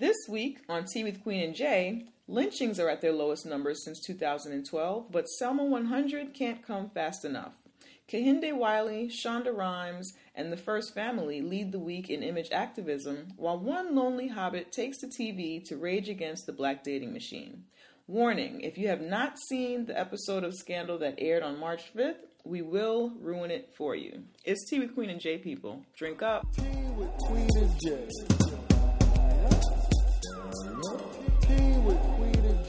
[0.00, 4.00] This week on Tea with Queen and Jay, lynchings are at their lowest numbers since
[4.00, 7.52] 2012, but Selma 100 can't come fast enough.
[8.10, 13.58] Kehinde Wiley, Shonda Rhimes, and the First Family lead the week in image activism, while
[13.58, 17.64] one lonely hobbit takes to TV to rage against the black dating machine.
[18.06, 22.24] Warning if you have not seen the episode of Scandal that aired on March 5th,
[22.42, 24.22] we will ruin it for you.
[24.46, 25.84] It's Tea with Queen and Jay, people.
[25.94, 26.46] Drink up.
[26.56, 26.62] Tea
[26.96, 28.08] with Queen and Jay.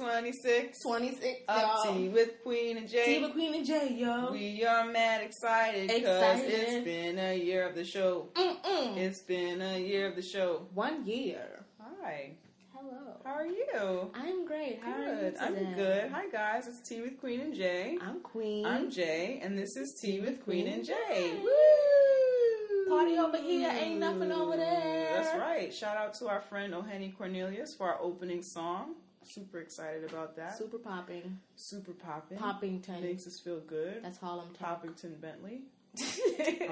[0.00, 1.94] 26 26, of y'all.
[1.94, 3.04] Tea with Queen and Jay.
[3.04, 4.32] Tea with Queen and Jay, yo.
[4.32, 8.28] We are mad excited because it's been a year of the show.
[8.34, 8.96] Mm-mm.
[8.96, 10.66] It's been a year of the show.
[10.72, 11.64] One year.
[12.02, 12.30] Hi,
[12.74, 13.16] Hello.
[13.26, 14.10] how are you?
[14.14, 14.80] I'm great.
[14.82, 15.34] How are you Good.
[15.34, 15.44] today?
[15.46, 16.10] I'm good.
[16.12, 17.98] Hi guys, it's Tea with Queen and Jay.
[18.00, 18.64] I'm Queen.
[18.64, 20.94] I'm Jay, and this is Tea with Queen and Jay.
[21.10, 21.38] Jay.
[21.42, 22.88] Woo!
[22.88, 25.08] Party over here, ain't nothing over there.
[25.14, 25.72] That's right.
[25.72, 28.94] Shout out to our friend Ohene Cornelius for our opening song.
[29.24, 30.56] Super excited about that.
[30.58, 31.38] Super popping.
[31.56, 32.38] Super popping.
[32.38, 33.02] Poppington.
[33.02, 34.02] Makes us feel good.
[34.02, 34.82] That's Harlem talk.
[34.84, 35.62] Poppington Bentley.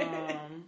[0.00, 0.64] Um,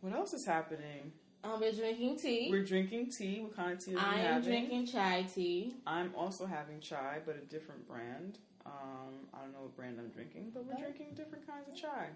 [0.00, 1.12] what else is happening?
[1.44, 2.48] um, we're drinking tea.
[2.50, 3.40] We're drinking tea.
[3.40, 4.48] What kind of tea are we I am having?
[4.50, 5.74] drinking chai tea.
[5.86, 8.38] I'm also having chai, but a different brand.
[8.66, 12.08] Um, I don't know what brand I'm drinking, but we're drinking different kinds of chai,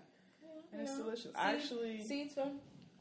[0.72, 1.24] and it's know, delicious.
[1.24, 2.58] seeds- actually, seeds from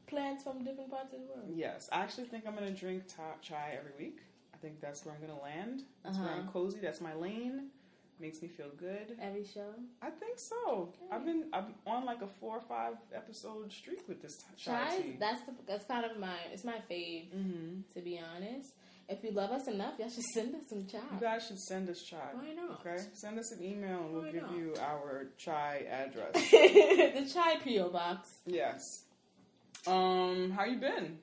[0.08, 1.50] plants from different parts of the world.
[1.54, 4.20] yes, I actually think I'm gonna drink ta- chai every week.
[4.62, 5.82] I think that's where I'm gonna land.
[6.04, 6.52] That's where I'm Uh-huh.
[6.52, 6.80] cozy.
[6.80, 7.70] That's my lane.
[8.20, 9.18] Makes me feel good.
[9.20, 9.74] Every show.
[10.02, 10.94] I think so.
[10.94, 11.06] Okay.
[11.12, 14.90] I've been I'm on like a four or five episode streak with this t- chai
[14.90, 15.16] Chai, tea.
[15.20, 17.82] that's the, that's kind of my it's my fave mm-hmm.
[17.96, 18.74] to be honest.
[19.10, 21.00] If you love us enough, y'all should send us some chai.
[21.16, 22.30] You guys should send us chai.
[22.34, 22.80] Why not?
[22.86, 24.56] Okay, send us an email and we'll Why give not?
[24.56, 26.34] you our chai address.
[26.52, 28.30] the chai PO box.
[28.46, 28.80] yes.
[29.88, 31.18] Um, how you been?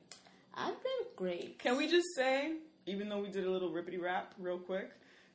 [0.53, 1.61] I've been great.
[1.61, 2.55] Can we just say,
[2.89, 4.91] even though we did a little rippity rap real quick,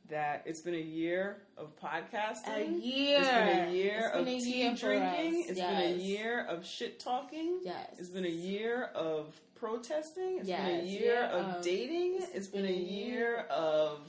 [0.10, 2.48] that it's been a year of podcasting.
[2.58, 3.20] A year.
[3.20, 5.46] It's been a year It's been of a tea year drinking.
[5.48, 7.60] It's been a year of shit talking.
[7.64, 7.88] Yes.
[8.00, 10.40] It's been a year of protesting.
[10.40, 12.20] It's been a year year of, of- dating.
[12.34, 14.00] it's been a year of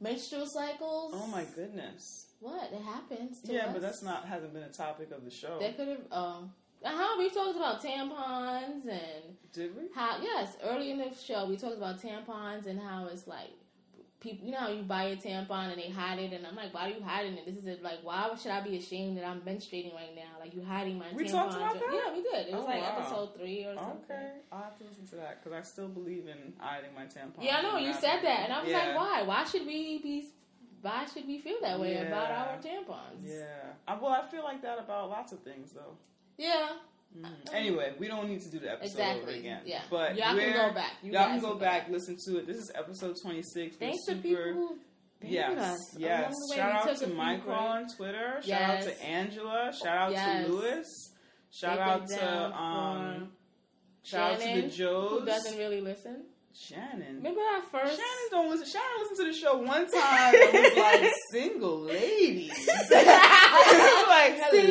[0.00, 1.12] Menstrual cycles.
[1.14, 2.26] oh my goodness.
[2.40, 2.70] What?
[2.72, 3.40] It happens.
[3.42, 3.72] To Yeah, us.
[3.72, 5.58] but that's not hasn't been a topic of the show.
[5.58, 6.00] They could have.
[6.12, 6.52] Um.
[6.86, 9.84] How we talked about tampons and Did we?
[9.94, 10.18] how?
[10.22, 13.50] Yes, early in the show we talked about tampons and how it's like.
[14.18, 16.72] People, you know how you buy a tampon and they hide it, and I'm like,
[16.72, 17.44] why are you hiding it?
[17.44, 17.82] This is it.
[17.82, 20.40] Like, why should I be ashamed that I'm menstruating right now?
[20.40, 21.14] Like, you hiding my tampons.
[21.14, 21.30] We tampons?
[21.32, 21.90] talked about that?
[21.92, 22.48] Yeah, we did.
[22.48, 22.96] It was Oh, like wow.
[22.98, 24.16] episode three or something.
[24.16, 27.42] Okay, I'll have to listen to that because I still believe in hiding my tampon.
[27.44, 28.78] Yeah, I know you said that, and I was Yeah.
[28.78, 29.22] like, why?
[29.22, 30.26] Why should we be?
[30.80, 32.04] Why should we feel that way Yeah.
[32.04, 33.22] about our tampons?
[33.22, 33.44] Yeah.
[33.86, 35.98] I, well, I feel like that about lots of things, though.
[36.36, 36.68] Yeah,
[37.16, 37.54] Mm.
[37.54, 39.62] Anyway, we don't need to do the episode over again.
[39.64, 40.92] Yeah, But y'all can go back.
[41.02, 42.46] You y'all can go back, listen to it.
[42.46, 43.76] This is episode 26.
[43.76, 44.76] We're Thanks to super, people
[45.22, 46.20] Yes, yes.
[46.20, 48.34] Along the way, Shout out to Michael on Twitter.
[48.42, 48.86] Shout Yes.
[48.86, 49.72] out to Angela.
[49.82, 50.46] Shout out Yes.
[50.46, 51.12] to Lewis.
[51.50, 53.32] Shout Break out to um.
[54.02, 55.20] Shout out to the Joes.
[55.20, 56.24] Who doesn't really listen?
[56.58, 57.16] Shannon.
[57.16, 57.96] Remember our first?
[57.96, 58.66] Shannon don't listen.
[58.66, 62.50] Shannon listened to the show one time and was like, "Single ladies."
[62.90, 64.36] like.
[64.50, 64.66] Hey.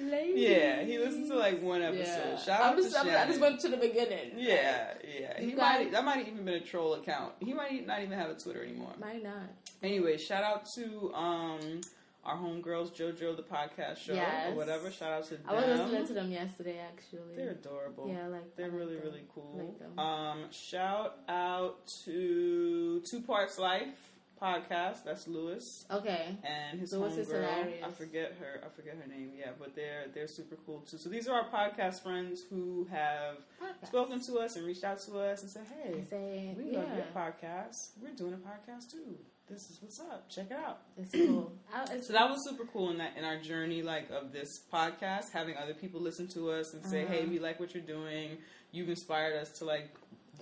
[0.00, 0.48] Ladies.
[0.48, 2.38] Yeah, he listened to like one episode.
[2.46, 2.56] Yeah.
[2.56, 3.14] I'm out just, to Shannon.
[3.16, 4.32] I just went to the beginning.
[4.36, 5.40] yeah, yeah.
[5.40, 5.90] He might.
[5.92, 7.34] That might have even been a troll account.
[7.40, 8.92] He might not even have a Twitter anymore.
[9.00, 9.50] Might not.
[9.82, 11.80] Anyway, shout out to um
[12.28, 14.52] our homegirls, JoJo the podcast show Yes.
[14.52, 14.90] or whatever.
[14.90, 15.42] Shout out to them.
[15.48, 17.36] I was listening to them yesterday, actually.
[17.36, 18.08] They're adorable.
[18.08, 18.56] yeah, I like.
[18.56, 19.04] They're I like really, them.
[19.04, 19.54] really cool.
[19.56, 19.98] like them.
[19.98, 23.88] um, shout out to Two Parts Life
[24.40, 25.02] podcast.
[25.04, 26.36] That's Lewis Okay.
[26.44, 27.82] and his Lewis is homegirl.
[27.84, 28.60] I forget her.
[28.64, 29.32] I forget her name.
[29.36, 30.96] Yeah, but they're they're super cool too.
[30.98, 33.86] So these are our podcast friends who have Podcast.
[33.88, 36.88] spoken to us and reached out to us and said, "Hey, Say, we yeah, love
[36.94, 37.88] your podcast.
[38.00, 39.16] We're doing a podcast too.
[39.50, 40.28] This is what's up.
[40.28, 41.52] Check it out." it's cool.
[41.74, 44.60] I, it's, So that was super cool in that in our journey, like of this
[44.72, 47.12] podcast, having other people listen to us and say, Uh-huh.
[47.14, 48.38] "Hey, we like what you're doing.
[48.72, 49.88] You've inspired us to like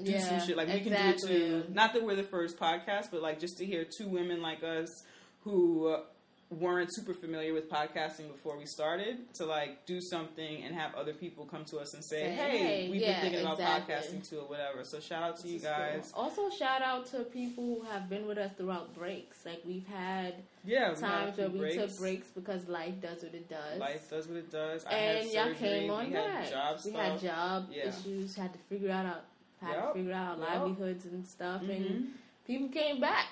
[0.03, 0.57] do Yeah, some shit.
[0.57, 1.65] Like we can do it too.
[1.73, 5.05] Not that we're the first podcast, but like just to hear two women like us
[5.45, 6.01] who uh,
[6.49, 11.13] weren't super familiar with podcasting before we started to like do something and have other
[11.13, 14.29] people come to us and say, Say, "Hey, hey, we've yeah, been thinking about podcasting
[14.29, 15.73] too, or whatever." So shout out to This you is cool.
[15.73, 16.13] guys.
[16.15, 19.45] Also, shout out to people who have been with us throughout breaks.
[19.45, 20.35] Like we've had
[20.65, 21.77] Yeah, times where we breaks.
[21.83, 23.81] took breaks because life does what it does.
[23.81, 24.85] Life does what it does.
[24.87, 26.45] I and y'all came on we that.
[26.45, 27.89] had job we had job Yeah.
[27.89, 28.37] issues.
[28.37, 29.25] Had to figure out
[29.61, 29.93] had Yup.
[29.95, 30.49] to figure out our Yup.
[30.61, 31.63] livelihoods and stuff.
[31.63, 31.77] Mhm.
[31.77, 32.15] And
[32.47, 33.27] people came back.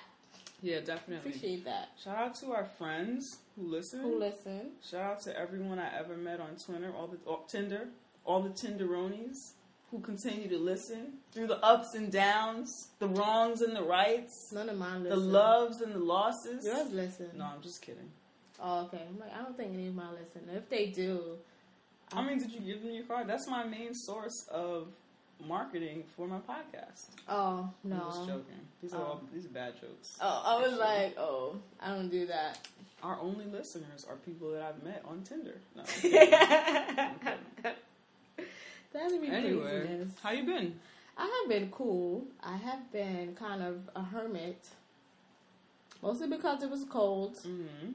[0.64, 1.30] Yeah, definitely.
[1.30, 1.90] Appreciate that.
[2.02, 4.00] Shout out to our friends who listen.
[4.00, 4.70] Who listen?
[4.82, 7.88] Shout out to everyone I ever met on Twitter, all the oh, Tinder,
[8.24, 9.52] all the Tinderonies
[9.90, 14.70] who continue to listen through the ups and downs, the wrongs and the rights, None
[14.70, 16.64] of mine the loves and the losses.
[16.64, 17.28] Yours listen.
[17.36, 18.10] No, I'm just kidding.
[18.58, 19.02] Oh, okay.
[19.06, 20.48] I'm like, I don't think any of mine listen.
[20.56, 21.36] If they do,
[22.10, 23.28] I mean, did you give them your card?
[23.28, 24.88] That's my main source of
[25.46, 27.06] marketing for my podcast.
[27.28, 28.60] oh no, I'm just joking.
[28.82, 29.04] These are Oh.
[29.04, 30.18] all these are bad jokes.
[30.20, 30.78] Oh, I was Actually.
[30.80, 32.58] like, oh, I don't do that.
[33.02, 35.56] Our only listeners are people that I've met on Tinder.
[35.76, 36.32] No, I'm kidding.
[36.34, 37.72] I'm kidding.
[38.92, 40.12] That'd be anyway, craziness.
[40.22, 40.78] how you been?
[41.18, 42.24] I have been cool.
[42.42, 44.68] I have been kind of a hermit.
[46.02, 47.90] Mostly because it was cold Mm-hmm.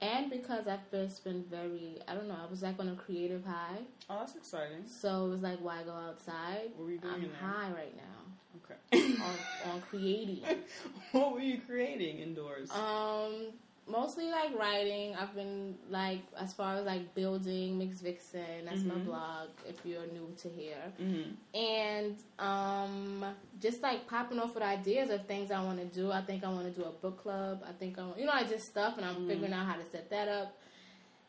[0.00, 3.44] And because I've just been very, I don't know, I was like on a creative
[3.44, 3.78] high.
[4.10, 4.86] Oh, that's exciting.
[4.86, 6.70] So it was like, why go outside?
[6.76, 9.14] What were you doing I'm high right now Okay.
[9.22, 10.40] on, on creating.
[11.12, 12.70] what were you creating indoors?
[12.70, 13.52] Um,
[13.88, 15.14] mostly like writing.
[15.14, 18.64] I've been like as far as like building Mix Vixen.
[18.64, 19.04] That's my Mhm.
[19.04, 19.48] blog.
[19.66, 21.30] If you're new to here, mm-hmm.
[21.54, 23.24] and um,
[23.60, 26.10] just like popping off with ideas of things I want to do.
[26.12, 27.62] I think I want to do a book club.
[27.68, 29.28] I think I, want, you know, I just stuff, and I'm Mhm.
[29.28, 30.56] figuring out how to set that up.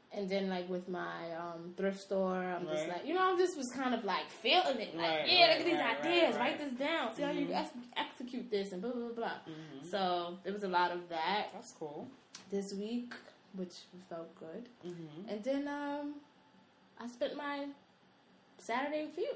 [0.09, 3.57] And then like with my um, thrift store, I'm just like, you know, I just
[3.57, 4.95] was kind of like feeling it.
[4.95, 6.35] Like, Right, yeah, right, look at these right, ideas.
[6.35, 7.13] right, Write this down.
[7.13, 7.55] See how you Mhm.
[7.61, 9.27] ex- execute this, and blah blah blah.
[9.49, 9.85] Mm-hmm.
[9.91, 12.07] So there was a lot of that That's cool.
[12.51, 13.13] This week,
[13.53, 13.73] which
[14.09, 14.69] felt good.
[14.85, 15.29] Mm-hmm.
[15.29, 16.15] And then um,
[16.99, 17.65] I spent my
[18.57, 19.33] Saturday with you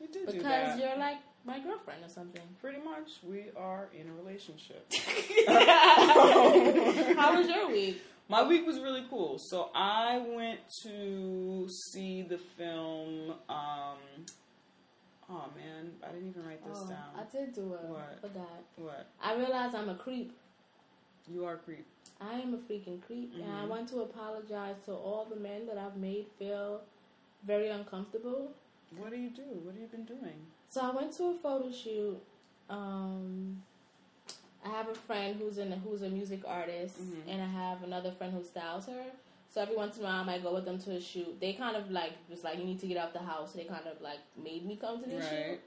[0.00, 2.42] You did because you're like my girlfriend or something.
[2.60, 4.86] Pretty much, we are in a relationship.
[7.16, 8.02] How was your week?
[8.28, 9.38] My week was really cool.
[9.38, 13.30] So I went to see the film.
[13.48, 13.96] Um,
[15.30, 16.98] oh man, I didn't even write this Oh, down.
[17.16, 17.80] I did do it.
[17.84, 18.18] What?
[18.20, 18.64] Forgot.
[18.76, 19.06] What?
[19.22, 20.36] I realized I'm a creep.
[21.26, 21.86] You are a creep.
[22.20, 23.68] I am a freaking creep, and I Mhm.
[23.68, 26.82] want to apologize to all the men that I've made feel
[27.44, 28.52] very uncomfortable.
[28.96, 29.42] What do you do?
[29.42, 30.46] What have you been doing?
[30.68, 32.20] So I went to a photo shoot.
[32.68, 33.62] Um,
[34.64, 37.22] I have a friend who's in who's a music artist, Mhm.
[37.28, 39.12] and I have another friend who styles her.
[39.50, 41.38] So every once in a while, I might go with them to a shoot.
[41.40, 43.86] They kind of like was like, "You need to get out the house." They kind
[43.86, 45.60] of like made me come to this shoot.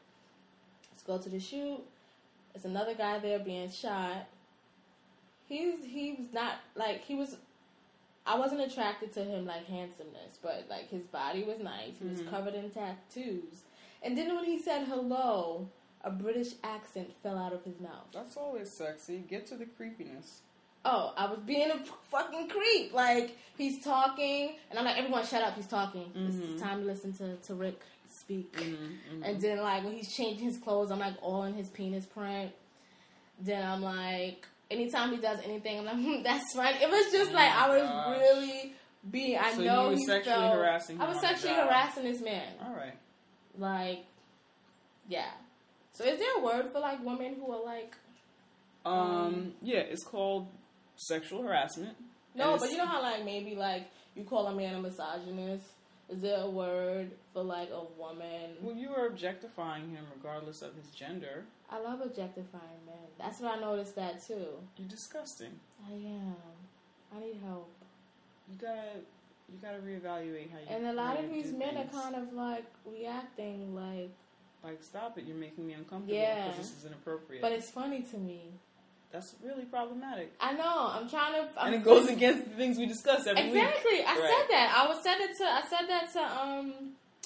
[0.91, 1.83] Let's go to the shoot.
[2.53, 4.27] There's another guy there being shot.
[5.51, 7.35] He's he was not like he was.
[8.25, 11.95] I wasn't attracted to him like handsomeness, but like his body was nice.
[12.01, 12.29] He was Mhm.
[12.29, 13.63] covered in tattoos,
[14.01, 15.67] and then when he said hello,
[16.03, 18.05] a British accent fell out of his mouth.
[18.13, 19.17] That's always sexy.
[19.27, 20.41] Get to the creepiness.
[20.85, 21.77] Oh, I was being a
[22.09, 22.93] fucking creep.
[22.93, 25.55] Like he's talking, and I'm like, everyone, shut up.
[25.55, 26.11] He's talking.
[26.15, 26.53] Mhm.
[26.53, 28.53] It's time to listen to to Rick speak.
[28.53, 29.23] Mm-hmm.
[29.23, 32.51] And then like when he's changing his clothes, I'm like all in his penis print.
[33.39, 36.75] Then I'm like, anytime he does anything, I'm like, hmm, that's fine.
[36.81, 38.19] It was just Oh like I was gosh.
[38.19, 38.73] really
[39.09, 39.37] being.
[39.37, 42.53] I So know you he sexually felt, harassing him I was sexually harassing this man.
[42.65, 42.97] All right.
[43.57, 44.05] Like,
[45.07, 45.31] yeah.
[45.93, 47.93] So is there a word for like women who are like?
[48.85, 49.53] Um.
[49.61, 50.47] Yeah, it's called
[50.95, 51.95] sexual harassment.
[52.33, 55.65] No, but you know how like maybe like you call a man a misogynist.
[56.09, 58.55] Is there a word for like a woman?
[58.61, 61.45] Well, you are objectifying him regardless of his gender.
[61.71, 62.95] I love objectifying men.
[63.17, 64.45] That's what I noticed that too.
[64.77, 65.51] You're disgusting.
[65.89, 66.35] I am.
[67.15, 67.69] I need help.
[68.49, 68.99] You gotta,
[69.49, 70.65] you gotta reevaluate how you.
[70.69, 74.09] And a lot of these men are kind of like reacting like,
[74.63, 75.23] like, stop it!
[75.25, 76.47] You're making me uncomfortable Yeah.
[76.47, 77.41] because this is inappropriate.
[77.41, 78.51] but it's funny to me.
[79.11, 80.89] That's really problematic, I know.
[80.93, 81.49] I'm trying to.
[81.59, 83.55] I'm, and it goes against the things we discuss every week.
[83.61, 84.03] exactly.
[84.05, 84.33] I Right.
[84.37, 84.73] said that.
[84.77, 85.43] I was said it to.
[85.43, 86.73] I said that to um.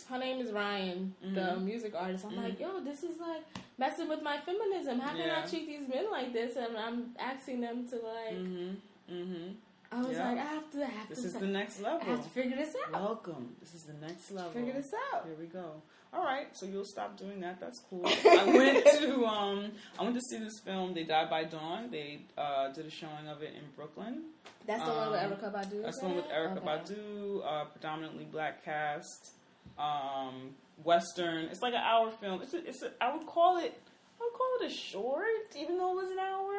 [0.09, 1.63] Her name is Ryan, the Mhm.
[1.63, 2.25] music artist.
[2.25, 2.43] I'm Mhm.
[2.43, 3.43] like, yo, this is like
[3.77, 4.99] messing with my feminism.
[4.99, 5.41] How can Yeah.
[5.43, 6.55] I treat these men like this?
[6.55, 8.33] And I'm asking them to like.
[8.35, 8.75] Mm-hmm.
[9.13, 9.51] Mm-hmm.
[9.91, 10.29] I was Yeah.
[10.29, 10.83] like, I have to.
[10.83, 11.27] I have This to.
[11.27, 12.01] is the next level.
[12.01, 12.91] I have to figure this out.
[12.91, 13.55] Welcome.
[13.59, 14.51] This is the next level.
[14.51, 15.25] Figure this out.
[15.25, 15.81] Here we go.
[16.13, 17.59] All right, so you'll stop doing that.
[17.59, 18.05] That's cool.
[18.05, 20.93] I went to um, I went to see this film.
[20.93, 21.89] They Died by Dawn.
[21.91, 24.23] They uh, did a showing of it in Brooklyn.
[24.65, 25.81] That's the one with Um, Erykah Badu.
[25.83, 26.25] That's the one with?
[26.29, 26.93] Erykah Okay.
[26.93, 29.33] Badu, uh, predominantly black cast,
[29.77, 30.51] um,
[30.83, 31.45] western.
[31.45, 32.41] It's like an hour film.
[32.41, 33.79] It's a, it's a, I would call it
[34.19, 35.25] I would call it a short,
[35.59, 36.53] even though it was an hour.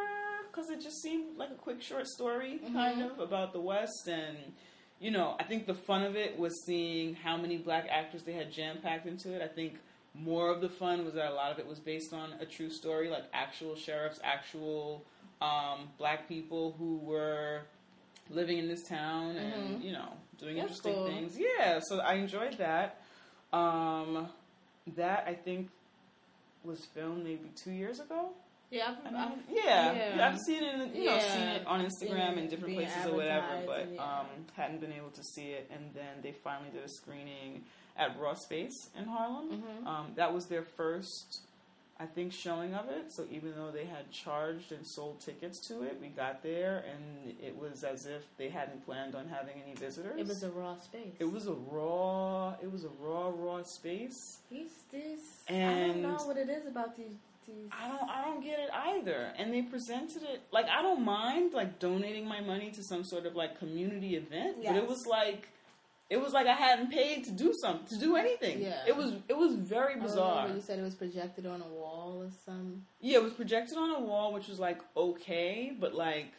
[0.50, 2.74] because it just seemed like a quick short story, Mm-hmm.
[2.74, 4.36] kind of about the West, and
[5.00, 8.32] you know, I think the fun of it was seeing how many black actors they
[8.32, 9.42] had jam packed into it.
[9.42, 9.74] I think
[10.14, 12.70] more of the fun was that a lot of it was based on a true
[12.70, 15.04] story, like actual sheriffs, actual
[15.42, 17.62] um, black people who were
[18.30, 21.06] living in this town and you know doing That's interesting cool.
[21.06, 21.36] things.
[21.38, 23.00] Yeah, so I enjoyed that.
[23.52, 24.28] Um,
[24.96, 25.68] that I think
[26.64, 28.30] was filmed maybe two years ago.
[28.70, 30.16] Yeah, I I've, mean, I've, yeah, yeah.
[30.16, 30.94] yeah, I've seen it.
[30.94, 34.02] You know, Yeah, seen it on Instagram it and different places or whatever, but yeah.
[34.02, 35.70] um, hadn't been able to see it.
[35.72, 37.62] And then they finally did a screening
[37.96, 39.50] at Raw Space in Harlem.
[39.50, 39.86] Mm-hmm.
[39.86, 41.42] Um, that was their first,
[41.98, 43.10] I think, showing of it.
[43.10, 47.34] So even though they had charged and sold tickets to it, we got there, and
[47.42, 50.18] it was as if they hadn't planned on having any visitors.
[50.18, 51.14] it was a raw space.
[51.18, 52.54] It was a raw.
[52.62, 54.38] It was a raw, raw space.
[54.50, 55.20] He's this.
[55.48, 55.52] I
[55.88, 57.14] don't know what it is about these.
[57.46, 59.32] these I don't I don't get it either.
[59.38, 63.24] And they presented it like I don't mind like donating my money to some sort
[63.24, 65.48] of like community event, but it was like
[66.08, 68.60] it was like I hadn't paid to do something to do anything.
[68.60, 68.82] Yeah.
[68.86, 70.48] It was it was very oh, bizarre.
[70.48, 72.84] you said it was projected on a wall or some.
[73.00, 76.32] Yeah, it was projected on a wall, which was like okay, but like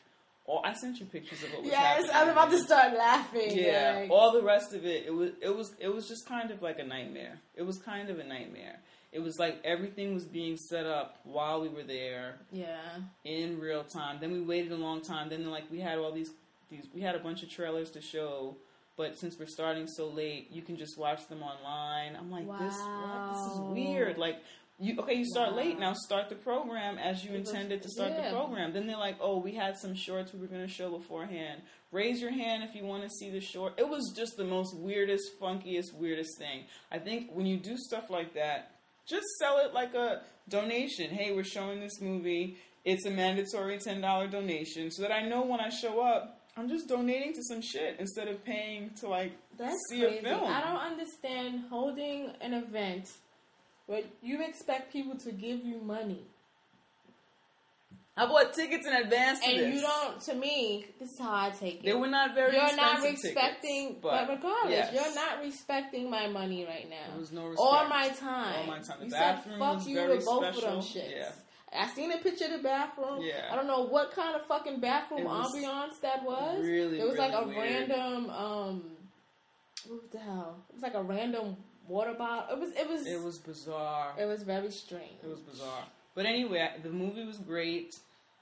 [0.45, 2.15] all, I sent you pictures of what was Yes, happening.
[2.15, 3.57] I was about to start laughing.
[3.57, 6.51] Yeah, like- all the rest of it, it was it was it was just kind
[6.51, 7.39] of like a nightmare.
[7.55, 8.79] It was kind of a nightmare.
[9.11, 12.77] It was like everything was being set up while we were there yeah.
[13.23, 14.17] in real time.
[14.19, 15.29] Then we waited a long time.
[15.29, 16.29] Then like we had all these
[16.69, 18.55] these we had a bunch of trailers to show,
[18.97, 22.15] but since we're starting so late, you can just watch them online.
[22.15, 23.33] I'm like this what?
[23.33, 24.17] This is weird.
[24.17, 24.37] Like
[24.79, 25.57] you okay, you start Wow.
[25.57, 25.93] late now.
[25.93, 28.29] Start the program as you intended to start yeah.
[28.29, 28.73] the program.
[28.73, 31.61] Then they're like, "Oh, we had some shorts we were going to show beforehand.
[31.91, 34.75] Raise your hand if you want to see the short." It was just the most
[34.77, 36.65] weirdest, funkiest, weirdest thing.
[36.91, 38.71] I think when you do stuff like that,
[39.07, 41.09] just sell it like a donation.
[41.09, 42.57] Hey, we're showing this movie.
[42.85, 46.67] It's a mandatory ten dollar donation, so that I know when I show up, I'm
[46.67, 50.17] just donating to some shit instead of paying to like That's see crazy.
[50.19, 50.43] a film.
[50.45, 53.09] I don't understand holding an event
[53.85, 56.23] where you expect people to give you money.
[58.19, 59.75] I bought tickets in advance And this.
[59.75, 61.83] you don't, to me, this is how I take it.
[61.83, 62.55] They were not very.
[62.55, 64.91] you're not respecting, tickets, but, regardless, yes.
[64.91, 67.11] you're not respecting my money right now.
[67.11, 67.59] There was no respect.
[67.61, 68.63] or my time.
[68.63, 68.97] Or my time.
[69.01, 70.71] The you said fuck was you very with both of special.
[70.77, 71.11] them shits.
[71.11, 71.29] Yeah.
[71.77, 73.21] I seen a picture of the bathroom.
[73.21, 73.49] Yeah.
[73.51, 76.59] I don't know what kind of fucking bathroom ambiance that was.
[76.63, 77.89] really, it was like a weird.
[77.89, 78.83] random um
[79.87, 80.57] what the hell?
[80.69, 81.55] It was like a random
[81.87, 82.55] water bottle.
[82.55, 84.13] It was it was It was bizarre.
[84.19, 85.19] it was very strange.
[85.23, 85.85] It was bizarre.
[86.15, 87.97] But anyway, the movie was great.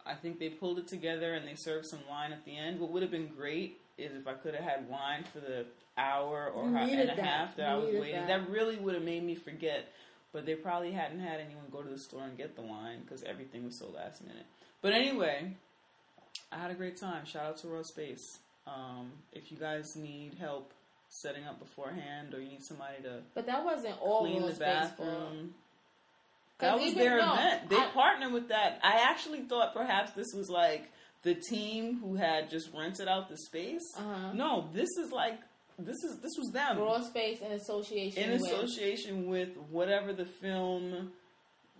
[0.06, 2.80] I think they pulled it together and they served some wine at the end.
[2.80, 5.66] What would have been great is if I could have had wine for the
[5.98, 7.20] hour or ha- and a that.
[7.20, 8.16] half that You I was waiting.
[8.16, 8.28] that.
[8.28, 8.50] That.
[8.50, 9.88] really would have made me forget.
[10.36, 13.24] But they probably hadn't had anyone go to the store and get the wine because
[13.24, 14.46] everything was so last minute.
[14.82, 15.54] But anyway,
[16.52, 17.24] I had a great time.
[17.26, 18.40] Shout out to Raw Space.
[18.68, 20.74] Um, if you guys need help
[21.08, 25.54] setting up beforehand or you need somebody to But that wasn't all clean the bathroom.
[26.58, 27.70] That was even- their no, event.
[27.70, 28.82] They I- partnered with that.
[28.84, 33.38] I actually thought perhaps this was like the team who had just rented out the
[33.38, 33.84] space.
[33.98, 34.34] Uh-huh.
[34.34, 35.40] No, this is like
[35.80, 40.26] this is this was them Raw space in association in with association with whatever the
[40.26, 41.12] film,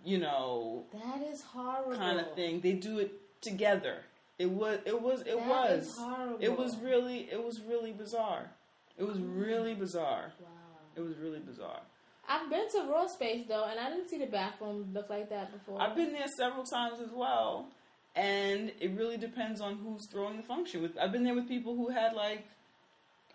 [0.04, 1.96] you know, that is horrible.
[1.96, 2.60] kind of thing.
[2.60, 3.98] They do it together.
[4.38, 6.38] It was it was it That was horrible.
[6.40, 8.50] it was really it was really bizarre.
[8.98, 9.44] It was mm.
[9.44, 10.32] really bizarre.
[10.40, 10.48] Wow.
[10.94, 11.80] It was really bizarre.
[12.28, 15.52] I've been to Raw Space though, and I didn't see the bathroom look like that
[15.52, 15.80] before.
[15.80, 17.68] I've been there several times as well,
[18.14, 20.82] and it really depends on who's throwing the function.
[20.82, 22.46] With I've been there with people who had like,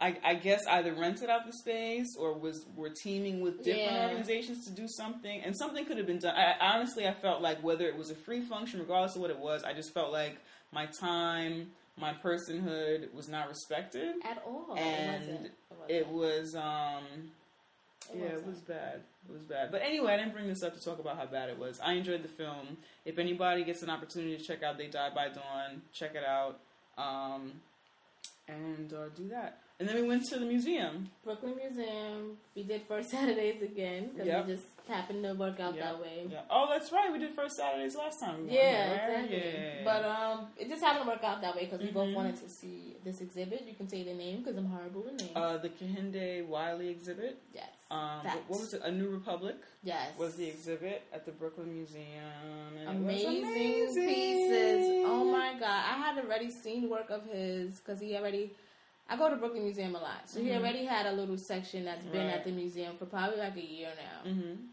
[0.02, 4.08] I, I guess either rented out the space or was were teaming with different Yeah.
[4.08, 6.36] organizations to do something, and something could have been done.
[6.36, 9.38] I, honestly, I felt like whether it was a free function, regardless of what it
[9.38, 10.38] was, I just felt like
[10.72, 14.74] my time, my personhood was not respected, at all.
[14.76, 15.52] and it wasn't.
[15.90, 17.04] it was um.
[18.12, 19.02] It Yeah, it was bad.
[19.30, 19.72] It was bad.
[19.72, 21.80] But anyway, I didn't bring this up to talk about how bad it was.
[21.80, 22.76] I enjoyed the film.
[23.06, 26.60] If anybody gets an opportunity to check out They Die by Dawn, check it out.
[26.98, 27.54] Um,
[28.48, 29.60] and uh, do that.
[29.82, 31.10] And then we went to the museum.
[31.24, 32.38] Brooklyn Museum.
[32.56, 34.46] We did first Saturdays again because Yep.
[34.46, 36.28] we just happened to work out Yeah, that way.
[36.30, 36.42] Yeah.
[36.52, 37.12] Oh, that's right.
[37.12, 38.46] We did first Saturdays last time.
[38.46, 39.38] We Yeah, there, exactly.
[39.38, 39.84] Yeah.
[39.84, 42.14] But um, it just happened to work out that way because we both Mhm.
[42.14, 43.66] wanted to see this exhibit.
[43.68, 45.32] You can say the name because I'm horrible with names.
[45.36, 47.40] uh, the Kehinde Wiley exhibit.
[47.52, 47.66] yes.
[47.90, 48.82] Um, what, what was it?
[48.84, 50.16] A New Republic yes.
[50.16, 52.06] was the exhibit at the Brooklyn Museum.
[52.78, 55.06] And it was amazing, amazing pieces.
[55.08, 58.52] Oh my god, I had already seen work of his because he already.
[59.12, 60.60] I go to Brooklyn Museum a lot, so he Mhm.
[60.60, 62.36] already had a little section that's been Right.
[62.36, 64.30] at the museum for probably like a year now.
[64.32, 64.68] Mm-hmm.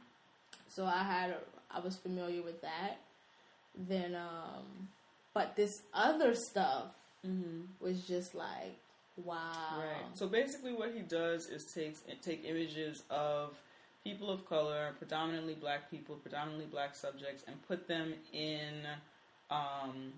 [0.68, 1.36] So I had,
[1.70, 2.98] I was familiar with that.
[3.74, 4.88] Then, um,
[5.34, 8.76] But this other stuff hmm was just like,
[9.16, 9.78] wow.
[9.78, 10.16] Right.
[10.16, 13.56] So basically, what he does is takes take images of
[14.02, 18.86] people of color, predominantly black people, predominantly black subjects, and put them in,
[19.50, 20.12] um,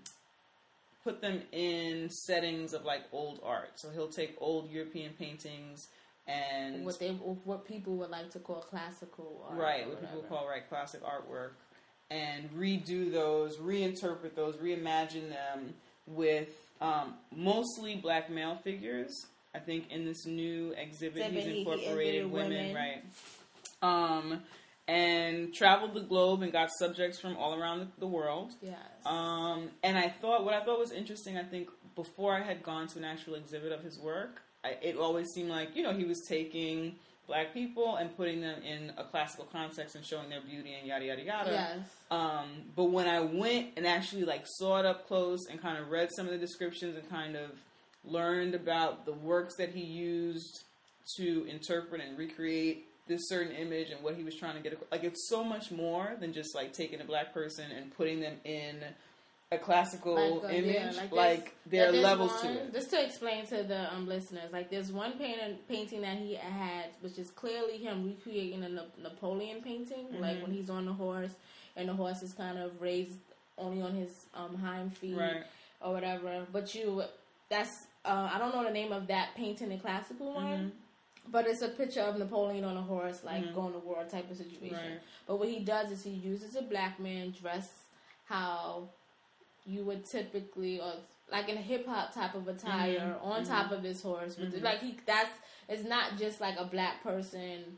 [1.03, 3.71] put them in settings of like old art.
[3.75, 5.87] So he'll take old European paintings
[6.27, 10.47] and what they what people would like to call classical art right, what people call
[10.47, 11.51] right classic artwork,
[12.09, 15.73] and redo those, reinterpret those, reimagine them
[16.05, 19.11] with um, mostly black male figures.
[19.53, 22.75] I think in this new exhibit, Exhibit, he's he- he incorporated women, women.
[22.75, 23.03] right?
[23.81, 24.41] Um,
[24.87, 28.53] and traveled the globe and got subjects from all around the, world.
[28.61, 28.75] Yes.
[29.05, 31.37] Um, and I thought what I thought was interesting.
[31.37, 34.97] I think before I had gone to an actual exhibit of his work, I, it
[34.97, 36.95] always seemed like you know he was taking
[37.27, 41.05] black people and putting them in a classical context and showing their beauty and yada
[41.05, 41.51] yada yada.
[41.51, 41.87] yes.
[42.09, 45.89] Um, but when I went and actually like saw it up close and kind of
[45.89, 47.51] read some of the descriptions and kind of
[48.03, 50.63] learned about the works that he used
[51.17, 54.71] to interpret and recreate this certain image and what he was trying to get.
[54.91, 58.35] Like it's so much more than just like taking a black person and putting them
[58.45, 58.75] in
[59.53, 60.95] a classical Like, uh, yeah, image.
[60.95, 62.73] like Like, there's- there are levels one- to it.
[62.73, 66.85] Just to explain to the um, listeners, like there's one painting painting that he had,
[67.01, 70.41] which is clearly him recreating a Na- Napoleon painting, like Mm-hmm.
[70.43, 71.31] when he's on the horse
[71.75, 73.17] and the horse is kind of raised
[73.57, 75.43] only on his um, hind feet Right.
[75.81, 76.45] or whatever.
[76.53, 77.03] But you,
[77.49, 77.73] that's
[78.05, 80.45] uh, I don't know the name of that painting, the classical one.
[80.45, 80.69] Mm-hmm.
[81.31, 84.35] But it's a picture of Napoleon on a horse, like going to war type of
[84.37, 84.73] situation.
[84.73, 84.99] Right.
[85.27, 87.71] But what he does is he uses a black man dressed
[88.25, 88.89] how
[89.65, 90.93] you would typically, or
[91.31, 93.25] like in a hip hop type of attire, Mm-hmm.
[93.25, 94.37] on top of his horse.
[94.37, 95.29] With Like he, that's
[95.69, 97.77] it's not just like a black person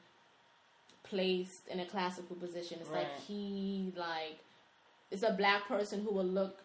[1.03, 2.79] placed in a classical position.
[2.81, 4.39] It's like he like
[5.11, 6.59] it's a black person who will look.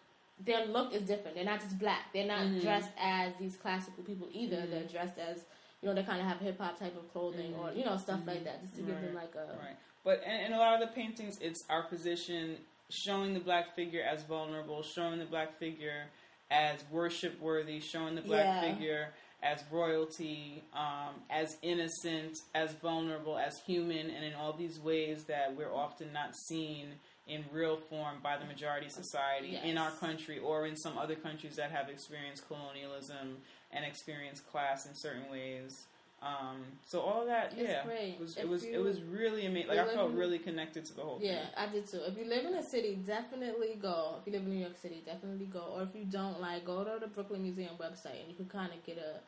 [0.45, 1.35] Their look is different.
[1.35, 2.13] They're not just black.
[2.15, 2.61] They're not Mm-hmm.
[2.61, 4.65] dressed as these classical people either.
[4.67, 5.43] They're dressed as
[5.83, 8.21] you know they kind of have hip hop type of clothing or you know stuff
[8.27, 9.17] like that, just to give them Mm-hmm.
[9.17, 9.77] Like a Right.
[10.05, 12.57] But in, in a lot of the paintings, it's our position
[12.91, 16.07] showing the black figure as vulnerable, showing the black figure
[16.51, 18.61] as worship worthy, showing the black Yeah.
[18.73, 19.09] figure
[19.43, 25.55] as royalty, um, as innocent, as vulnerable, as human, and in all these ways that
[25.55, 26.95] we're often not seen
[27.29, 31.57] in real form by the majority society in our country or in some other countries
[31.57, 33.37] that have experienced colonialism
[33.73, 35.87] and experience class in certain ways.
[36.21, 38.15] Um, so all that, yeah, great.
[38.15, 39.69] it was it was you- it was really amazing.
[39.69, 41.51] Like I felt in- really connected to the whole Yeah, thing.
[41.57, 42.01] I did too.
[42.05, 44.17] If you live in a city, definitely go.
[44.21, 45.61] If you live in New York City, definitely go.
[45.77, 48.73] Or if you don't, like, go to the Brooklyn Museum website and you can kind
[48.73, 49.21] of get a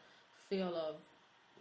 [0.48, 0.96] feel of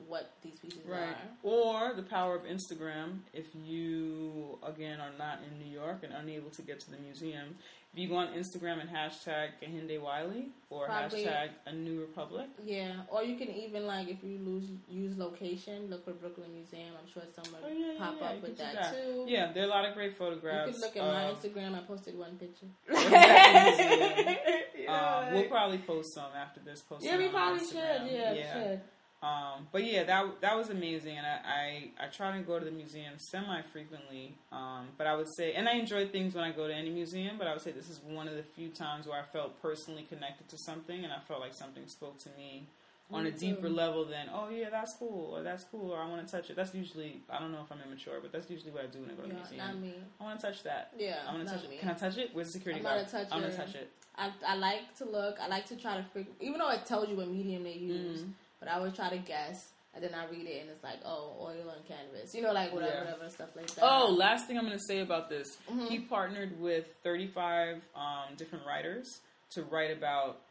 [0.08, 1.00] what these pieces Right.
[1.10, 1.16] are.
[1.44, 3.20] Or the power of Instagram.
[3.34, 7.58] If you again are not in New York and unable to get to the museum,
[7.92, 12.48] if you go on Instagram and hashtag Kehinde Wiley or Probably- hashtag A New Republic.
[12.64, 16.90] Yeah, or you can even like if you lose use location, look for Brooklyn Museum.
[17.02, 19.26] I'm sure someone Oh, yeah, yeah, pop yeah, up with can that, too.
[19.28, 20.68] Yeah, there are a lot of great photographs.
[20.68, 21.76] You can look at my Instagram.
[21.76, 22.68] I posted one picture.
[24.90, 26.82] Um, we'll probably post some after this.
[26.82, 28.00] Post yeah, we probably Instagram.
[28.08, 28.12] should.
[28.12, 28.82] Yeah, we should.
[29.22, 32.64] Um, but yeah, that that was amazing, and I, I, I try to go to
[32.64, 34.36] the museum semi frequently.
[34.52, 37.36] Um, but I would say, and I enjoy things when I go to any museum.
[37.38, 40.04] But I would say this is one of the few times where I felt personally
[40.08, 42.68] connected to something, and I felt like something spoke to me
[43.12, 46.26] on a deeper level than oh yeah, that's cool, or that's cool, or I want
[46.26, 46.56] to touch it.
[46.56, 49.12] That's usually I don't know if I'm immature, but that's usually what I do when
[49.12, 49.58] I go to the Yeah, museum.
[49.68, 49.94] not me.
[50.22, 50.94] I want to touch that.
[50.98, 51.76] Yeah, I want to touch me.
[51.76, 51.80] it.
[51.82, 52.30] Can I touch it?
[52.32, 53.06] Where's the security guard?
[53.32, 53.90] I'm gonna touch it.
[54.16, 55.38] I, I like to look.
[55.42, 58.22] I like to try to figure, even though it tells you what medium they use,
[58.22, 58.32] Mm-hmm.
[58.60, 61.36] But I always try to guess, and then I read it, and it's like, oh,
[61.42, 63.04] oil and canvas, you know, like whatever, Yeah.
[63.12, 63.84] whatever stuff like that.
[63.84, 65.58] Oh, last thing I'm going to say about this.
[65.70, 65.86] Mm-hmm.
[65.86, 69.08] He partnered with 35 um, different writers
[69.52, 70.42] to write about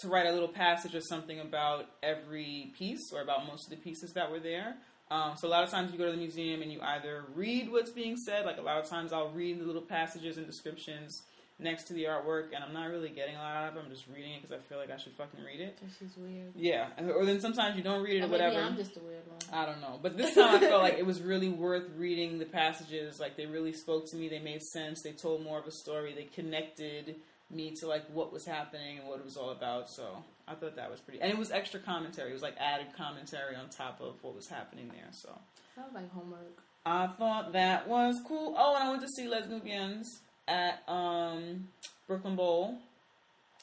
[0.00, 3.76] to write a little passage or something about every piece or about most of the
[3.82, 4.76] pieces that were there.
[5.10, 7.72] Um, so a lot of times you go to the museum and you either read
[7.72, 8.44] what's being said.
[8.44, 11.22] Like a lot of times I'll read the little passages and descriptions
[11.58, 13.82] next to the artwork, and I'm not really getting a lot out of it.
[13.84, 15.78] I'm just reading it because I feel like I should fucking read it.
[16.00, 16.52] Is weird.
[16.54, 18.60] Yeah, or then sometimes you don't read it Or or whatever.
[18.60, 19.38] I'm just a weird one.
[19.52, 19.98] I don't know.
[20.02, 23.18] But this time I felt like it was really worth reading the passages.
[23.18, 24.28] Like they really spoke to me.
[24.28, 25.02] They made sense.
[25.02, 26.14] They told more of a story.
[26.14, 27.16] They connected
[27.50, 29.88] me to like what was happening and what it was all about.
[29.88, 31.20] So I thought that was pretty.
[31.20, 32.30] And it was extra commentary.
[32.30, 35.08] It was like added commentary on top of what was happening there.
[35.12, 35.30] So
[35.74, 36.62] Sounds like homework.
[36.84, 38.54] I thought that was cool.
[38.56, 41.68] Oh, and I went to see Les Nubians at um,
[42.06, 42.78] Brooklyn Bowl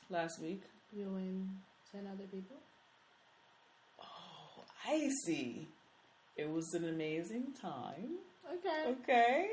[0.10, 0.62] last week.
[0.96, 1.50] You and
[1.92, 2.58] ten other people.
[4.02, 5.68] Oh, I see.
[6.36, 8.18] It was an amazing time.
[8.52, 8.96] Okay.
[9.02, 9.48] Okay.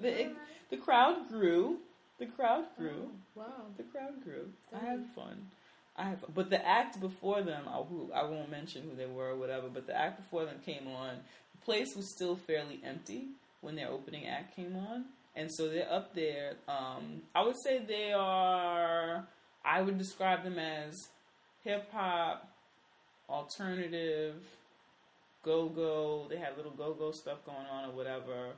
[0.00, 0.32] The, it,
[0.70, 1.78] the crowd grew.
[2.18, 3.10] The crowd grew.
[3.34, 3.66] Wow.
[3.76, 4.48] The crowd grew.
[4.74, 5.48] I had fun.
[5.96, 6.24] I have.
[6.34, 9.68] But the act before them, I, who, I won't mention who they were or whatever,
[9.72, 11.16] but the act before them came on.
[11.52, 13.28] The place was still fairly empty
[13.60, 15.04] when their opening act came on.
[15.36, 16.54] And so they're up there.
[16.68, 19.26] Um, I would say they are,
[19.64, 20.94] I would describe them as
[21.64, 22.48] hip hop,
[23.28, 24.34] alternative,
[25.44, 26.26] go go.
[26.28, 28.50] They had little go go stuff going on or whatever.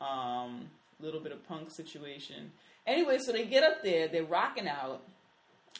[0.00, 2.50] Um, little bit of punk situation.
[2.86, 5.02] Anyway, so they get up there, they're rocking out.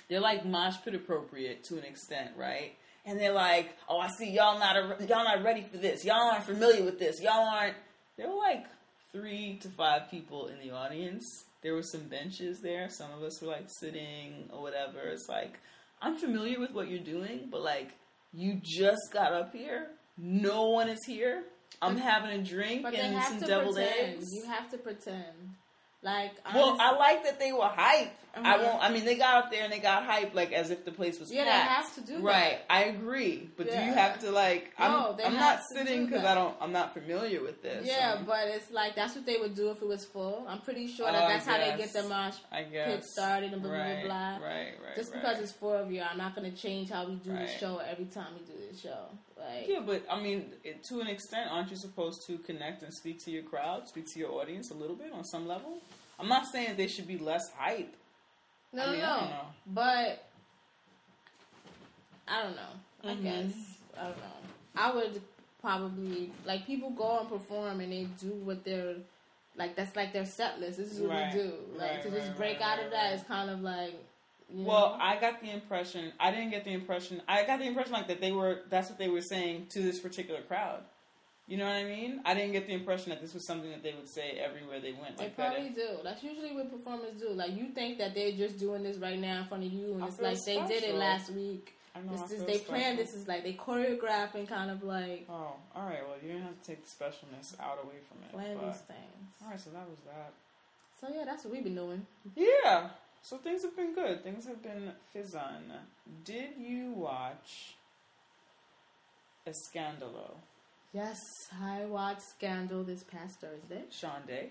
[0.08, 2.76] They're like mosh pit appropriate to an extent, right?
[3.04, 6.04] And they're like, "Oh, I see y'all not a, y'all not ready for this.
[6.04, 7.20] Y'all aren't familiar with this.
[7.20, 7.74] Y'all aren't."
[8.16, 8.66] They're like
[9.18, 11.24] three to five people in the audience.
[11.62, 12.88] There were some benches there.
[12.88, 15.00] Some of us were like sitting or whatever.
[15.00, 15.58] It's like
[16.00, 17.90] I'm familiar with what you're doing, but like
[18.32, 19.88] you just got up here.
[20.16, 21.44] No one is here.
[21.82, 24.16] I'm having a drink But and some deviled pretend.
[24.18, 24.26] eggs.
[24.32, 25.54] You have to pretend.
[26.00, 28.12] Like Well, I like that they were hype.
[28.36, 28.62] I Mhm.
[28.64, 28.82] won't.
[28.84, 31.18] I mean, they got up there and they got hype like as if the place
[31.18, 31.70] was Yeah, they packed.
[31.70, 32.22] have to do that.
[32.22, 33.50] Right, I agree.
[33.56, 34.72] But do you have to like?
[34.78, 36.24] I'm, No, they I'm not to sitting because.
[36.24, 36.54] I don't.
[36.60, 37.84] I'm not familiar with this.
[37.84, 40.46] Yeah, Um, but it's like that's what they would do if it was full.
[40.48, 43.52] I'm pretty sure Oh, that I that's how they get the mosh I pit started
[43.52, 44.36] and blah blah right, blah.
[44.36, 44.40] Right,
[44.84, 45.20] right, Just right.
[45.20, 48.04] because it's four of you, I'm not gonna change how we do the show every
[48.06, 49.08] time we do the show.
[49.38, 52.92] Like, Yeah, but I mean, it, to an extent, aren't you supposed to connect and
[52.92, 55.78] speak to your crowd, speak to your audience a little bit on some level?
[56.18, 57.94] I'm not saying they should be less hype.
[58.72, 59.16] no, I mean, no, no.
[59.20, 59.42] don't know.
[59.66, 60.24] But
[62.26, 62.72] I don't know.
[63.04, 63.22] I Mhm.
[63.22, 63.52] guess
[63.96, 64.32] I don't know.
[64.76, 65.22] I would
[65.60, 68.96] probably like people go and perform and they do what they're
[69.56, 69.76] like.
[69.76, 70.78] That's like their set list.
[70.78, 71.32] This is what Right.
[71.34, 71.52] we do.
[71.76, 73.94] Like Right, to just right, break out of that is kind of like.
[74.50, 75.04] You Well, know?
[75.04, 76.12] I got the impression.
[76.18, 77.20] I didn't get the impression.
[77.28, 78.60] I got the impression like that they were.
[78.70, 80.80] That's what they were saying to this particular crowd.
[81.46, 82.20] You know what I mean?
[82.26, 84.92] I didn't get the impression that this was something that they would say everywhere they
[84.92, 85.16] went.
[85.16, 85.52] They Like that.
[85.54, 85.98] probably do.
[86.04, 87.30] That's usually what performers do.
[87.30, 90.04] Like you think that they're just doing this right now in front of you, and
[90.04, 91.74] I it's like they did it last week.
[91.96, 92.12] I know.
[92.12, 92.80] This is they plan.
[92.80, 92.96] special.
[92.96, 96.06] This is like they choreographing, kind of like Oh, all right.
[96.06, 98.32] Well, you didn't have to take the specialness out away from it.
[98.32, 99.32] plan these things.
[99.42, 100.32] all right, so that was that.
[101.00, 102.06] So yeah, that's what we've been doing.
[102.36, 102.90] Yeah.
[103.22, 104.22] So things have been good.
[104.22, 105.72] Things have been fizzon.
[106.24, 107.74] Did you watch
[109.46, 110.36] Escandalo?
[110.92, 111.18] Yes,
[111.60, 113.84] I watched Scandal this past Thursday.
[113.90, 114.48] Shonda.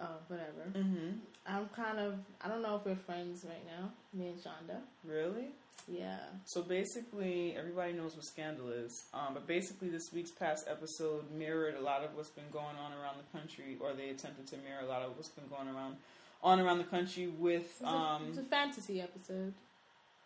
[0.00, 0.70] Oh, whatever.
[0.72, 1.18] Mm-hmm.
[1.46, 2.14] I'm kind of.
[2.40, 3.90] I don't know if we're friends right now.
[4.14, 4.78] Me and Shonda.
[5.04, 5.48] Really?
[5.88, 6.18] Yeah.
[6.44, 9.04] So basically, everybody knows what Scandal is.
[9.12, 12.92] Um, but basically, this week's past episode mirrored a lot of what's been going on
[12.92, 15.96] around the country, or they attempted to mirror a lot of what's been going around
[16.42, 17.62] on around the country with.
[17.62, 19.54] It's, a, it's a Um, fantasy episode.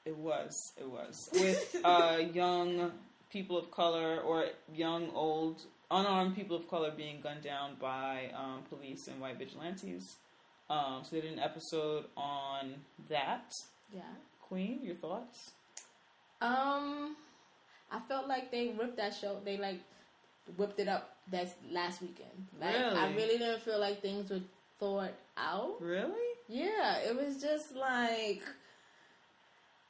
[0.05, 2.93] it was, it was with uh, young
[3.31, 8.63] people of color or young, old, unarmed people of color being gunned down by um,
[8.71, 10.17] police and white vigilantes.
[10.71, 12.75] Um, so they did an episode on
[13.09, 13.51] that.
[13.93, 14.03] Yeah.
[14.41, 15.53] Queen, your thoughts?
[16.41, 17.17] Um,
[17.91, 19.39] I felt like they ripped that show.
[19.45, 19.81] They like
[20.57, 22.47] whipped it up that last weekend.
[22.61, 23.15] Like, I Really?
[23.17, 24.41] really didn't feel like things were
[24.79, 25.81] thought out.
[25.81, 26.15] Really?
[26.49, 28.43] Yeah, it was just like.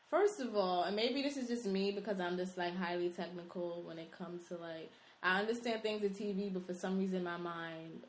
[0.09, 3.83] First of all, and maybe this is just me because I'm just like highly technical
[3.85, 4.91] when it comes to like
[5.23, 8.05] I understand things in TV, but for some reason my mind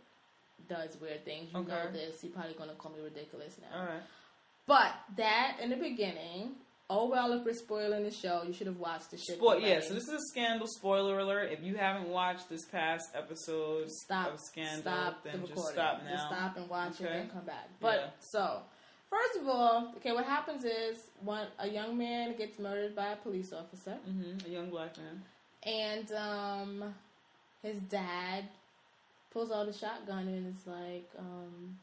[0.70, 1.50] does weird things.
[1.54, 2.24] You know this.
[2.24, 3.80] You're probably gonna call me ridiculous now.
[3.80, 4.04] All right.
[4.68, 6.52] But that in the beginning,
[6.90, 9.34] oh well, if we're spoiling the show, you should have watched the show.
[9.36, 11.52] Spoil- yeah, so this is a scandal spoiler alert.
[11.52, 15.74] If you haven't watched this past episode stop, of Scandal, stop then the just recording.
[15.74, 16.12] stop now.
[16.12, 17.20] Just stop and watch it Okay.
[17.22, 17.68] and come back.
[17.82, 18.10] But Yeah.
[18.20, 18.62] so,
[19.10, 23.16] first of all, okay, what happens is one a young man gets murdered by a
[23.18, 25.24] police officer, hmm A young black man.
[25.64, 26.94] and um,
[27.64, 28.46] his dad
[29.32, 31.78] pulls out a shotgun and is like, um.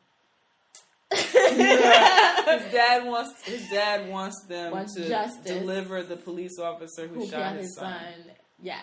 [2.45, 5.45] his dad wants his dad wants them Wants to justice.
[5.45, 7.97] deliver the police officer who, who shot killed his son.
[8.63, 8.81] Yeah.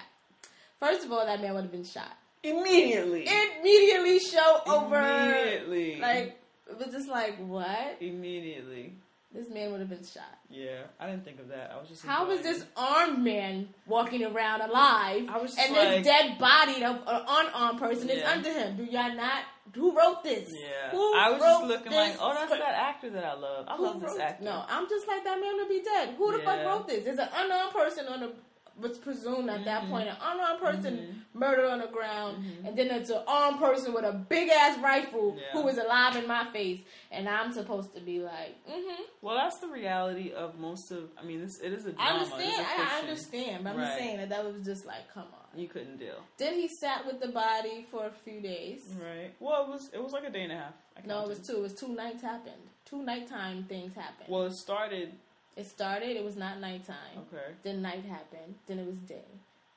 [0.80, 2.17] First of all, that man would have been shot.
[2.43, 3.28] Immediately.
[3.60, 4.97] Immediately show over.
[4.97, 6.00] Immediately.
[6.02, 7.97] Like it was just like what?
[8.00, 8.95] Immediately.
[9.34, 10.39] This man would have been shot.
[10.50, 11.72] Yeah, I didn't think of that.
[11.74, 12.06] I was just.
[12.06, 16.38] How is enjoying this armed man walking around alive, I was and like- this dead
[16.38, 18.76] body of an unarmed person is under him?
[18.76, 19.44] Do y'all not?
[19.74, 20.52] Who wrote this?
[20.52, 23.65] Yeah, Who I was just looking like, oh, that's that actor that I love.
[23.70, 24.44] I Who love this actor.
[24.44, 26.15] No, I'm just like that man to be dead.
[26.17, 27.06] Who the fuck wrote this?
[27.06, 28.34] There's an unarmed person on the
[28.79, 29.91] was presumed at that Mm-hmm.
[29.91, 34.03] point an unarmed person murdered on the ground, and then it's an armed person with
[34.05, 35.62] a big ass rifle Yeah.
[35.62, 36.79] who is alive in my face,
[37.12, 39.03] and I'm supposed to be like, mm-hmm.
[39.21, 41.10] Well, that's the reality of most of.
[41.17, 42.19] I mean, this it is a I drama.
[42.23, 43.99] understand, It's a I, I understand, but I'm just Right.
[43.99, 45.60] saying that that was just like, come on.
[45.60, 46.15] You couldn't deal.
[46.38, 48.81] Then he sat with the body for a few days.
[49.01, 49.34] Right.
[49.39, 50.73] Well, it was it was like a day and a half.
[50.97, 51.57] I No, it was two.
[51.57, 52.62] It was two nights happened.
[52.86, 54.27] Two nighttime things happened.
[54.29, 55.12] Well, it started.
[55.55, 56.15] It started.
[56.17, 57.17] It was not nighttime.
[57.17, 57.53] Okay.
[57.63, 58.55] Then night happened.
[58.67, 59.25] Then it was day.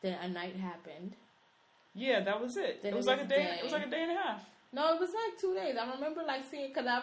[0.02, 1.14] Then a night happened.
[1.94, 2.82] Yeah, that was it.
[2.82, 3.36] Then it was it like a day.
[3.44, 3.56] day.
[3.60, 4.40] It was like a day and a half.
[4.72, 5.76] No, it was like two days.
[5.80, 7.00] I remember like seeing because I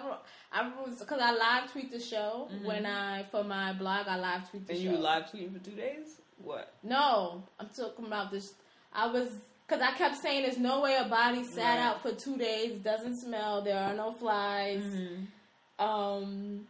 [0.51, 4.49] I was because I live tweet the show when I for my blog I live
[4.49, 4.87] tweet the And show.
[4.89, 4.97] Mm-hmm.
[4.97, 6.17] you live tweeting for two days.
[6.43, 6.73] What?
[6.83, 8.53] No, I'm talking about this.
[8.93, 9.29] I was
[9.65, 11.79] because I kept saying there's no way a body sat Right.
[11.79, 12.79] out for two days.
[12.79, 13.61] Doesn't smell.
[13.61, 14.83] There are no flies.
[14.83, 15.85] Mm-hmm.
[15.85, 16.67] Um,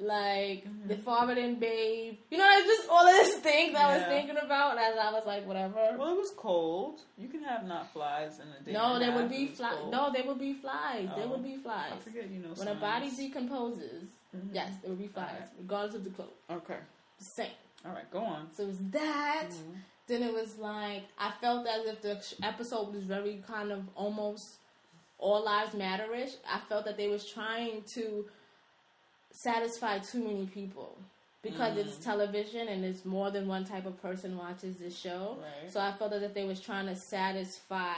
[0.00, 2.14] like the father didn't bathe.
[2.30, 5.24] You know, it's just all of these things I was thinking about as I was
[5.26, 5.96] like, whatever.
[5.98, 7.00] Well, it was cold.
[7.18, 8.72] You can have not flies in a day.
[8.72, 9.76] no, there would be flies.
[9.90, 11.08] No, there would be flies.
[11.16, 11.30] There Oh.
[11.32, 11.92] would be flies.
[11.92, 12.30] I forget.
[12.30, 12.48] You know.
[12.54, 13.18] When a body science.
[13.18, 14.04] decomposes,
[14.52, 15.48] yes, there would be flies, Alright.
[15.58, 16.30] regardless of the clothes.
[16.50, 16.78] Okay.
[17.18, 17.52] The same.
[17.84, 18.10] All right.
[18.10, 18.48] Go on.
[18.54, 19.48] So it was that.
[19.50, 19.74] Mm-hmm.
[20.08, 24.56] Then it was like I felt as if the episode was very kind of almost
[25.18, 26.32] all lives matter-ish.
[26.50, 28.26] I felt that they was trying to
[29.30, 30.96] satisfy too many people
[31.42, 32.04] because it's Mm.
[32.04, 35.38] television and it's more than one type of person watches this show.
[35.40, 35.70] Right.
[35.72, 37.94] So I felt as if they was trying to satisfy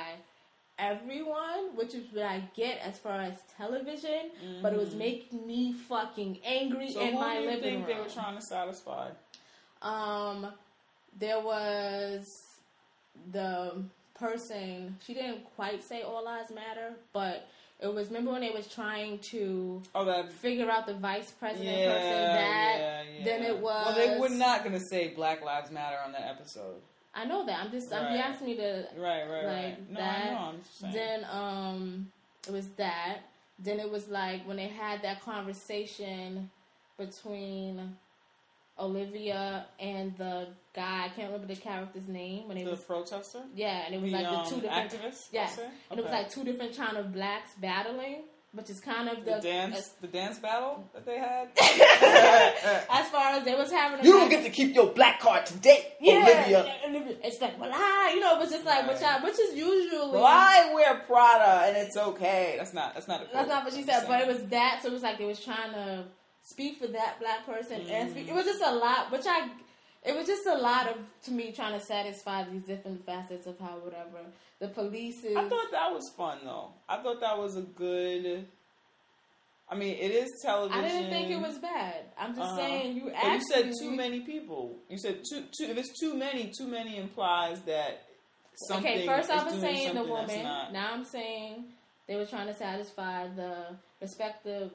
[0.78, 4.30] everyone, which is what I get as far as television,
[4.62, 6.92] but it was making me fucking angry Mm-hmm.
[6.94, 7.96] So in who my do you living think room.
[7.96, 9.10] they were trying to satisfy?
[9.80, 10.52] Um,
[11.18, 12.42] there was
[13.32, 13.82] the
[14.14, 14.96] person.
[15.04, 17.48] She didn't quite say all lives matter, but
[17.80, 18.08] it was.
[18.08, 20.32] Remember when they was trying to Oh, that.
[20.32, 22.10] figure out the vice president Yeah, person?
[22.10, 23.24] That yeah, yeah.
[23.24, 23.86] then it was.
[23.86, 26.76] Well, they were not going to say Black Lives Matter on that episode.
[27.14, 27.64] I know that.
[27.64, 27.92] I'm just.
[27.92, 28.12] I'm Right.
[28.14, 28.86] you asked me to.
[28.96, 29.90] Right, right, Like right.
[29.90, 30.24] No, that.
[30.26, 30.38] I know.
[30.38, 30.92] I'm just saying.
[30.94, 32.12] Then um,
[32.46, 33.18] it was that.
[33.58, 36.50] Then it was like when they had that conversation
[36.98, 37.96] between
[38.78, 41.04] Olivia and the guy.
[41.04, 44.10] I can't remember the character's name when it the was protester, Yeah, and it was
[44.10, 45.28] the, like um, the two different activists.
[45.32, 49.08] Yes, let's and it was like two different kind of blacks battling, which is kind
[49.08, 51.48] of the the, dance, the dance battle that they had.
[51.60, 55.20] As, as far as they was having, a You don't get to keep your black
[55.20, 56.74] card today, yeah, Olivia.
[56.88, 57.16] Olivia.
[57.24, 60.10] It's like well, ah, you know, it was just like which I, which is usually
[60.10, 62.56] well, I wear Prada and it's okay.
[62.58, 62.94] That's not.
[62.94, 63.22] That's not.
[63.22, 64.80] A that's not what she said, but it was that.
[64.82, 66.04] So it was like they was trying to
[66.42, 68.26] speak for that black person and speak.
[68.26, 68.30] Mm.
[68.30, 69.48] It was just a lot, which I.
[70.04, 73.58] It was just a lot of to me trying to satisfy these different facets of
[73.60, 74.18] how whatever
[74.58, 75.36] the police is.
[75.36, 76.70] I thought that was fun though.
[76.88, 78.46] I thought that was a good.
[79.70, 80.84] I mean, it is television.
[80.84, 82.04] I didn't think it was bad.
[82.18, 82.56] I'm just Uh-huh.
[82.56, 83.30] saying you actually.
[83.30, 84.76] But you said too many people.
[84.88, 85.44] You said too.
[85.56, 85.64] Too.
[85.70, 88.02] If it's too many, too many implies that
[88.68, 88.92] something.
[88.92, 90.42] Okay, first I was saying the woman.
[90.42, 91.64] not- Now I'm saying
[92.08, 94.72] they were trying to satisfy the respective,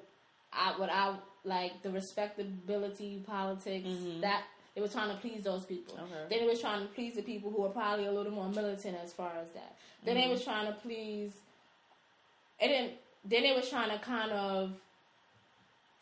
[0.53, 3.89] I, what I like the respectability politics
[4.21, 4.43] that
[4.77, 5.95] they were trying to please those people.
[5.95, 6.03] Mm-hmm.
[6.13, 6.23] Okay.
[6.29, 8.95] Then it was trying to please the people who are probably a little more militant
[9.03, 9.75] as far as that.
[10.05, 10.27] Then Mm-hmm.
[10.27, 11.31] they was trying to please.
[12.59, 12.93] It didn't.
[13.25, 14.73] Then they was trying to kind of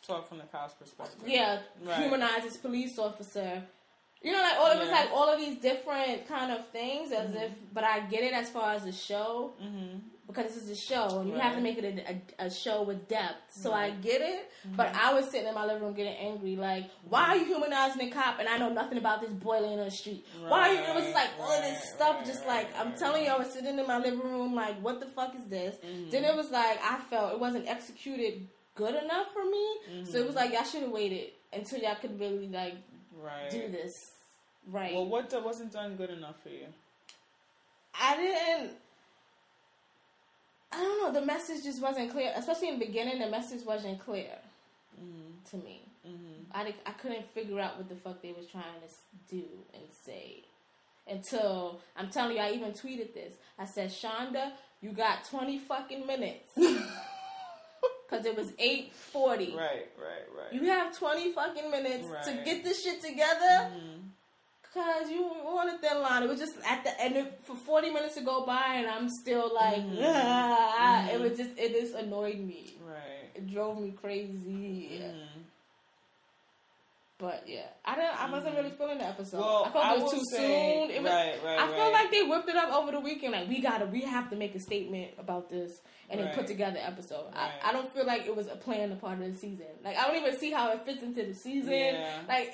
[0.06, 1.26] talk from the cop's perspective.
[1.26, 2.02] yeah, Right.
[2.02, 3.62] humanize this police officer.
[4.22, 4.94] You know, like all it was Yeah.
[5.04, 5.10] Mm-hmm.
[5.12, 7.52] like all of these different kind of things, as if.
[7.72, 9.52] But I get it as far as the show
[10.26, 12.82] because this is a show, and you have to make it a, a, a show
[12.82, 13.36] with depth.
[13.50, 15.06] So I get it, but Mm-hmm.
[15.06, 18.10] I was sitting in my living room getting angry, like, why are you humanizing the
[18.10, 20.26] cop, and I know nothing about this boy boiling in the street?
[20.48, 20.80] why are you?
[20.80, 23.78] It was like all of this stuff, just like I'm telling you, I was sitting
[23.78, 25.76] in my living room, like, what the fuck is this?
[25.76, 26.10] Mm-hmm.
[26.10, 30.26] Then it was like I felt it wasn't executed good enough for me, so it
[30.26, 32.74] was like y'all should have waited until y'all could really like
[33.18, 33.50] Right.
[33.50, 34.12] do this
[34.70, 34.92] right.
[34.94, 36.66] Well, what wasn't done good enough for you?
[37.98, 38.72] I didn't.
[40.72, 41.20] I don't know.
[41.20, 43.18] The message just wasn't clear, especially in the beginning.
[43.18, 44.32] The message wasn't clear
[45.00, 45.50] mm-hmm.
[45.50, 45.82] to me.
[46.06, 46.50] Mm-hmm.
[46.52, 49.84] I di- I couldn't figure out what the fuck they was trying to do and
[50.04, 50.44] say
[51.08, 52.42] until I'm telling you.
[52.42, 53.34] I even tweeted this.
[53.58, 59.56] I said, Shonda, you got 20 fucking minutes because it was 8:40.
[59.56, 59.88] Right, right,
[60.36, 60.52] right.
[60.52, 63.70] You have 20 fucking minutes to get this shit together.
[63.70, 64.05] Mm-hmm.
[64.76, 66.22] Cause you a thin line.
[66.22, 69.08] It was just at the end of, for 40 minutes to go by, and I'm
[69.08, 71.10] still like, ah.
[71.10, 72.74] it was just, it just annoyed me.
[72.86, 73.30] right.
[73.34, 75.00] It drove me crazy.
[75.02, 75.42] Mm.
[77.18, 78.22] But yeah, I didn't.
[78.22, 79.38] I wasn't really feeling the episode.
[79.38, 80.90] Well, I felt it was too say- soon.
[80.90, 81.92] It was, right, right, I feel right.
[81.92, 83.32] like they whipped it up over the weekend.
[83.32, 85.72] Like we gotta, we have to make a statement about this,
[86.10, 87.26] and then put together an episode.
[87.34, 87.50] Right.
[87.62, 89.66] I, I don't feel like it was a plan a part of the season.
[89.84, 91.72] Like I don't even see how it fits into the season.
[91.72, 92.20] Yeah.
[92.28, 92.52] Like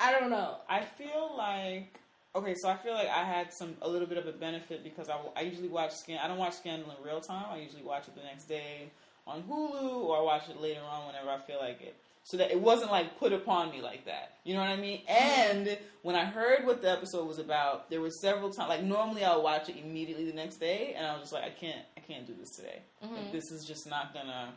[0.00, 0.56] I don't know.
[0.68, 2.00] I feel like
[2.36, 5.08] okay, so I feel like I had some a little bit of a benefit because
[5.08, 6.18] I, I usually watch Scan.
[6.22, 7.46] I don't watch Scandal in real time.
[7.50, 8.90] I usually watch it the next day
[9.26, 11.94] on Hulu, or I watch it later on whenever I feel like it.
[12.26, 14.38] So that it wasn't like put upon me like that.
[14.44, 15.02] You know what I mean?
[15.06, 18.70] And when I heard what the episode was about, there were several times.
[18.70, 21.50] Like normally, I'll watch it immediately the next day, and I was just like, I
[21.50, 22.80] can't, I can't do this today.
[23.02, 24.48] Like, this is just not gonna.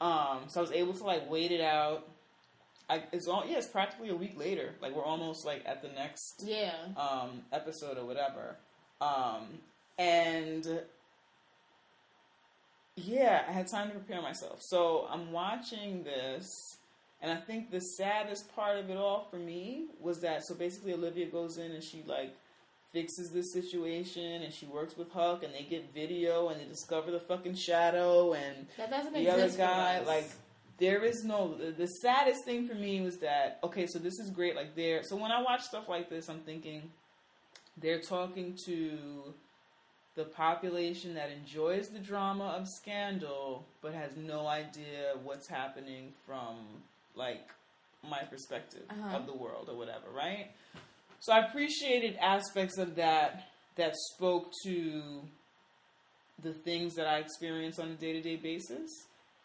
[0.00, 2.08] Um, so I was able to like wait it out.
[2.90, 4.74] I, it's all yeah, it's practically a week later.
[4.82, 6.72] Like we're almost like at the next Yeah.
[6.96, 8.56] um, episode or whatever.
[9.00, 9.60] Um,
[9.98, 10.80] and
[12.96, 14.58] yeah, I had time to prepare myself.
[14.62, 16.78] So I'm watching this,
[17.24, 20.92] and I think the saddest part of it all for me was that so basically
[20.92, 22.36] Olivia goes in and she like
[22.92, 27.10] fixes this situation and she works with Huck and they get video and they discover
[27.10, 28.66] the fucking shadow and
[29.24, 30.28] the other guy like
[30.78, 34.28] there is no the, the saddest thing for me was that okay so this is
[34.28, 36.82] great like there so when i watch stuff like this i'm thinking
[37.80, 39.32] they're talking to
[40.14, 46.56] the population that enjoys the drama of scandal but has no idea what's happening from
[47.14, 47.48] like
[48.08, 49.16] my perspective Uh-huh.
[49.16, 50.48] of the world or whatever right
[51.20, 53.44] so i appreciated aspects of that
[53.76, 55.22] that spoke to
[56.42, 58.90] the things that i experience on a day-to-day basis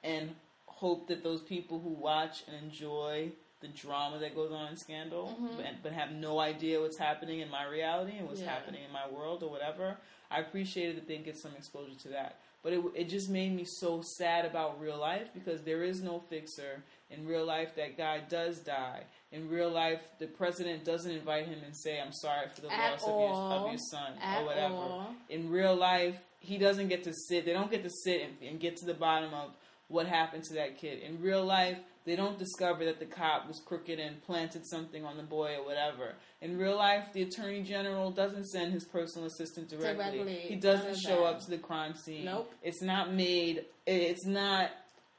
[0.04, 0.32] and
[0.66, 3.30] hope that those people who watch and enjoy
[3.62, 5.58] the drama that goes on in Scandal, mm-hmm.
[5.58, 8.50] but, but have no idea what's happening in my reality and what's Yeah.
[8.52, 9.98] happening in my world or whatever.
[10.32, 12.38] I appreciated that they get some exposure to that.
[12.62, 16.20] But it, it just made me so sad about real life because there is no
[16.30, 16.84] fixer.
[17.10, 19.04] In real life, that guy does die.
[19.32, 22.92] In real life, the president doesn't invite him and say, I'm sorry for the At
[22.94, 25.16] loss of your, of your son At or whatever all.
[25.30, 27.46] in real life, he doesn't get to sit.
[27.46, 29.52] They don't get to sit and, and get to the bottom of
[29.88, 31.00] what happened to that kid.
[31.02, 35.18] In real life, they don't discover that the cop was crooked and planted something on
[35.18, 36.16] the boy or whatever.
[36.42, 40.18] In real life, the attorney general doesn't send his personal assistant directly.
[40.18, 40.36] Directly.
[40.48, 41.36] He doesn't show that.
[41.36, 42.26] up to the crime scene.
[42.26, 42.52] Nope.
[42.64, 43.66] It's not made.
[43.86, 44.72] It's not.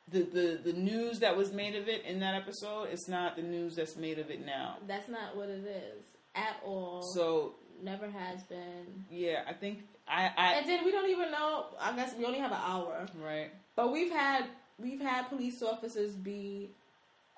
[0.08, 3.42] The, the, the news that was made of it in that episode, it's not the
[3.42, 4.78] news that's made of it now.
[4.88, 7.00] That's not what it is at all.
[7.14, 9.04] So Never has been.
[9.08, 11.66] yeah, I think I, I And then we don't even know.
[11.80, 13.50] I guess we only have an hour, right.
[13.76, 14.46] but we've had
[14.80, 16.70] we've had police officers be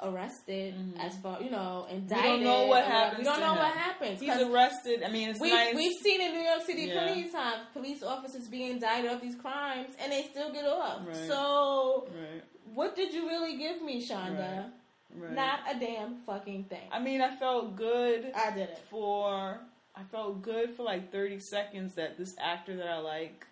[0.01, 0.99] arrested mm-hmm.
[1.01, 2.25] as far you know indicted.
[2.25, 3.59] We don't know what or happens We don't know him.
[3.59, 4.21] what happens.
[4.21, 5.03] He's arrested.
[5.05, 5.75] I mean, it's We've, nice.
[5.75, 7.05] we've seen in New York City Yeah.
[7.05, 11.07] plenty of times police officers be indicted of these crimes and they still get off.
[11.07, 11.17] Right.
[11.29, 12.43] So, Right,
[12.75, 14.71] what did you really give me, Shonda?
[15.17, 15.33] right.
[15.35, 16.89] Not a damn fucking thing.
[16.91, 18.79] I mean, I felt good I did it.
[18.91, 19.61] for.
[19.95, 23.47] I felt good for like thirty seconds that this actor that I like,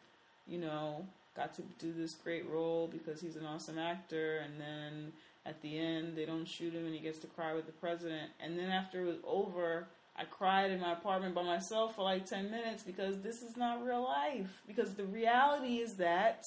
[0.48, 1.04] you know,
[1.36, 5.12] got to do this great role because he's an awesome actor, and then
[5.46, 8.30] at the end they don't shoot him and he gets to cry with the president,
[8.40, 9.86] and then after it was over.
[10.16, 13.82] I cried in my apartment by myself for like 10 minutes because this is not
[13.86, 14.50] real life.
[14.66, 16.42] Because the reality is that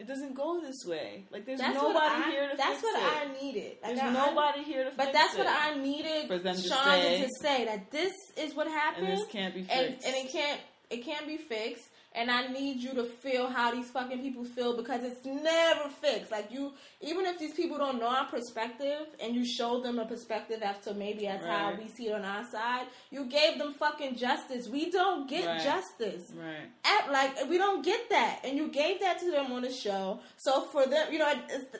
[0.00, 1.22] it doesn't go this way.
[1.30, 3.28] Like, there's That's nobody I, here to That's fix what it.
[3.28, 3.76] I needed.
[3.84, 5.38] Like, There's I- nobody here to But that's it.
[5.38, 9.06] what I needed For them to Shonda say- to say that this is what happened,
[9.08, 10.06] And this can't be and, fixed.
[10.06, 11.87] and it can't it can't be fixed.
[12.18, 16.32] And I need you to feel how these fucking people feel because it's never fixed.
[16.32, 20.04] Like you, even if these people don't know our perspective, and you showed them a
[20.04, 23.72] perspective as to maybe as how we see it on our side, you gave them
[23.72, 24.66] fucking justice.
[24.68, 25.60] We don't get Right.
[25.62, 26.66] justice Right.
[26.84, 30.18] at like we don't get that and you gave that to them on the show
[30.36, 31.32] so for them you know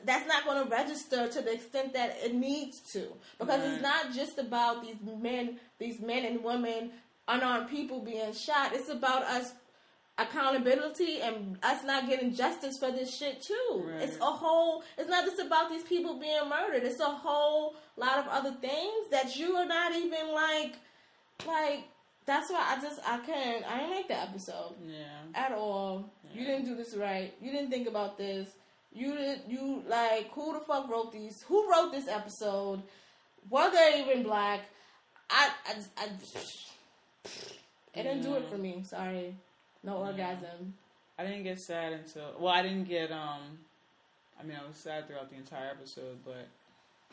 [0.04, 3.02] that's not going to register to the extent that it needs to
[3.40, 3.72] because Right.
[3.72, 6.92] it's not just about these men these men and women
[7.26, 9.52] unarmed people being shot it's about us
[10.18, 14.02] accountability and us not getting justice for this shit too Right.
[14.02, 18.18] it's a whole it's not just about these people being murdered it's a whole lot
[18.18, 20.74] of other things that you are not even like
[21.46, 21.84] like
[22.26, 25.06] that's why I just I couldn't I didn't like the episode Yeah.
[25.34, 26.10] at all.
[26.34, 27.32] You didn't do this right.
[27.40, 28.48] You didn't think about this.
[28.92, 31.42] You did you like who the fuck wrote these?
[31.48, 32.82] Who wrote this episode?
[33.48, 34.60] Were they even black?
[35.30, 36.08] I I, I
[37.94, 38.82] it didn't do it for me.
[38.84, 39.34] Sorry,
[39.88, 40.74] no orgasm.
[41.18, 43.58] I didn't get sad until well, I didn't get um.
[44.40, 46.46] I mean, I was sad throughout the entire episode, but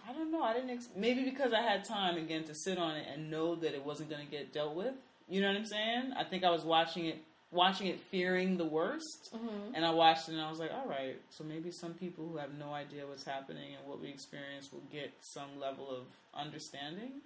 [0.08, 0.44] I don't know.
[0.44, 3.56] I didn't ex- maybe because I had time again to sit on it and know
[3.56, 4.94] that it wasn't going to get dealt with.
[5.28, 6.14] You know what I'm saying?
[6.16, 7.18] I think I was watching it,
[7.52, 9.34] watching it, fearing the worst,
[9.74, 11.20] and I watched it and I was like, all right.
[11.32, 14.84] So maybe some people who have no idea what's happening and what we experience will
[14.92, 16.06] get some level of
[16.40, 17.22] understanding.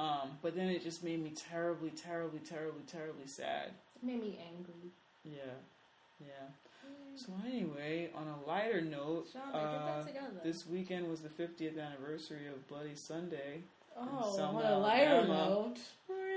[0.00, 3.72] Um, but then it just made me terribly, terribly, terribly, terribly sad.
[4.04, 4.90] Made me angry.
[5.24, 5.54] Yeah,
[6.20, 6.48] yeah.
[7.16, 10.02] So anyway, on a lighter note, uh,
[10.42, 13.62] this weekend was the 50th anniversary of Bloody Sunday.
[13.96, 15.76] Oh, on a lighter note,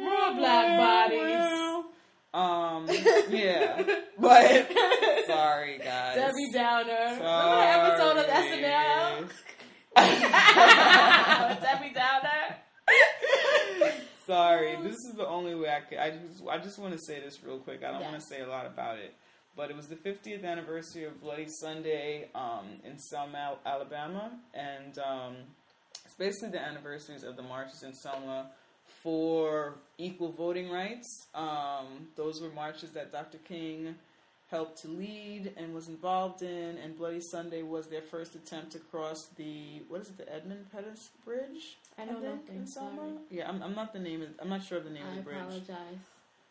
[0.01, 1.85] more black bodies.
[2.33, 2.87] Um,
[3.29, 3.83] Yeah,
[4.19, 4.69] but
[5.27, 6.15] sorry guys.
[6.15, 6.91] Debbie Downer.
[6.93, 7.61] Remember Sorry.
[7.61, 9.29] that episode of SNL?
[11.61, 12.36] Debbie Downer.
[14.27, 15.99] Sorry, this is the only way I could.
[15.99, 17.81] I just, I just want to say this real quick.
[17.81, 19.13] I don't want to say a lot about it,
[19.55, 25.35] but it was the 50th anniversary of Bloody Sunday um, in Selma, Alabama, and um,
[26.03, 28.47] it's basically the anniversaries of the marches in Selma
[29.01, 31.27] for equal voting rights.
[31.33, 33.37] Um, those were marches that Dr.
[33.37, 33.95] King
[34.51, 38.79] helped to lead and was involved in, and Bloody Sunday was their first attempt to
[38.79, 41.77] cross the what is it, the Edmund Pettus Bridge?
[41.99, 42.95] I know think, nothing, in Selma.
[42.95, 43.11] sorry.
[43.29, 44.21] Yeah, I'm, I'm not the name.
[44.21, 45.37] Of, I'm not sure of the name I of the bridge.
[45.37, 45.97] I apologize.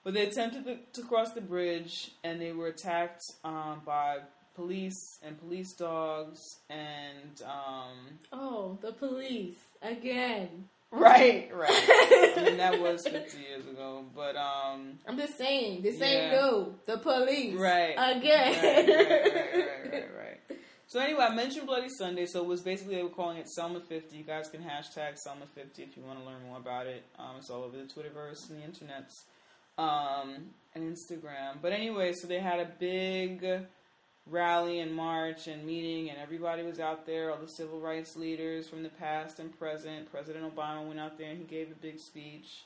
[0.04, 4.18] But they attempted to, to cross the bridge, and they were attacked um, by
[4.54, 6.40] police and police dogs,
[6.70, 10.68] and um, Oh, the police again.
[10.92, 11.68] right, right.
[12.36, 16.06] I mean that was 50 years ago, but um, I'm just saying, this Yeah.
[16.06, 16.74] ain't new.
[16.86, 17.94] The police Right.
[17.98, 18.62] again.
[18.62, 19.55] right, right, right.
[20.88, 23.80] So anyway, I mentioned Bloody Sunday, so it was basically they were calling it Selma
[23.80, 24.16] 50.
[24.16, 27.02] You guys can hashtag Selma 50 if you want to learn more about it.
[27.18, 29.24] Um, it's all over the Twitterverse and the internets,
[29.78, 31.56] um, and Instagram.
[31.60, 33.44] But anyway, so they had a big
[34.28, 37.32] rally and march and meeting, and everybody was out there.
[37.32, 40.08] All the civil rights leaders from the past and present.
[40.12, 42.62] President Obama went out there and he gave a big speech.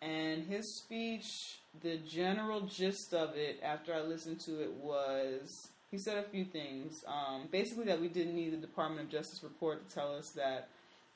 [0.00, 5.98] And his speech, the general gist of it, after I listened to it, was he
[5.98, 7.04] said a few things.
[7.06, 10.68] Um, basically, that we didn't need the Department of Justice report to tell us that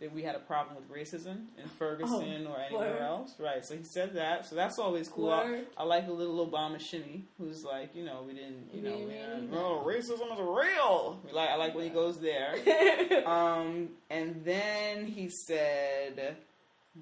[0.02, 3.02] that we had a problem with racism in Ferguson or anywhere word.
[3.02, 3.34] else.
[3.38, 3.64] Right.
[3.64, 4.46] So he said that.
[4.46, 5.30] So that's always cool.
[5.30, 8.96] I, I like a little Obama shimmy, who's like, you know, we didn't, you know,
[8.96, 11.20] we, no, racism is real.
[11.24, 12.56] We like, I like when he goes there.
[13.26, 16.36] Um, and then he said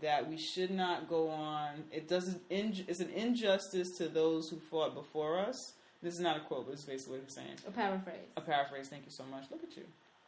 [0.02, 1.84] that we should not go on.
[1.90, 2.42] It doesn't.
[2.50, 5.72] It's an injustice to those who fought before us.
[6.02, 7.56] This is not a quote, but it's basically what he's saying.
[7.68, 8.16] A paraphrase.
[8.36, 8.88] A paraphrase.
[8.88, 9.44] Thank you so much.
[9.50, 9.84] Look at you.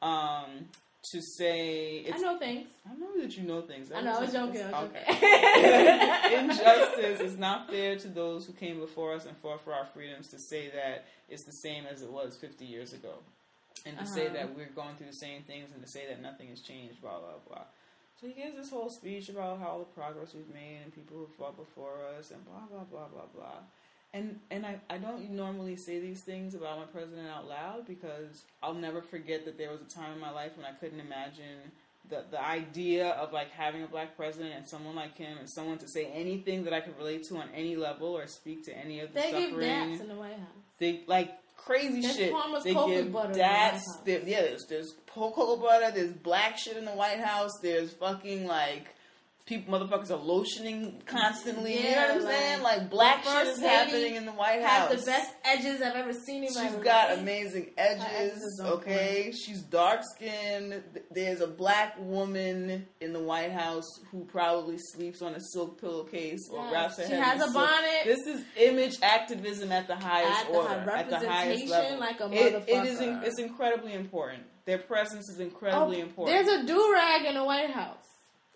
[0.06, 0.66] Um,
[1.10, 2.04] to say.
[2.12, 2.66] I know things.
[2.88, 3.90] I know that you know things.
[3.90, 4.18] I know.
[4.18, 4.60] I was joking.
[4.62, 5.04] I was okay.
[5.08, 6.40] joking.
[6.50, 10.28] Injustice is not fair to those who came before us and fought for our freedoms
[10.28, 13.14] to say that it's the same as it was 50 years ago.
[13.84, 14.34] And to say Uh-huh.
[14.34, 17.18] that we're going through the same things and to say that nothing has changed, blah,
[17.18, 17.64] blah, blah.
[18.20, 21.26] So he gives this whole speech about how the progress we've made and people who
[21.36, 23.58] fought before us and blah, blah, blah, blah, blah.
[24.14, 28.42] And and I, I don't normally say these things about my president out loud because
[28.62, 31.72] I'll never forget that there was a time in my life when I couldn't imagine
[32.10, 35.78] the the idea of like having a black president and someone like him and someone
[35.78, 39.00] to say anything that I could relate to on any level or speak to any
[39.00, 39.68] of the They give suffering.
[39.68, 40.62] daps in the White House.
[40.78, 42.32] They like crazy There's shit.
[42.32, 44.02] Palmer's they cocoa give butter in the that's White House.
[44.04, 44.40] there, yeah.
[44.42, 45.90] There's there's cocoa butter.
[45.90, 47.52] There's black shit in the White House.
[47.62, 48.88] There's fucking like
[49.58, 51.76] people motherfuckers are lotioning constantly.
[51.76, 52.62] you know what I'm like, saying?
[52.62, 55.00] Like black shit is happening in the White Has House.
[55.00, 56.82] the best edges I've ever seen in my She's life.
[56.84, 59.32] got amazing edges edges, is on okay?
[59.32, 60.82] She's dark skinned.
[61.10, 66.48] There's a black woman in the White House who probably sleeps on a silk pillowcase
[66.52, 67.54] or wraps her She head has in a silk.
[67.66, 68.04] bonnet.
[68.04, 71.98] This is image activism at the highest At the order, at the highest level.
[72.00, 73.00] like a It- it is.
[73.00, 74.44] in- It's incredibly important.
[74.64, 76.46] Their presence is incredibly Oh, important.
[76.46, 77.96] There's a do rag in the White House.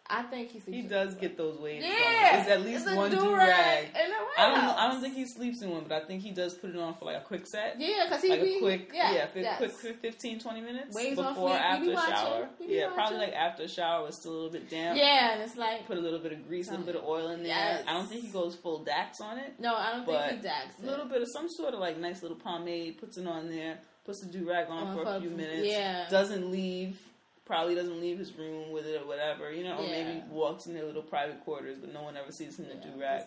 [0.09, 0.77] I think he sleeps.
[0.83, 2.45] he does get those waves Yeah.
[2.45, 3.85] There's at least it's one do rag.
[3.87, 4.63] in the White I don't.
[4.65, 6.77] Know, I don't think he sleeps in one, but I think he does put it
[6.77, 7.77] on for like a quick set.
[7.79, 9.57] Yeah, because he like be a quick, yeah, yeah, yes.
[9.59, 11.51] quick, quick 15, 20 minutes Waves before.
[11.51, 12.49] After be shower.
[12.59, 14.99] Be Yeah, probably like after a shower was still a little bit damp.
[14.99, 17.29] Yeah, and it's like Put a little bit of grease, a little bit of oil
[17.31, 17.49] in there.
[17.49, 17.85] Yes.
[17.87, 19.55] I don't think he goes full Dax on it.
[19.59, 20.75] no, I don't think he dags.
[20.83, 23.79] A little bit of some sort of like nice little pomade, puts it on there,
[24.05, 25.67] puts the do rag on On for a few minutes.
[25.67, 26.07] yeah.
[26.09, 26.99] Doesn't leave.
[27.47, 29.91] Probably doesn't leave his room with it or whatever, you know, or Yeah.
[30.05, 32.87] maybe walks in their little private quarters, but no one ever sees him in the
[32.87, 33.23] do rag.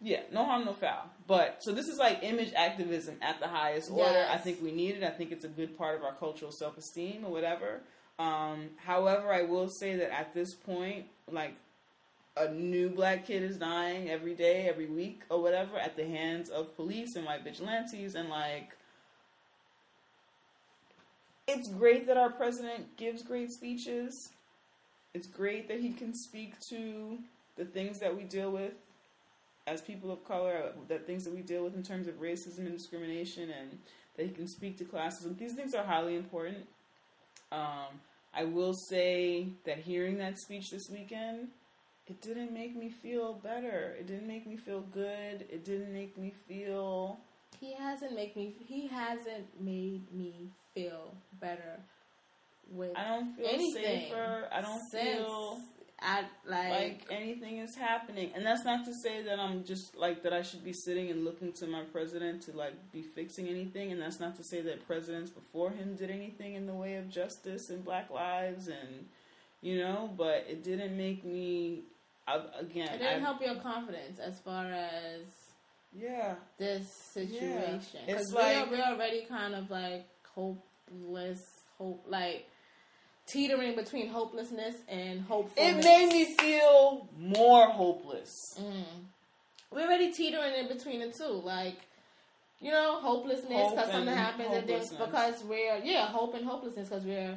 [0.00, 1.10] Yeah, no harm, no foul.
[1.26, 4.12] But so this is like image activism at the highest order.
[4.12, 4.30] Yes.
[4.32, 5.02] I think we need it.
[5.02, 7.80] I think it's a good part of our cultural self esteem or whatever.
[8.20, 11.54] Um, however, I will say that at this point, like
[12.36, 16.48] a new black kid is dying every day, every week, or whatever, at the hands
[16.48, 18.74] of police and white vigilantes, and like.
[21.50, 24.32] It's great that our president gives great speeches.
[25.14, 27.18] It's great that he can speak to
[27.56, 28.74] the things that we deal with
[29.66, 32.72] as people of color, the things that we deal with in terms of racism and
[32.72, 33.78] discrimination, and
[34.16, 35.38] that he can speak to classism.
[35.38, 36.66] These things are highly important.
[37.50, 37.98] Um,
[38.34, 41.48] I will say that hearing that speech this weekend,
[42.06, 43.96] it didn't make me feel better.
[43.98, 45.46] It didn't make me feel good.
[45.48, 47.18] It didn't make me feel.
[47.60, 48.54] He hasn't make me.
[48.66, 51.80] He hasn't made me feel better
[52.70, 53.82] with I don't feel anything.
[53.84, 54.48] safer.
[54.52, 55.60] I don't feel.
[56.00, 60.22] I like, like anything is happening and that's not to say that i'm just like
[60.22, 63.90] that i should be sitting and looking to my president to like be fixing anything
[63.90, 67.08] and that's not to say that presidents before him did anything in the way of
[67.08, 69.06] justice and black lives and
[69.60, 71.82] you know but it didn't make me
[72.28, 75.22] I, again it didn't I- help your confidence as far as
[75.92, 81.40] yeah this situation It's because like- we're, we're already kind of like hopeless,
[81.78, 82.46] hope like
[83.26, 85.50] teetering between hopelessness and hope.
[85.56, 88.30] it made me feel more hopeless
[88.60, 88.84] Mm.
[89.70, 91.76] We're already teetering in between the two, like
[92.60, 96.88] you know, hopelessness Hope because something happens, and then because we're yeah, hope and hopelessness
[96.88, 97.36] because we're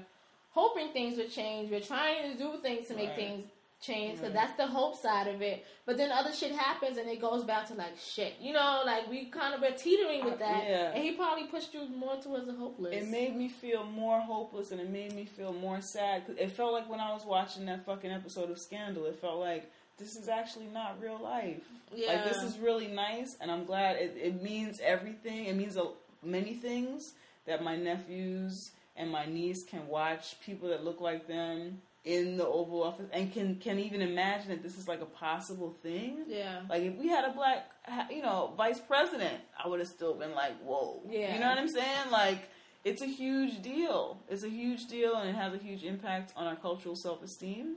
[0.52, 1.70] hoping things would change.
[1.70, 3.18] We're trying to do things to make Right.
[3.18, 3.46] things
[3.82, 4.48] change because Right.
[4.48, 5.66] that's the hope side of it.
[5.86, 9.10] But then other shit happens and it goes back to like shit, you know, like
[9.10, 10.92] we kind of were teetering with Uh, that, yeah.
[10.94, 12.94] and he probably pushed you more towards the hopeless.
[12.94, 16.24] It made me feel more hopeless and it made me feel more sad.
[16.38, 19.72] It felt like when I was watching that fucking episode of Scandal, it felt like
[19.98, 21.62] this is actually not real life.
[21.94, 25.46] yeah, Like, this is really nice and I'm glad it, it means everything.
[25.46, 25.88] It means a,
[26.24, 27.14] many things
[27.46, 32.48] that my nephews and my niece can watch people that look like them in the
[32.48, 36.24] Oval Office and can, can even imagine that this is like a possible thing.
[36.28, 36.62] yeah.
[36.70, 37.70] Like if we had a black,
[38.10, 41.02] you know, vice president, I would have still been like, whoa.
[41.08, 41.34] Yeah.
[41.34, 42.12] You know what I'm saying?
[42.12, 42.50] Like
[42.84, 44.18] it's a huge deal.
[44.30, 47.76] It's a huge deal, and it has a huge impact on our cultural self esteem.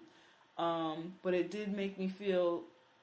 [0.57, 2.63] Um, but it did make me feel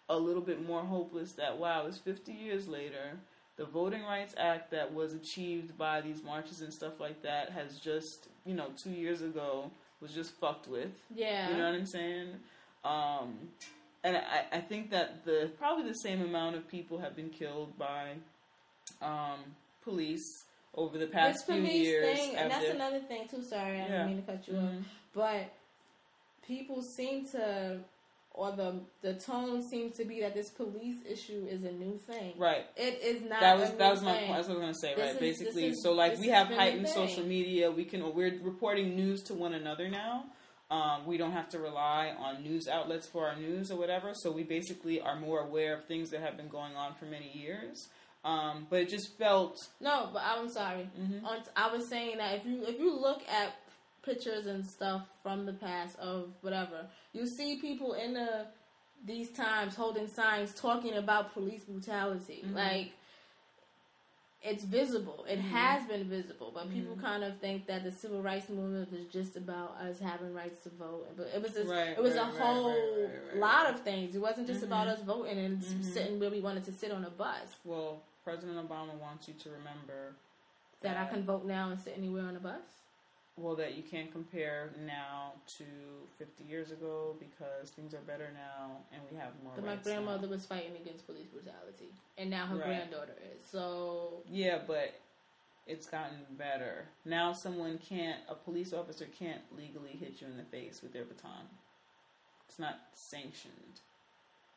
[0.10, 3.20] a little bit more hopeless that wow, it's 50 years later.
[3.58, 7.78] The Voting Rights Act that was achieved by these marches and stuff like that has
[7.78, 9.70] just, you know, two years ago
[10.02, 10.92] was just fucked with.
[11.16, 11.50] Yeah.
[11.52, 12.28] You know what I'm saying?
[12.84, 13.38] Um,
[14.04, 17.78] and I, I think that the probably the same amount of people have been killed
[17.78, 18.14] by
[19.02, 19.40] um,
[19.84, 20.46] police
[20.76, 22.18] over the this past few police years.
[22.18, 23.44] thing, and that's another thing too.
[23.44, 23.88] Sorry, I Yeah.
[23.88, 24.64] didn't mean to cut you off.
[24.64, 24.84] Mhm.
[25.14, 25.54] but
[26.48, 27.80] people seem to
[28.34, 32.34] or the the tone seems to be that this police issue is a new thing.
[32.38, 32.66] Right.
[32.76, 33.42] It is not.
[33.42, 34.28] That was a new that was my thing.
[34.28, 34.38] point.
[34.38, 34.96] That's what I was gonna say.
[34.96, 35.22] This right.
[35.22, 37.70] is- Basically, is- so like we have heightened social media.
[37.72, 40.26] We can we're reporting news to one another now.
[40.70, 44.14] Um, we don't have to rely on news outlets for our news or whatever.
[44.14, 47.30] So we basically are more aware of things that have been going on for many
[47.34, 47.90] years.
[48.24, 50.88] Um, but it just felt No, but I'm sorry.
[50.98, 51.44] Mhm.
[51.56, 53.54] I was saying that if you if you look at
[54.04, 58.46] pictures and stuff from the past of whatever, you see people in the
[59.04, 62.44] these times holding signs talking about police brutality.
[62.46, 62.54] Mhm.
[62.56, 62.92] Like
[64.44, 65.24] it's visible.
[65.30, 65.50] It Mhm.
[65.50, 67.02] has been visible, but people Mhm.
[67.02, 70.70] kind of think that the civil rights movement was just about us having rights to
[70.70, 71.08] vote.
[71.16, 74.16] But it was just, Right, it was right, a right, whole lot of things.
[74.16, 74.92] It wasn't just about Mhm.
[74.94, 75.84] us voting and Mhm.
[75.84, 77.56] sitting where we wanted to sit on a bus.
[77.64, 78.02] well.
[78.24, 80.14] President Obama wants you to remember
[80.82, 82.81] That I can vote now and sit anywhere on a bus.
[83.38, 85.64] Well that you can't compare now to
[86.18, 90.28] 50 years ago because things are better now and we have more But my grandmother
[90.28, 90.34] now.
[90.34, 92.66] was fighting against police brutality, and now her Right.
[92.66, 93.44] granddaughter is.
[93.44, 94.94] So yeah but
[95.68, 100.44] it's gotten better now someone can't a police officer can't legally hit you in the
[100.44, 101.48] face with their baton
[102.50, 103.80] it's not sanctioned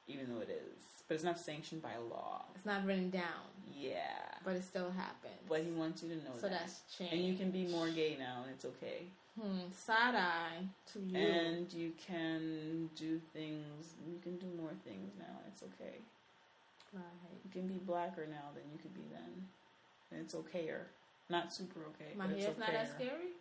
[0.08, 0.82] even though it is.
[1.08, 2.44] But it's not sanctioned by law.
[2.54, 4.00] It's not written down, yeah.
[4.44, 5.34] But it still happens.
[5.48, 6.60] but he wants you to know so that.
[6.60, 7.14] that's changed.
[7.14, 9.04] and you can be more gay now and it's okay.
[9.40, 11.16] Hmm, side eye to you.
[11.18, 15.96] and you can do things you can do more things now and it's okay.
[16.92, 17.02] Right.
[17.44, 19.48] you can be blacker now than you could be then.
[20.12, 20.82] And it's okayer.
[21.28, 23.32] Not super okay My but it's hair's not as scary.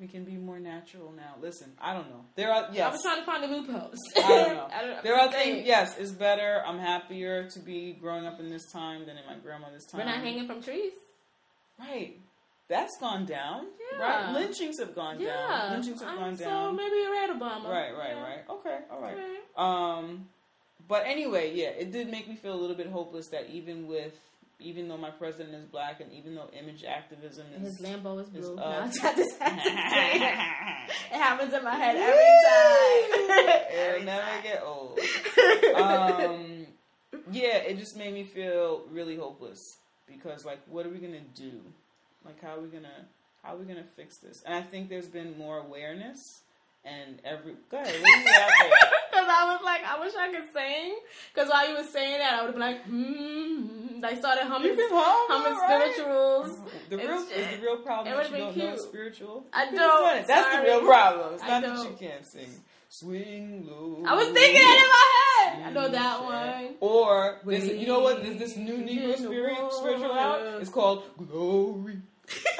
[0.00, 3.02] We can be more natural now listen i don't know there are yes I was
[3.02, 3.98] trying to find the loopholes.
[4.16, 4.68] I don't know.
[4.72, 8.48] I don't- there are things yes it's better i'm happier to be growing up in
[8.48, 10.92] this time than in my grandmother's time We're not hanging from trees.
[11.78, 12.16] right
[12.68, 14.02] that's gone down Yeah.
[14.02, 15.28] right lynchings have gone Yeah.
[15.34, 17.64] down lynchings have I'm- gone So down maybe you're right, Obama.
[17.68, 18.22] right right Yeah.
[18.22, 19.34] right okay all right Okay.
[19.56, 20.28] Um,
[20.86, 24.14] but anyway, yeah, it did make me feel a little bit hopeless that even with,
[24.60, 28.28] even though my president is black and even though image activism And his Lambo is
[28.28, 28.40] blue.
[28.40, 28.82] is Now up.
[28.82, 29.16] I just have
[29.56, 30.38] to say it.
[31.12, 33.94] It happens in my head every time.
[33.94, 34.98] it'll never get old.
[35.78, 36.66] Um,
[37.30, 39.58] yeah, it just made me feel really hopeless
[40.06, 41.60] because, like, what are we gonna do?
[42.24, 43.06] Like, how are we gonna,
[43.42, 44.42] how are we gonna fix this?
[44.44, 46.18] And I think there's been more awareness.
[46.84, 47.94] And every go ahead,
[49.28, 49.36] what do you got there?
[49.36, 50.96] Because I was like, I wish I could sing.
[51.34, 54.04] Because while you were saying that, I would have been like, hmm.
[54.04, 55.92] I started humming, You can hum, humming alright.
[55.94, 56.58] spirituals.
[56.88, 58.80] The real It's- is the real problem it would've you don't been know cute.
[58.88, 59.46] spiritual.
[59.52, 60.26] I don't, done it.
[60.26, 61.34] That's the real problem.
[61.34, 62.48] It's I not that you can't sing.
[62.90, 64.02] Swing low.
[64.06, 65.66] I was thinking that in my head.
[65.66, 66.74] I know that one.
[66.80, 68.22] Or this, you know what?
[68.22, 71.98] This, this new Negro spirit spiritual out is called glory.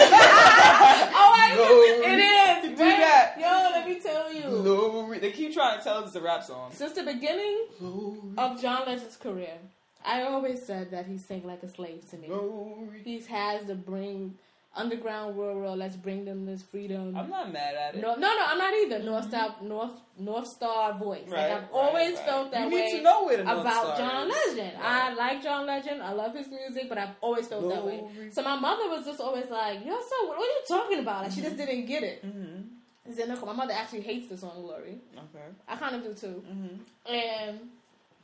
[0.00, 2.12] Oh, I, Glory.
[2.12, 2.78] it is.
[2.78, 2.98] Do right?
[3.00, 3.34] that.
[3.38, 4.42] Yo, let me tell you.
[4.62, 5.18] Glory.
[5.18, 6.70] They keep trying to tell us it's a rap song.
[6.72, 8.18] Since the beginning Glory.
[8.36, 9.58] of John Legend's career,
[10.04, 12.28] I always said that he sang like a slave to me.
[12.28, 13.02] Glory.
[13.04, 14.34] He has to bring
[14.78, 17.16] underground world, Let's bring them this freedom.
[17.16, 18.00] I'm not mad at it.
[18.00, 18.98] no, no, no, I'm not either.
[19.00, 21.22] North Star, North, North Star voice.
[21.22, 21.32] Mm-hmm.
[21.32, 22.24] Right, like I've right, always right.
[22.26, 24.28] felt that you way need to know where about John.
[24.28, 24.76] Legend.
[24.82, 26.02] I like John Legend.
[26.02, 28.02] I love his music, but I've always felt that way.
[28.32, 31.32] So my mother was just always like, "Yo, so what are you talking about?" Like
[31.32, 32.24] she just didn't get it.
[32.24, 32.64] Mhm.
[33.08, 34.98] I said, "No, my mother actually hates the song Glory.
[35.16, 35.44] Okay.
[35.66, 36.78] I kind of do too." Mhm.
[37.12, 37.60] And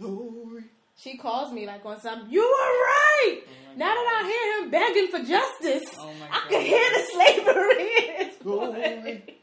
[0.00, 0.64] Glory.
[0.96, 4.70] She calls me like on some, "You were right." Oh now that I hear him
[4.70, 9.34] begging for justice, Oh I can hear the slavery in his voice.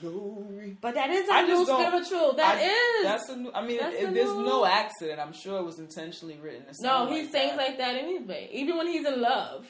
[0.00, 0.76] Glory.
[0.82, 2.34] But that is I our new spiritual.
[2.34, 2.64] That I-
[3.00, 3.04] is.
[3.04, 3.50] That's a new.
[3.54, 6.64] I mean, if there's new- no accident, I'm sure it was intentionally written.
[6.80, 7.56] no, he like sings that.
[7.56, 8.50] like that anyway.
[8.52, 9.66] Even when he's in love,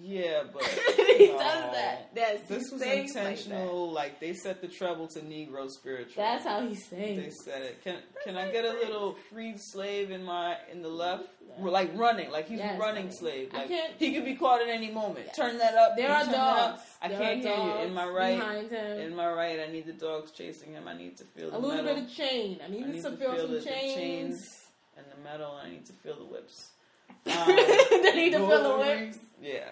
[0.00, 0.64] Yeah, but
[1.18, 2.10] he does that.
[2.14, 3.92] He This was sings like intentional.
[3.92, 6.22] Like, they set the treble to Negro spiritual.
[6.22, 7.22] That's how he sings.
[7.22, 7.84] they said it.
[7.84, 11.24] Can can I get a little freed slave in my in the left?
[11.60, 13.12] Like running, like he's Yes, a running running.
[13.12, 13.50] slave.
[13.52, 15.26] I Like can't- he could be caught at any moment.
[15.26, 15.36] Yes.
[15.36, 15.96] Turn that up.
[15.98, 16.80] There are dogs.
[17.02, 17.72] I There can't hear you.
[17.86, 18.98] In my right, behind him.
[19.00, 20.88] in my right, I need the dogs chasing him.
[20.88, 22.58] I need to feel the a little metal bit of chain.
[22.64, 23.94] I need, I need to to feel, feel some the- the chains.
[23.94, 24.58] chains.
[24.96, 25.58] and the metal.
[25.58, 26.70] And I need to feel the whips.
[27.26, 29.18] Um, they need to feel the whips.
[29.40, 29.68] Yeah.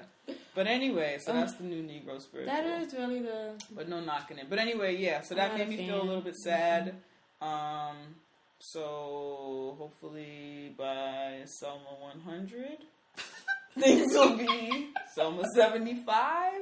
[0.54, 2.52] But anyway, so that's the new Negro spiritual.
[2.54, 3.54] That is really the.
[3.74, 4.46] But no knocking it.
[4.50, 5.20] But anyway, yeah.
[5.22, 6.94] So that made me feel a little bit sad.
[7.40, 7.96] Um.
[8.58, 12.76] So hopefully by Selma 100,
[13.78, 16.52] things will be Selma 75.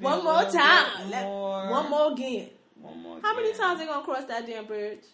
[0.00, 1.10] One more time.
[1.10, 2.48] Let- More, One more again.
[2.80, 3.18] One more.
[3.22, 3.60] How many again.
[3.60, 5.04] times they gonna cross that damn bridge?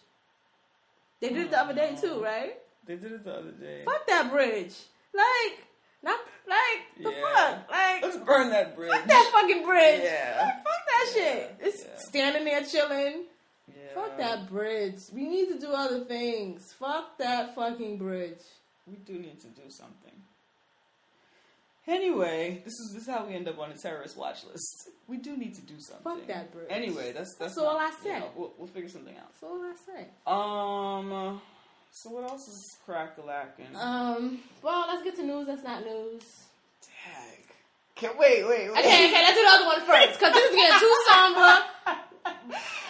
[1.21, 2.57] They did it the other day too, right?
[2.85, 3.83] They did it the other day.
[3.85, 4.73] Fuck that bridge.
[5.13, 5.64] Like
[6.97, 7.21] the Yeah.
[7.33, 7.69] fuck.
[7.71, 8.91] Like, Let's burn that bridge.
[8.91, 10.01] fuck that fucking bridge.
[10.03, 10.41] Yeah.
[10.41, 11.13] Like, fuck that Yeah.
[11.23, 11.55] shit.
[11.61, 11.97] It's Yeah.
[11.97, 13.25] standing there chilling.
[13.67, 13.93] Yeah.
[13.95, 14.99] Fuck that bridge.
[15.13, 16.73] We need to do other things.
[16.79, 18.41] Fuck that fucking bridge.
[18.87, 20.11] We do need to do something.
[21.87, 24.89] Anyway, this is this is how we end up on a terrorist watch list.
[25.07, 26.03] We do need to do something.
[26.17, 26.65] Fuck that bridge.
[26.71, 28.13] Anyway, that's that's, That's all not- I say.
[28.13, 29.27] you know, we'll, we'll figure something out.
[29.31, 30.07] That's all I say.
[30.25, 31.41] Um.
[31.91, 33.75] So what else is crack lacking?
[33.75, 34.41] Um.
[34.63, 35.45] Well, let's get to news.
[35.45, 36.23] That's not news.
[37.95, 38.79] Can wait, wait, wait.
[38.79, 39.23] Okay, okay.
[39.23, 41.57] Let's do the other one first because this is getting too somber.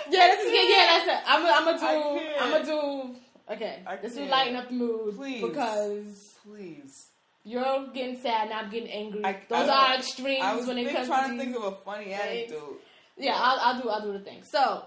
[0.08, 0.70] Yeah, this is getting.
[0.70, 1.24] Yeah, that's it.
[1.26, 1.46] I'm.
[1.46, 2.40] I'm gonna do.
[2.40, 3.16] I'm gonna do.
[3.52, 4.30] Okay, I will can't.
[4.30, 5.42] lighten up the mood Please.
[5.42, 7.08] because Please.
[7.44, 9.26] you're getting sad and I'm getting angry.
[9.26, 12.06] I- Those I- are extremes when it comes trying to to think of a funny
[12.06, 12.20] things.
[12.22, 12.82] anecdote.
[13.18, 13.90] Yeah, I'll, I'll do.
[13.90, 14.44] I'll do the thing.
[14.44, 14.84] So,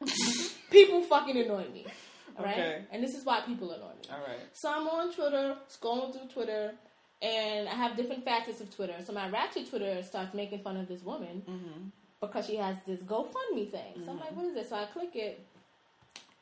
[0.70, 1.86] people fucking annoy me,
[2.38, 2.52] right?
[2.52, 2.84] Okay.
[2.92, 4.08] And this is why people annoy me.
[4.12, 4.40] All right.
[4.52, 6.74] So I'm on Twitter, scrolling through Twitter,
[7.22, 8.94] and I have different facets of Twitter.
[9.04, 11.88] So my ratchet Twitter starts making fun of this woman Mm-hmm.
[12.20, 14.02] because she has this GoFundMe thing.
[14.04, 14.68] So I'm like, what is this?
[14.68, 15.40] So I click it,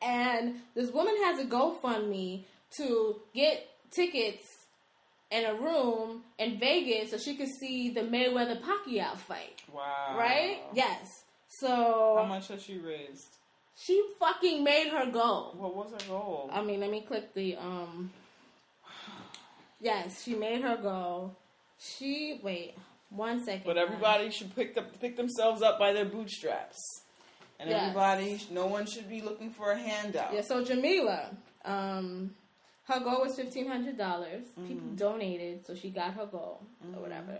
[0.01, 2.43] and this woman has a GoFundMe
[2.77, 4.43] to get tickets
[5.31, 9.61] and a room in Vegas so she could see the Mayweather Pacquiao fight.
[9.73, 10.15] Wow.
[10.17, 10.59] Right?
[10.73, 11.07] Yes.
[11.59, 13.27] So How much has she raised?
[13.77, 15.53] she fucking made her goal.
[15.57, 16.49] What was her goal?
[16.51, 18.11] I mean, let me click the um.
[19.85, 21.35] Yes, she made her go.
[21.79, 22.73] She wait
[23.09, 23.63] one second.
[23.65, 26.79] But everybody should pick up pick themselves up by their bootstraps.
[27.59, 27.81] And Yes.
[27.81, 30.33] everybody, no one should be looking for a handout.
[30.33, 30.41] Yeah.
[30.41, 31.29] So Jamila,
[31.63, 32.35] um,
[32.89, 34.43] her goal was fifteen hundred dollars.
[34.57, 34.67] Mm-hmm.
[34.67, 36.61] People donated, so she got her goal
[36.95, 37.39] or whatever.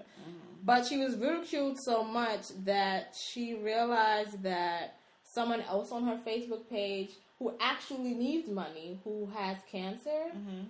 [0.64, 6.70] But she was ridiculed so much that she realized that someone else on her Facebook
[6.70, 10.62] page who actually needs money, who has cancer, Mm-hmm.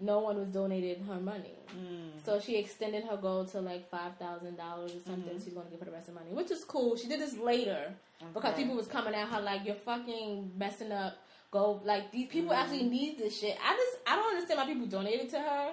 [0.00, 1.54] No one was donating her money.
[1.70, 2.24] Mm.
[2.24, 5.34] So she extended her goal to like five thousand dollars or something.
[5.34, 5.44] Mm-hmm.
[5.44, 6.96] She's going to give her the rest of the money, which is cool.
[6.96, 7.94] She did this later
[8.32, 11.14] because people was coming at her like you're fucking messing up.
[11.50, 12.60] Go like these people Mm-hmm.
[12.62, 13.56] actually need this shit.
[13.64, 15.70] I just I don't understand why people donated to her.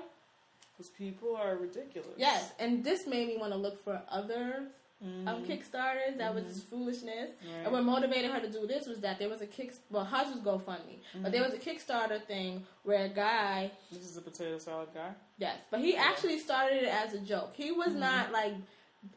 [0.78, 2.10] Because people are ridiculous.
[2.18, 4.68] Yes, and this made me want to look for other
[5.04, 5.28] Mhm.
[5.28, 7.32] um, Kickstarters that was just foolishness.
[7.41, 7.64] Right.
[7.64, 9.74] And what motivated her to do this was that there was a kick.
[9.89, 14.18] Well, hers was GoFundMe, but there was a Kickstarter thing where a guy This is
[14.18, 15.12] a potato salad guy.
[15.38, 17.52] Yes, but he actually started it as a joke.
[17.56, 18.54] He was not like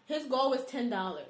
[0.07, 1.27] his goal was ten dollars.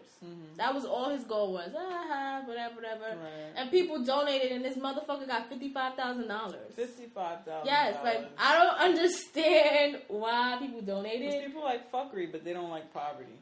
[0.57, 1.71] That was all his goal was.
[1.77, 3.05] Ah, ha, whatever, whatever.
[3.11, 3.53] Right.
[3.57, 6.73] And people donated, and this motherfucker got fifty five thousand dollars.
[6.75, 7.67] Fifty-five thousand.
[7.67, 11.45] Yes, like I don't understand why people donated.
[11.45, 13.37] people like fuckery, but they don't like poverty.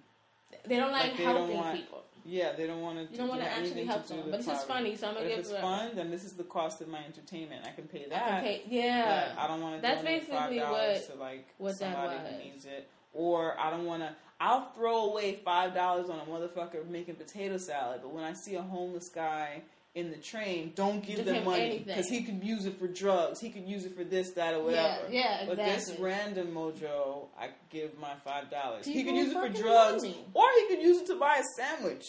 [0.64, 1.98] They don't like, Like, they helping don't want- people.
[2.24, 3.12] Yeah, they don't want to.
[3.12, 4.20] You don't wanna actually help them.
[4.30, 6.22] But this is funny, so I'm gonna but give if it's it- fun, then this
[6.22, 7.66] is the cost of my entertainment.
[7.66, 8.42] I can pay that.
[8.44, 9.34] pay, yeah.
[9.36, 12.32] I don't want to That's basically what- to like what that somebody was.
[12.32, 12.88] who needs it.
[13.14, 14.14] or I don't want to.
[14.40, 18.54] I'll throw away five dollars on a motherfucker making potato salad, but when I see
[18.54, 19.62] a homeless guy
[19.94, 23.40] in the train, don't give Give them money because he could use it for drugs.
[23.40, 25.12] He could use it for this, that, or Yeah, whatever.
[25.12, 28.86] yeah, But this random mojo, I give my five dollars.
[28.86, 30.24] He could use it for drugs, money.
[30.32, 32.04] or he could use it to buy a sandwich.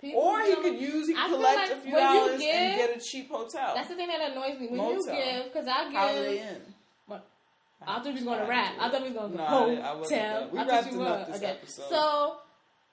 [0.00, 3.00] People Or he could use, he could collect like a few dollars and get a
[3.00, 3.72] cheap hotel.
[3.74, 4.96] That's the thing that annoys me when Motel.
[5.14, 6.46] you give because I Holiday give.
[6.46, 6.62] Inn.
[7.06, 7.26] What?
[7.82, 8.74] I thought you was going to rap.
[8.78, 10.48] I thought we was going to No, go I I hotel.
[10.52, 11.24] We I thought wrapped you were.
[11.28, 11.46] this Okay.
[11.46, 11.88] episode.
[11.88, 12.36] So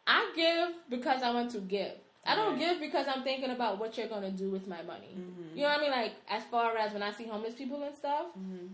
[0.07, 1.91] I give because I want to give.
[2.25, 5.09] I don't give because I'm thinking about what you're going to do with my money.
[5.17, 5.57] Mm-hmm.
[5.57, 5.91] You know what I mean?
[5.91, 8.27] Like as far as when I see homeless people and stuff.
[8.39, 8.67] Mm-hmm.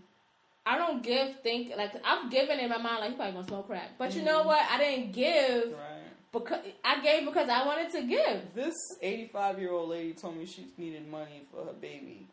[0.66, 3.68] I don't give think like I've given in my mind like he probably gonna smoke
[3.68, 4.26] crack, but you Mm-hmm.
[4.26, 4.62] know what?
[4.70, 6.04] I didn't give Right.
[6.32, 8.54] because I gave because I wanted to give.
[8.54, 12.28] This 85 year old lady told me she needed money for her baby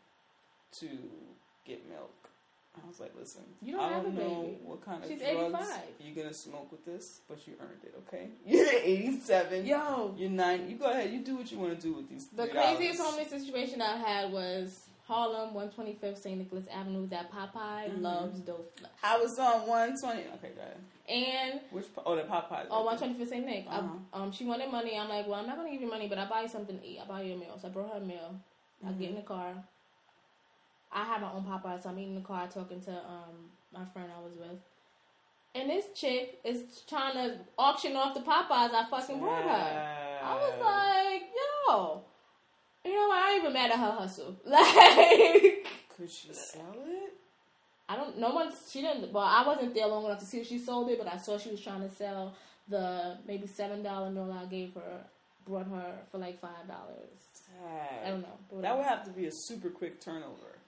[0.79, 0.87] to
[1.65, 2.26] get milk.
[2.83, 4.57] I was like, listen, You don't I don't a know baby.
[4.63, 5.67] what kind of She's drugs 85.
[5.99, 8.29] you're gonna smoke with this, but you earned it, okay?
[8.45, 9.65] You're 87.
[9.65, 10.69] Yo, You're nine.
[10.69, 11.11] You go ahead.
[11.11, 12.27] You do what you want to do with these.
[12.27, 12.51] The $3.
[12.51, 16.37] craziest homeless situation I had was Harlem, 125th St.
[16.37, 17.07] Nicholas Avenue.
[17.07, 18.01] That Popeye Mm-hmm.
[18.01, 18.91] loves dope flesh.
[19.03, 20.19] I was on 120.
[20.35, 20.77] Okay, go ahead.
[21.09, 21.85] And Which?
[22.05, 22.65] Oh, the Popeye?
[22.69, 23.45] Oh, 125th St.
[23.45, 24.21] Nick, I- Uh-huh.
[24.23, 24.97] um, she wanted money.
[24.97, 26.85] I'm like, well, I'm not gonna give you money, but I'll buy you something to
[26.85, 26.99] eat.
[26.99, 27.57] I'll buy you a meal.
[27.61, 28.35] So I brought her a meal.
[28.85, 28.99] I Mm-hmm.
[28.99, 29.53] get in the car.
[30.91, 33.85] I have my own Popeye, so I'm eating in the car talking to um my
[33.85, 34.59] friend I was with.
[35.55, 39.49] And this chick is trying to auction off the Popeyes I fucking brought her.
[40.23, 41.23] I was like,
[41.67, 42.01] yo,
[42.85, 43.17] you know what?
[43.17, 44.35] I ain't even mad at her hustle.
[44.45, 47.13] Like, could she sell it?
[47.89, 48.17] I don't.
[48.19, 48.51] No one.
[48.69, 49.11] She didn't.
[49.11, 51.37] Well, I wasn't there long enough to see if she sold it, but I saw
[51.37, 52.33] she was trying to sell
[52.67, 55.05] the maybe seven dollar meal I gave her.
[55.45, 57.21] Brought her for like five dollars.
[58.05, 58.61] I don't know.
[58.61, 60.59] That would have to be a super quick turnover.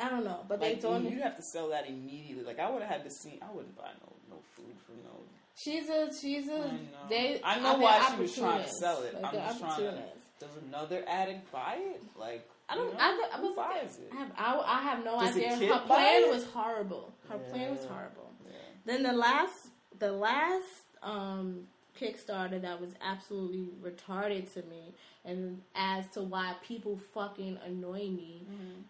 [0.00, 2.44] I don't know, but they Like, told you'd have to sell that immediately.
[2.44, 3.38] Like I would have had to see.
[3.42, 5.20] I wouldn't buy no no food from no.
[5.56, 6.52] she's a she's a.
[6.52, 7.08] I know.
[7.08, 7.40] They.
[7.44, 9.14] I know why she was trying to sell it.
[9.14, 10.02] Like, I'm just trying to.
[10.40, 12.02] Does another addict buy it?
[12.16, 12.92] Like I don't.
[12.92, 13.56] know, I, I who was.
[13.56, 14.10] buys it?
[14.12, 14.32] I have.
[14.36, 15.56] I, I have no Does idea.
[15.74, 16.30] Her plan it?
[16.30, 17.12] was horrible.
[17.28, 18.30] Her plan was horrible.
[18.46, 18.52] Yeah.
[18.84, 19.68] Then the last,
[19.98, 20.64] the last
[21.02, 21.66] um,
[22.00, 24.94] Kickstarter that was absolutely retarded to me,
[25.24, 28.42] and as to why people fucking annoy me.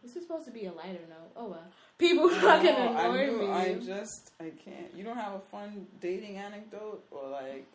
[0.02, 1.30] This is supposed to be a lighter note.
[1.36, 1.66] Oh well,
[1.98, 3.50] people fucking No, I annoy knew- me.
[3.50, 4.94] I just I can't.
[4.94, 7.66] You don't have a fun dating anecdote or like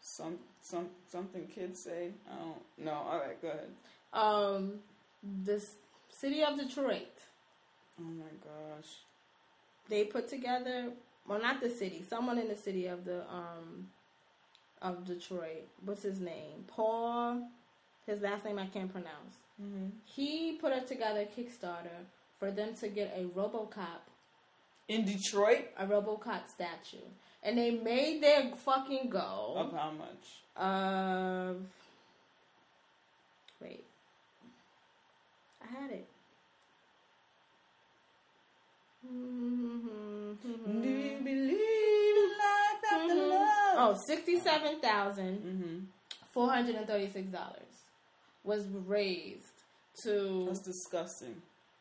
[0.00, 2.10] some some something kids say.
[2.30, 2.84] I don't.
[2.84, 2.92] No.
[2.92, 3.40] All right.
[3.40, 3.70] Go ahead.
[4.12, 4.74] um,
[5.22, 5.74] this
[6.10, 7.08] city of Detroit.
[8.00, 8.88] Oh my gosh.
[9.88, 10.90] They put together,
[11.28, 12.04] well, not the city.
[12.08, 13.88] Someone in the city of the um
[14.82, 15.66] of Detroit.
[15.84, 16.64] What's his name?
[16.66, 17.48] Paul.
[18.06, 19.36] His last name I can't pronounce.
[19.60, 19.86] Mm-hmm.
[20.04, 22.04] He put it together Kickstarter
[22.38, 24.04] for them to get a RoboCop,
[24.88, 27.04] In Detroit, a RoboCop statue,
[27.42, 29.54] and they made their fucking go.
[29.56, 30.42] of how much?
[30.56, 31.56] of.
[33.60, 33.84] Wait,
[35.62, 36.06] I had it.
[39.08, 41.58] Do you believe
[43.76, 45.88] Oh, sixty-seven thousand
[46.32, 47.62] four hundred and thirty-six dollars
[48.44, 49.42] was raised
[50.04, 51.34] to That's disgusting.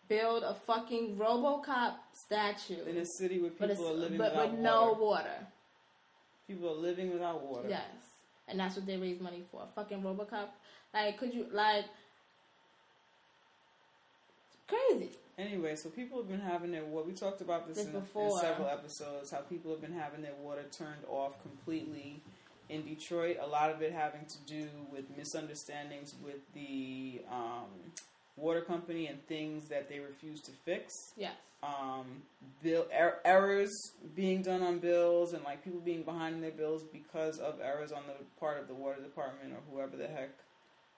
[0.07, 4.59] build a fucking RoboCop statue, In a city where people are living but without with
[4.59, 4.63] water.
[4.63, 5.47] no water.
[6.47, 7.67] People are living without water.
[7.69, 7.81] Yes,
[8.47, 9.63] and that's what they raised money for.
[9.63, 10.47] A fucking RoboCop.
[10.93, 11.85] Like, could you like
[14.67, 15.09] crazy?
[15.38, 17.07] Anyway, so people have been having their water.
[17.07, 19.31] We talked about this This in, in several episodes.
[19.31, 22.21] How people have been having their water turned off completely
[22.69, 23.38] in Detroit.
[23.41, 27.67] A lot of it having to do with misunderstandings with the um,
[28.38, 30.93] water company and things that they refuse to fix.
[31.17, 31.33] Yes.
[31.63, 32.21] Um,
[32.61, 33.73] bill er- errors
[34.15, 37.91] being done on bills and like people being behind in their bills because of errors
[37.91, 40.29] on the part of the water department or whoever the heck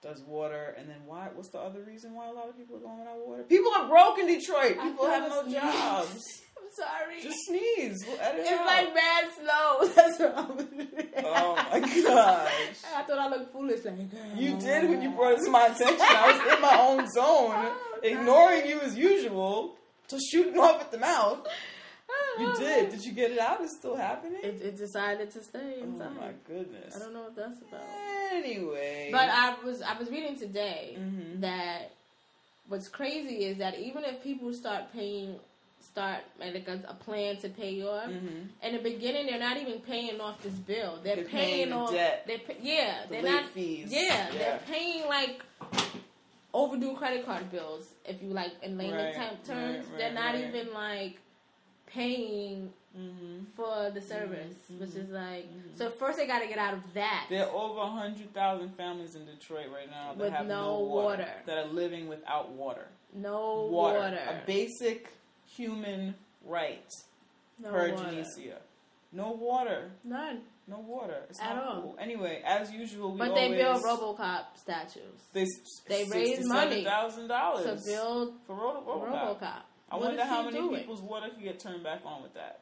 [0.02, 0.74] does water.
[0.78, 1.28] And then why?
[1.34, 3.42] What's the other reason why a lot of people are going without water?
[3.44, 4.80] People are broke in Detroit.
[4.82, 5.56] People have no asleep.
[5.60, 6.42] jobs.
[6.58, 7.22] I'm sorry.
[7.22, 8.04] Just sneeze.
[8.06, 8.66] We'll edit it it's out.
[8.66, 9.88] like mad slow.
[9.94, 10.88] That's what I'm.
[11.24, 12.76] Oh my gosh.
[12.94, 13.84] I thought I looked foolish.
[13.84, 13.94] Like
[14.36, 15.96] You did when you brought it to my attention.
[16.00, 19.76] I was in my own zone, oh, ignoring you as usual,
[20.08, 21.46] to shooting off at the mouth.
[22.38, 22.90] You did.
[22.90, 23.60] Did you get it out?
[23.60, 24.40] It's still happening?
[24.42, 26.94] It, it decided to stay oh my goodness.
[26.96, 27.80] I don't know what that's about.
[28.32, 29.08] Anyway.
[29.12, 31.40] But I was I was reading today Mhm.
[31.40, 31.92] that
[32.68, 35.36] what's crazy is that even if people start paying
[35.80, 38.48] start like a, a plan to pay off, Mhm.
[38.62, 40.98] in the beginning they're not even paying off this bill.
[41.02, 42.24] They're, They're paying, paying off debt.
[42.26, 43.88] They pay, yeah, The they're not fees.
[43.90, 44.30] Yeah, Yeah.
[44.38, 45.42] they're paying like
[46.52, 47.92] overdue credit card bills.
[48.04, 50.44] If you like in layman Right, terms, right, they're not right.
[50.46, 51.18] even like
[51.92, 55.76] paying hmm for the service, Mhm, which is like mhm.
[55.76, 55.90] so.
[55.90, 57.26] First, they got to get out of that.
[57.28, 61.18] There are over 100,000 families in Detroit right now that With have no no water,
[61.22, 61.32] water.
[61.46, 62.88] That are living without water.
[63.12, 63.98] no water.
[63.98, 64.42] water.
[64.42, 65.12] A basic
[65.46, 66.14] human
[66.44, 66.90] right
[67.58, 68.04] no per water.
[68.04, 68.56] Genesia.
[69.12, 69.90] No water.
[70.04, 70.42] None.
[70.66, 71.22] No water.
[71.30, 71.80] It's At all.
[71.82, 71.96] cool.
[71.98, 75.46] Anyway, as usual, we But they build RoboCop statues They,
[75.88, 79.40] They raise money thousand dollars to build for Robo- RoboCop.
[79.40, 79.62] RoboCop.
[79.90, 80.80] I What wonder how many doing?
[80.80, 82.60] people's water could get turned back on with that.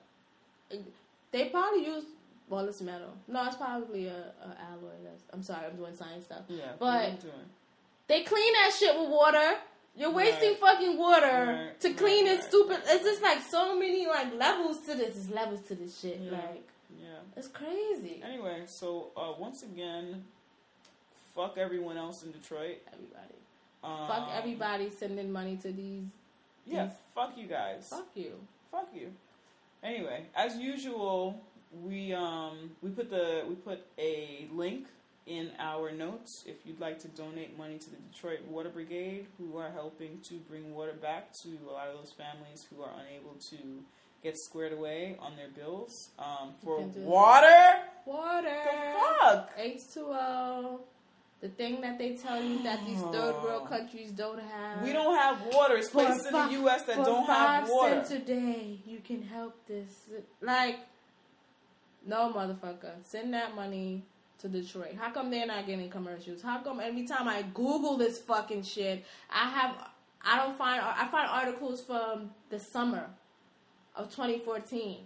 [1.32, 2.04] They probably use
[2.48, 3.12] well, it's metal.
[3.26, 4.92] No, it's probably a, a alloy.
[5.02, 6.42] That's, I'm sorry, I'm doing science stuff.
[6.48, 7.20] Yeah, But-?
[8.06, 9.56] They clean that shit with water.
[9.96, 10.60] You're wasting Right.
[10.60, 11.26] fucking water
[11.66, 12.44] Right, to clean right, it.
[12.44, 12.78] Stupid.
[12.86, 15.14] It's just like so many like levels to this.
[15.14, 16.20] There's levels to this shit.
[16.20, 16.30] Yeah.
[16.32, 16.68] Like
[17.02, 17.06] Yeah.
[17.36, 18.22] it's crazy.
[18.24, 20.22] Anyway, so uh, once again,
[21.34, 22.76] fuck everyone else in Detroit.
[22.92, 23.34] Everybody.
[23.82, 26.04] Um, Fuck everybody sending money to these.
[26.66, 27.88] Yeah, these- fuck you guys.
[27.88, 28.34] Fuck you.
[28.70, 29.10] Fuck you.
[29.82, 31.42] Anyway, as usual,
[31.82, 34.86] we um we put the we put a link
[35.26, 39.56] in our notes if you'd like to donate money to the Detroit Water Brigade, who
[39.58, 43.34] are helping to bring water back to a lot of those families who are unable
[43.50, 43.56] to
[44.22, 47.80] get squared away on their bills um, for water.
[48.04, 48.48] Water.
[48.48, 49.58] The fuck.
[49.58, 50.80] H2O.
[51.40, 53.44] The thing that they tell you that these third oh.
[53.44, 54.82] world countries don't have.
[54.82, 55.76] We don't have water.
[55.76, 56.82] It's For places in the U.S.
[56.84, 57.94] that don't have water.
[57.94, 60.08] cents a day, you can help this.
[60.40, 60.78] Like,
[62.06, 62.92] no motherfucker.
[63.02, 64.02] Send that money
[64.38, 64.94] to Detroit.
[64.98, 66.42] How come they're not getting commercials?
[66.42, 69.76] How come every time I Google this fucking shit, I have
[70.22, 73.10] I don't find I find articles from the summer
[73.94, 74.98] of 2014.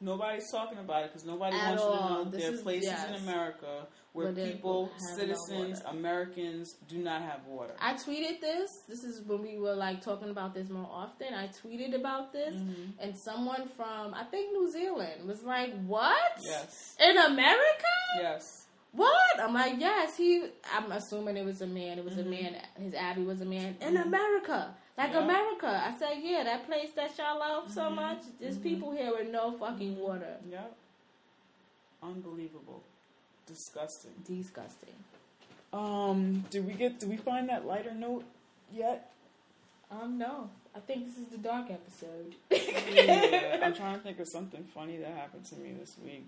[0.00, 2.84] Nobody's talking about it because nobody At wants you to know This there are places
[2.88, 3.08] yes.
[3.08, 5.82] in America where they people, have no citizens.
[5.86, 7.74] Americans do not have water.
[7.80, 8.70] I tweeted this.
[8.88, 11.34] This is when we were like talking about this more often.
[11.34, 12.92] I tweeted about this, Mhm.
[13.00, 16.16] and someone from I think New Zealand was like, "What?
[16.42, 16.96] Yes.
[17.00, 17.94] In America?
[18.20, 18.66] Yes.
[18.92, 20.44] What?" I'm like, "Yes." He.
[20.72, 21.98] I'm assuming it was a man.
[21.98, 22.26] It was Mhm.
[22.26, 22.56] a man.
[22.80, 24.02] His Abby was a man in Mhm.
[24.06, 25.24] America, like Yeah.
[25.24, 25.66] America.
[25.68, 27.94] I said, "Yeah, that place that y'all love so Mhm.
[27.94, 28.22] much.
[28.38, 28.62] There's Mhm.
[28.64, 30.38] people here with no fucking water.
[30.50, 30.76] Yep.
[32.02, 32.82] Unbelievable.
[33.46, 34.14] Disgusting.
[34.26, 34.94] Disgusting."
[35.72, 38.24] Um, did we get did we find that lighter note
[38.72, 39.12] yet?
[39.90, 40.50] Um, no.
[40.74, 42.34] I think this is the dark episode.
[42.50, 46.26] yeah, I'm trying to think of something funny that happened to me this week.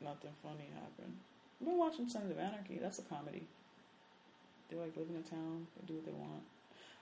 [0.00, 1.18] Nothing funny happened.
[1.60, 2.78] I've been watching Sons of Anarchy.
[2.78, 3.46] That's a comedy.
[4.70, 5.66] They like live in a town.
[5.76, 6.42] They do what they want.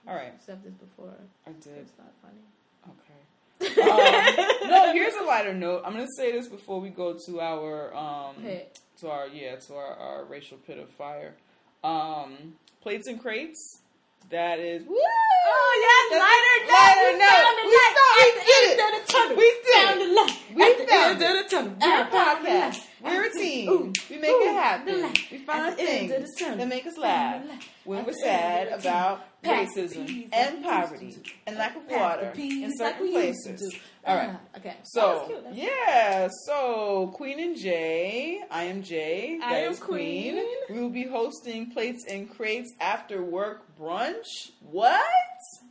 [0.07, 1.13] All right, I've said this before.
[1.45, 1.77] I did.
[1.77, 2.41] It's not funny.
[2.87, 3.25] Okay.
[4.61, 5.83] Um, no, here's a lighter note.
[5.85, 8.79] I'm gonna say this before we go to our um Hit.
[9.01, 11.33] to our yeah to our, our racial pit of fire.
[11.83, 13.79] Um, plates and crates.
[14.29, 14.95] That is woo!
[14.95, 17.19] Oh yes, lighter, Lighter note.
[17.19, 17.57] note.
[17.59, 18.83] We We found we the light did at the end it.
[18.83, 19.37] of the tunnel.
[19.37, 20.07] We did Found it.
[20.07, 20.37] the light.
[20.55, 21.49] We found it.
[21.49, 21.73] the tunnel.
[21.81, 22.85] We're a I found the podcast.
[23.01, 23.69] We're a team.
[23.69, 25.13] ooh, We make ooh, it happen.
[25.31, 27.43] We find the things that make us laugh
[27.85, 31.15] when we're sad about racism and poverty
[31.47, 33.75] and lack of water in certain we used to places.
[34.05, 34.29] All right.
[34.33, 34.75] Ah, okay.
[34.83, 35.45] So cute.
[35.53, 39.39] Yeah, so Queen and Jay, I am Jay.
[39.41, 40.33] I am Queen.
[40.33, 40.45] Queen.
[40.69, 44.51] We will be hosting plates and crates after work brunch.
[44.61, 45.03] What?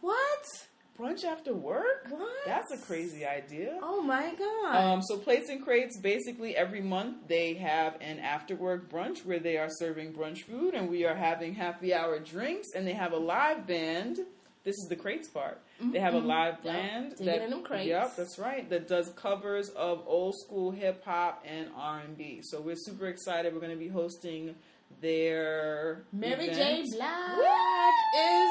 [0.00, 0.67] What?
[0.98, 2.06] Brunch after work?
[2.08, 2.28] What?
[2.44, 3.78] That's a crazy idea.
[3.82, 4.74] Oh my god.
[4.74, 9.38] Um, so plates and crates, basically every month they have an after work brunch where
[9.38, 13.12] they are serving brunch food and we are having happy hour drinks and they have
[13.12, 14.18] a live band.
[14.64, 15.60] This is the crates part.
[15.80, 17.86] They have a live band digging that in them crates.
[17.86, 18.68] yep, that's right.
[18.68, 22.40] That does covers of old school hip hop and R and B.
[22.42, 23.54] So we're super excited.
[23.54, 24.56] We're going to be hosting
[25.00, 26.86] their Mary event.
[26.90, 26.96] J.
[26.96, 28.50] Blige is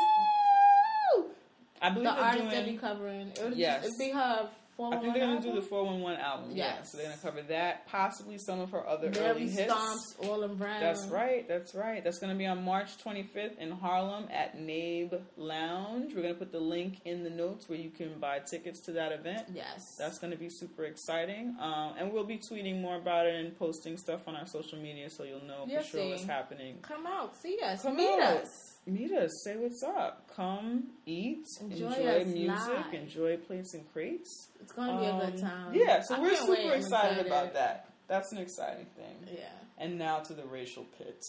[1.82, 2.50] I believe the artist doing.
[2.50, 3.32] they'll be covering.
[3.32, 3.84] It'll Yes.
[3.84, 4.50] just, it'll be her.
[4.80, 6.52] I think they're going to do the 411 album.
[6.52, 6.76] Yeah.
[6.78, 6.92] Yes.
[6.92, 9.74] So they're going to cover that, possibly some of her other early hits.
[9.74, 10.80] Stomps, All in Brown.
[10.80, 11.48] That's right.
[11.48, 12.04] That's right.
[12.04, 16.14] That's going to be on March 25th in Harlem at Nabe Lounge.
[16.14, 18.92] We're going to put the link in the notes where you can buy tickets to
[18.92, 19.48] that event.
[19.52, 19.96] Yes.
[19.98, 21.56] That's going to be super exciting.
[21.60, 25.10] Um, and we'll be tweeting more about it and posting stuff on our social media
[25.10, 26.78] so you'll know for sure what's happening.
[26.84, 28.44] Come out, see us, Come meet out.
[28.44, 28.77] us.
[28.88, 29.32] Meet us.
[29.44, 30.30] Say what's up.
[30.34, 31.44] Come eat.
[31.60, 32.68] Enjoy Enjoy, music.
[32.70, 32.94] live.
[32.94, 34.48] Enjoy plates and crates.
[34.62, 35.74] It's gonna be a good Um, time.
[35.74, 36.54] Yeah, so I we're super.
[36.74, 37.90] I'm excited, about that.
[38.08, 39.28] That's an exciting thing.
[39.36, 39.50] Yeah.
[39.78, 41.22] And now to the racial pit.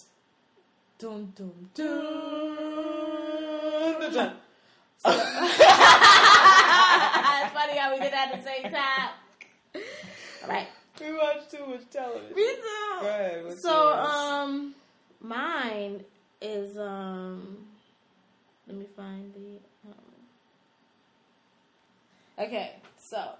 [1.01, 2.01] Dum dum dum.
[4.01, 4.37] dun, dun.
[5.05, 5.15] it's
[7.55, 9.11] funny how we did that at the same time.
[10.45, 10.69] All right.
[11.01, 12.35] We watch too much television.
[12.35, 13.01] Me too.
[13.01, 14.09] Go ahead, So, yours?
[14.09, 14.75] um,
[15.21, 16.05] mine
[16.41, 17.67] is um.
[18.67, 19.59] Let me find the.
[19.89, 19.95] Um,
[22.39, 23.31] Okay, so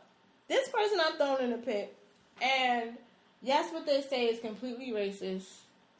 [0.49, 1.95] this person I'm throwing in the pit,
[2.43, 2.97] and
[3.43, 5.45] yes, what they say is completely racist.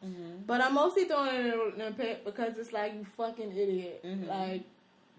[0.05, 0.43] Mm-hmm.
[0.47, 4.01] But I'm mostly throwing it in the pit because it's like you fucking idiot.
[4.05, 4.27] Mhm.
[4.29, 4.63] Like,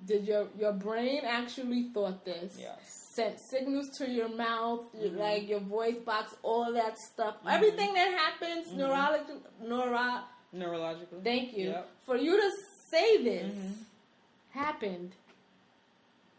[0.06, 2.58] did your your brain actually thought this?
[2.60, 2.80] Yes.
[3.14, 5.18] Sent signals to your mouth, your- Mhm.
[5.18, 7.36] like your voice box, all that stuff.
[7.44, 7.52] Mhm.
[7.54, 8.76] Everything that happens, Mhm.
[8.78, 10.22] neurological, neuro.
[10.56, 11.24] Neurologically.
[11.24, 11.90] Thank you Yep.
[12.06, 12.52] for you to
[12.90, 13.74] say this Mhm.
[14.52, 15.12] happened,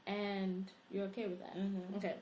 [0.07, 1.57] and you're okay with that.
[1.57, 1.97] Mhm.
[1.99, 2.15] Okay,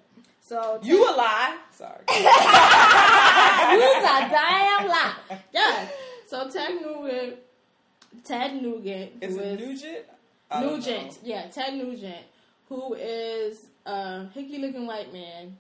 [0.43, 1.57] so You a lie.
[1.72, 2.05] Sorry.
[2.09, 5.14] You's a damn lie.
[5.53, 5.93] Yes.
[6.26, 7.39] So Ted Nugent,
[8.24, 10.07] Ted Nugent, Is it Nugent?
[10.61, 11.28] Nugent, know.
[11.28, 12.24] yeah, Ted Nugent,
[12.68, 15.57] who is a hickey-looking white man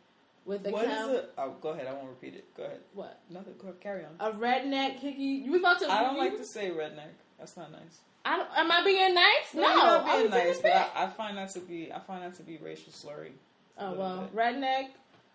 [0.48, 1.32] with a What is it?
[1.38, 1.86] Oh, go ahead.
[1.86, 2.52] I won't repeat it.
[2.56, 2.80] Go ahead.
[2.94, 3.54] what Nothing.
[3.58, 3.72] Go.
[3.80, 4.12] Carry on.
[4.18, 5.22] a redneck hickey.
[5.22, 5.90] You was about to.
[5.92, 7.12] I don't like to say redneck.
[7.38, 8.00] That's not nice.
[8.24, 9.54] I don't, am I being nice?
[9.54, 10.72] No, you're not I being nice, but.
[10.72, 13.30] I, I find that to be I find that to be racial slurry.
[13.78, 14.34] Oh well, bit.
[14.34, 14.86] redneck,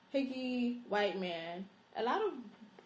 [0.09, 1.65] hickey, white man.
[1.95, 2.33] A lot of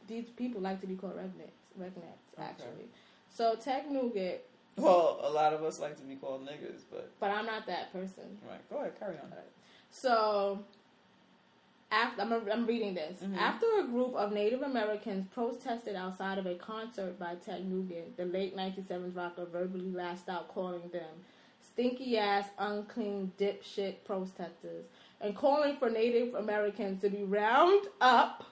[0.07, 1.57] these people like to be called rednecks.
[1.81, 2.43] Rednecks, Okay.
[2.43, 2.87] actually.
[3.29, 4.39] So Ted Nugent,
[4.77, 7.91] Well, a lot of us like to be called niggas, but but I'm not that
[7.91, 8.37] person.
[8.47, 8.69] right.
[8.69, 8.99] Go ahead.
[8.99, 9.31] Carry on.
[9.89, 10.59] So,
[11.91, 13.21] after I'm, I'm reading this.
[13.21, 13.37] Mhm.
[13.37, 18.25] After a group of Native Americans protested outside of a concert by Ted Nugent, the
[18.25, 21.25] late 1970s rocker verbally lashed out calling them
[21.61, 24.85] stinky ass, unclean, dipshit protesters
[25.21, 28.43] and calling for Native Americans to be round up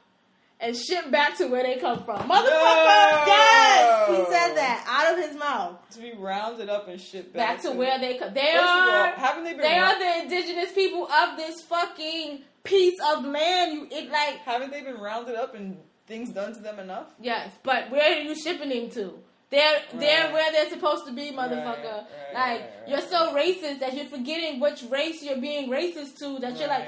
[0.60, 2.18] and shipped back to where they come from.
[2.30, 2.46] Motherfucker!
[2.46, 3.24] No!
[3.28, 4.10] Yes!
[4.10, 5.78] He said that out of his mouth.
[5.92, 8.34] To be rounded up and shipped Back back, to where they come.
[8.34, 9.12] They First of all, are.
[9.12, 13.74] haven't they been They round- are the indigenous people of this fucking piece of land.
[13.74, 15.78] You it like haven't they been rounded up and
[16.08, 17.08] things done to them enough?
[17.20, 19.20] yes, but where are you shipping them to?
[19.52, 21.84] They're they're where they're supposed to be, motherfucker.
[21.84, 25.70] Right, right, like right, right, you're so racist that you're forgetting which race you're being
[25.70, 26.40] racist to.
[26.40, 26.88] That you're like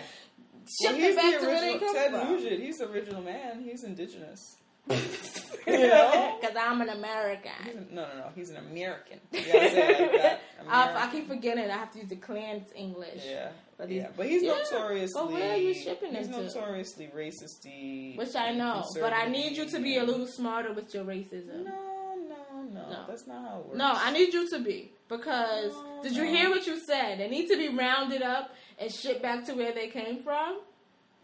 [0.83, 0.91] Right.
[0.91, 2.31] well, them back the to where they come Ted from.
[2.31, 2.61] Nugent.
[2.63, 3.61] He's the original man.
[3.63, 4.55] He's indigenous.
[4.89, 4.97] you
[5.67, 6.37] know?
[6.39, 7.51] Because I'm an American.
[7.63, 8.25] He's an- no, no, no.
[8.35, 9.19] He's an American.
[9.33, 10.41] You gotta say it like that.
[10.69, 11.65] I, I keep forgetting.
[11.69, 13.23] I have to use the Klans English.
[13.27, 15.21] Yeah, But yeah, but he's yeah, notoriously.
[15.21, 16.43] but where are you shipping He's him to?
[16.43, 20.93] notoriously racisty, Which I know, but I need you to be a little smarter with
[20.93, 21.65] your racism.
[21.65, 23.05] No, no, no, No.
[23.07, 23.77] That's not how it works.
[23.77, 26.31] No, I need you to be because No, did you no.
[26.33, 27.19] hear what you said?
[27.19, 30.59] They need to be rounded up and shipped back to where they came from.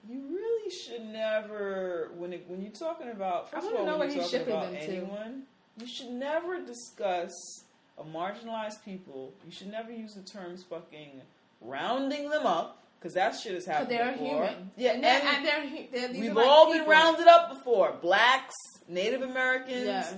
[0.10, 3.86] You really should never when it, when you're talking about I first of wanna all
[3.86, 4.86] know when you're talking shipping about them
[5.78, 5.84] to.
[5.84, 7.32] you should never discuss
[7.97, 9.34] a marginalized people.
[9.45, 11.22] You should never use the terms fucking
[11.62, 14.28] rounding them up because that shit has happened they're before.
[14.45, 14.72] human.
[14.76, 16.91] Yeah, and they're, and and they're, they're, these we've like all been people.
[16.91, 17.93] rounded up before.
[18.01, 18.56] Blacks,
[18.89, 20.16] Native Americans, Yes.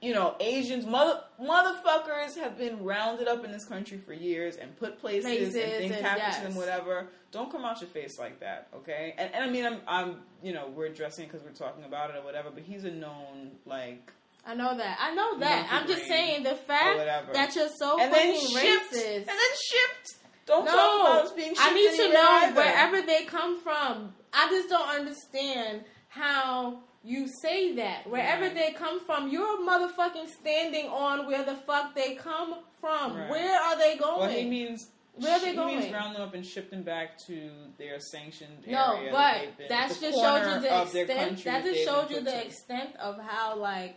[0.00, 4.76] You know, Asians, mother motherfuckers have been rounded up in this country for years and
[4.76, 6.36] put places, Places and things and happen yes.
[6.38, 7.08] to them, whatever.
[7.32, 9.14] Don't come out your face like that, okay?
[9.18, 12.10] And, and I mean, I'm, I'm, you know, we're addressing it because we're talking about
[12.10, 12.50] it or whatever.
[12.50, 14.12] But he's a known like
[14.46, 14.98] I know that.
[15.00, 15.68] I know that.
[15.70, 19.16] I'm just saying the fact that you're so and then fucking shipped, racist.
[19.16, 20.14] and then shipped.
[20.46, 22.54] Don't no, talk about us being shipped I need to know either.
[22.54, 24.14] wherever they come from.
[24.32, 28.08] I just don't understand how you say that.
[28.08, 28.54] Wherever Right.
[28.54, 33.16] they come from, you're motherfucking standing on where the fuck they come from.
[33.16, 33.30] Right.
[33.30, 34.20] Where are they going?
[34.20, 34.88] Well, he means.
[35.14, 38.64] Where are they he means round them up and ship them back to their sanctioned
[38.68, 39.10] no, area.
[39.10, 41.44] but that they've that's the just showed you the extent.
[41.44, 42.46] That just showed you the to.
[42.46, 43.96] extent of how like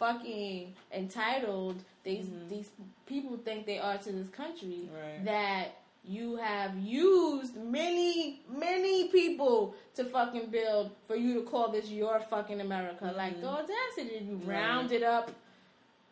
[0.00, 2.48] fucking entitled these Mhm.
[2.48, 2.70] these
[3.06, 4.88] people think they are to this country.
[4.92, 5.24] Right.
[5.24, 5.76] That
[6.06, 12.20] you have used many many people to fucking build for you to call this your
[12.20, 13.12] fucking America.
[13.16, 13.40] Like Mhm.
[13.40, 14.56] the audacity, you Right.
[14.58, 15.30] round it up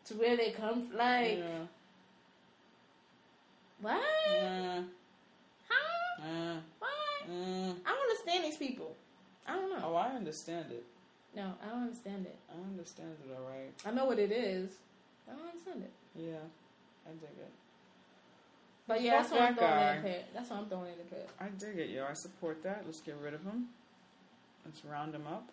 [0.06, 0.88] to where they come.
[0.88, 0.96] from.
[0.98, 1.66] Like Yeah.
[3.80, 4.02] what?
[4.32, 4.82] Yeah.
[5.68, 6.22] Huh?
[6.24, 6.60] Yeah.
[6.78, 7.28] What?
[7.28, 7.76] Mm.
[7.84, 8.96] I don't understand these people.
[9.46, 9.80] I don't know.
[9.84, 10.84] Oh, I understand it.
[11.34, 12.36] No, I don't understand it.
[12.48, 13.34] I understand it.
[13.36, 13.72] All right.
[13.84, 14.70] I know what it is.
[15.28, 15.92] I don't understand it.
[16.14, 16.38] Yeah,
[17.06, 17.52] I dig it.
[18.86, 19.94] But yeah, Fuck that's what I'm throwing guy.
[19.96, 20.24] in the pit.
[20.34, 21.28] That's what I'm throwing in the pit.
[21.40, 22.04] I dig it, yo.
[22.08, 22.82] I support that.
[22.84, 23.68] Let's get rid of him.
[24.66, 25.48] Let's round him up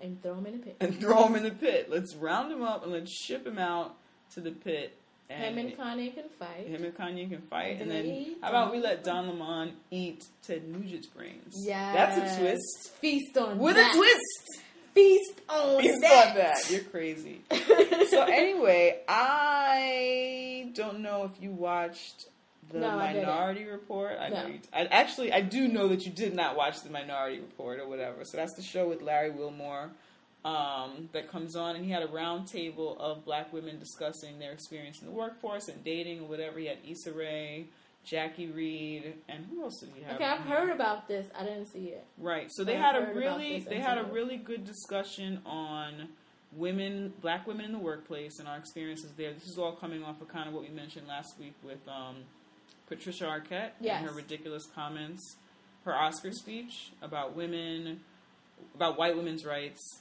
[0.00, 0.76] And throw them in the pit.
[0.80, 1.88] and throw him in the pit.
[1.90, 3.94] Let's round him up and let's ship him out
[4.34, 4.96] to the pit.
[5.28, 6.66] Him and Kanye can fight.
[6.66, 10.24] him and Kanye can fight, And and then how about we let Don Lemon eat
[10.44, 11.54] Ted Nugent's brains?
[11.56, 11.92] Yeah.
[11.92, 13.94] that's a twist Feast on with that.
[13.94, 14.64] a twist.
[14.92, 16.30] Feast on He's that.
[16.30, 16.68] on that.
[16.70, 17.42] You're crazy.
[18.10, 22.26] so anyway, I don't know if you watched
[22.72, 22.96] the No.
[22.96, 24.16] Minority Report.
[24.18, 24.48] I know No.
[24.48, 24.60] you.
[24.72, 28.24] I, actually, I do know that you did not watch the Minority Report or whatever.
[28.24, 29.90] So that's the show with Larry Wilmore
[30.44, 34.52] um, that comes on, and he had a round table of black women discussing their
[34.52, 36.58] experience in the workforce and dating or whatever.
[36.58, 37.66] He had Issa Rae.
[38.02, 40.14] Jacque Reid, and who else did he have?
[40.14, 41.26] Okay, I've heard about this.
[41.38, 42.02] I didn't see it.
[42.16, 42.48] Right.
[42.50, 46.08] So they had a really they had a really good discussion on
[46.52, 49.34] women, black women in the workplace and our experiences there.
[49.34, 52.16] This is all coming off of kind of what we mentioned last week with um,
[52.90, 54.00] Patricia Arquette Yes.
[54.00, 55.36] and her ridiculous comments,
[55.84, 58.00] her Oscar speech about women,
[58.74, 60.00] about white women's rights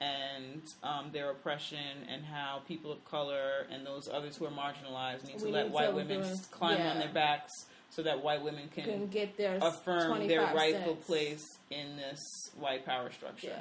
[0.00, 5.26] and um, their oppression and how people of color and those others who are marginalized
[5.26, 6.92] need to We let need white to women climb yeah.
[6.92, 11.06] on their backs so that white women Can get their affirm their rightful cents.
[11.06, 13.48] place in this white power structure.
[13.48, 13.60] Yeah.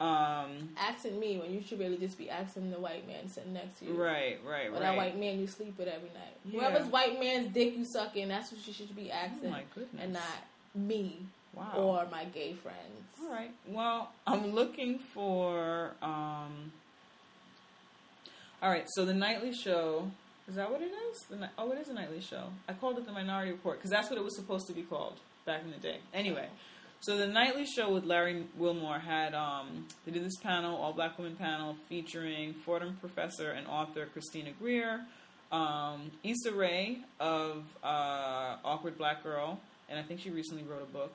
[0.00, 3.80] Um, Asking me when you should really just be asking the white man sitting next
[3.80, 3.92] to you.
[3.92, 4.80] right, right, Or right.
[4.80, 6.36] that white man you sleep with every night.
[6.44, 6.60] Yeah.
[6.60, 9.48] Whoever's white man's dick you sucking, that's what you should be asking.
[9.48, 10.02] Oh my goodness.
[10.02, 10.22] And not
[10.74, 11.72] me wow.
[11.76, 12.78] or my gay friends.
[13.22, 13.50] All right.
[13.68, 15.92] Well, I'm looking for.
[16.02, 16.72] Um,
[18.62, 18.86] all right.
[18.94, 20.10] So the nightly show
[20.50, 21.24] is that what it is?
[21.30, 22.44] The, oh, it is a nightly show.
[22.68, 25.14] I called it the Minority Report because that's what it was supposed to be called
[25.46, 25.98] back in the day.
[26.12, 26.48] Anyway,
[27.00, 31.16] so the nightly show with Larry Wilmore had um, they did this panel, all black
[31.18, 35.00] women panel, featuring Fordham professor and author Christina Greer,
[35.50, 40.92] um, Issa Rae of uh, Awkward Black Girl, and I think she recently wrote a
[40.92, 41.12] book.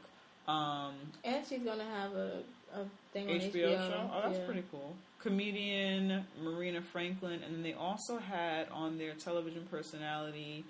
[0.47, 2.43] Um, And she's gonna have a,
[2.75, 3.77] a thing on HBO, HBO.
[3.89, 4.11] show.
[4.13, 4.45] Oh, that's yeah.
[4.45, 4.95] pretty cool.
[5.19, 10.63] Comedian Marina Franklin, and then they also had on their television personality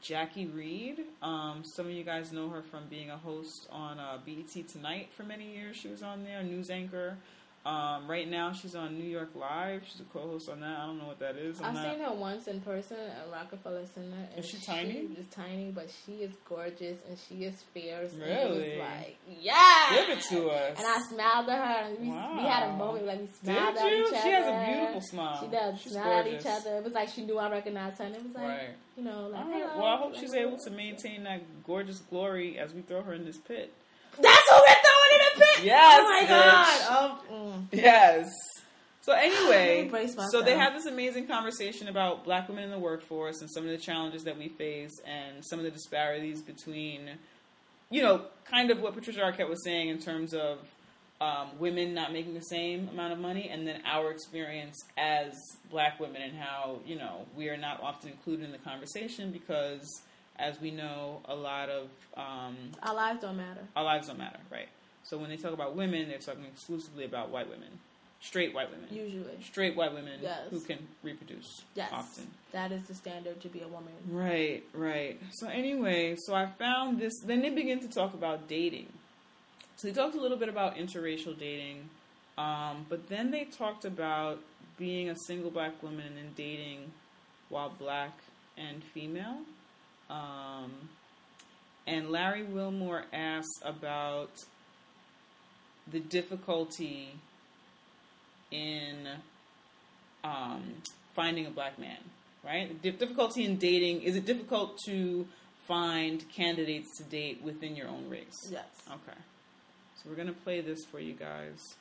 [0.00, 1.00] Jacque Reid.
[1.22, 5.10] Um, some of you guys know her from being a host on uh, BET Tonight
[5.16, 5.76] for many years.
[5.76, 7.18] She was on there, news anchor.
[7.66, 9.82] Um, right now, she's on New York Live.
[9.84, 10.78] She's a co-host on that.
[10.78, 11.60] I don't know what that is.
[11.60, 14.16] I'm I've not- seen her once in person at Rockefeller Center.
[14.34, 14.92] And Is she tiny?
[15.14, 18.14] She is tiny, but she is gorgeous and she is fierce.
[18.14, 18.78] Really?
[18.78, 19.90] like, yeah.
[19.94, 20.78] Give it to us.
[20.78, 23.76] And I smiled at her, and we, we had a moment like we Did smiled
[23.76, 23.98] at you?
[23.98, 24.20] each other.
[24.22, 25.40] She has a beautiful smile.
[25.42, 25.80] She does.
[25.82, 26.76] She's smile at each other.
[26.78, 28.70] It was like she knew I recognized her, and it was like, Right.
[28.96, 29.44] you know, like.
[29.44, 29.62] Right.
[29.64, 33.02] hello, Well, I hope like, she's able to maintain that gorgeous glory as we throw
[33.02, 33.70] her in this pit.
[34.18, 35.49] That's who we're throwing in the pit.
[35.64, 36.80] Yes, Oh my god.
[36.90, 37.66] Oh, mm.
[37.72, 38.28] Yes.
[39.02, 39.90] So anyway,
[40.30, 43.70] so they had this amazing conversation about black women in the workforce and some of
[43.70, 47.08] the challenges that we face and some of the disparities between,
[47.90, 50.58] you know, kind of what Patricia Arquette was saying in terms of
[51.20, 55.32] um, women not making the same amount of money, and then our experience as
[55.70, 60.00] black women and how you know we are not often included in the conversation because,
[60.38, 63.60] as we know, a lot of um, Our lives don't matter.
[63.76, 64.68] our lives don't matter, right?
[65.04, 67.68] So when they talk about women, they're talking exclusively about white women,
[68.20, 69.42] straight white women, Usually.
[69.42, 70.48] straight white women Yes.
[70.50, 71.90] who can reproduce Yes.
[71.92, 72.30] often.
[72.52, 73.92] That is the standard to be a woman.
[74.08, 75.18] Right, right.
[75.32, 77.12] So anyway, so I found this.
[77.24, 78.92] Then they begin to talk about dating.
[79.76, 81.88] So they talked a little bit about interracial dating,
[82.36, 84.38] um, but then they talked about
[84.78, 86.92] being a single black woman and then dating
[87.48, 88.12] while black
[88.58, 89.38] and female.
[90.10, 90.90] Um,
[91.86, 94.30] and Larry Wilmore asks about
[95.92, 97.08] the difficulty
[98.50, 99.06] in
[100.24, 100.62] um,
[101.14, 101.98] finding a black man,
[102.44, 102.80] right?
[102.82, 105.26] The difficulty in dating is it difficult to
[105.66, 108.48] find candidates to date within your own race?
[108.50, 108.64] Yes.
[108.88, 109.18] Okay.
[109.96, 111.74] So we're gonna play this for you guys.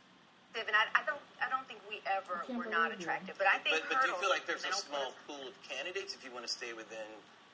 [0.55, 3.05] And I, I don't, I don't think we ever can't were not believe you.
[3.05, 5.43] attractive, but I think But, but do you feel like there's a small hurdles- pool
[5.47, 7.05] of candidates if you want to stay within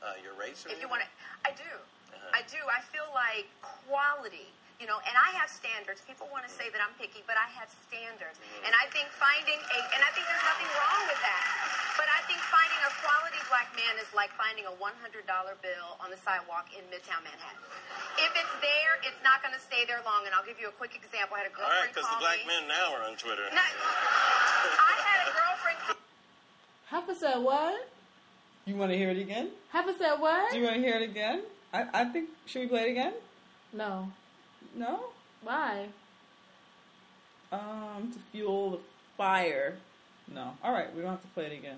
[0.02, 0.66] uh, your race?
[0.66, 1.10] Or If you want to,
[1.44, 2.32] I do, Uh-huh.
[2.40, 2.58] I do.
[2.72, 3.48] I feel like
[3.88, 4.48] quality.
[4.76, 6.04] You know, and I have standards.
[6.04, 8.36] People want to say that I'm picky, but I have standards.
[8.68, 11.44] And I think finding a, and I think there's nothing wrong with that.
[11.96, 15.24] But I think finding a quality black man is like finding a $100
[15.64, 17.64] bill on the sidewalk in Midtown Manhattan.
[18.20, 20.28] If it's there, it's not going to stay there long.
[20.28, 21.40] And I'll give you a quick example.
[21.40, 21.72] I had a girlfriend.
[21.72, 22.52] All right, because the black me.
[22.52, 23.48] men now are on Twitter.
[23.56, 23.64] No,
[24.92, 25.96] I had a girlfriend call
[26.92, 27.80] Heifer said what?
[28.68, 29.56] You want to hear it again?
[29.72, 30.52] Heifer said what?
[30.52, 31.48] Do you want to hear it again?
[31.74, 33.14] I, I think should we play it again?
[33.74, 34.12] no.
[34.76, 35.00] No.
[35.42, 35.88] Why?
[37.52, 38.80] Um, to fuel the
[39.18, 39.76] fire.
[40.34, 40.52] No.
[40.64, 41.78] All right, we don't have to play it again.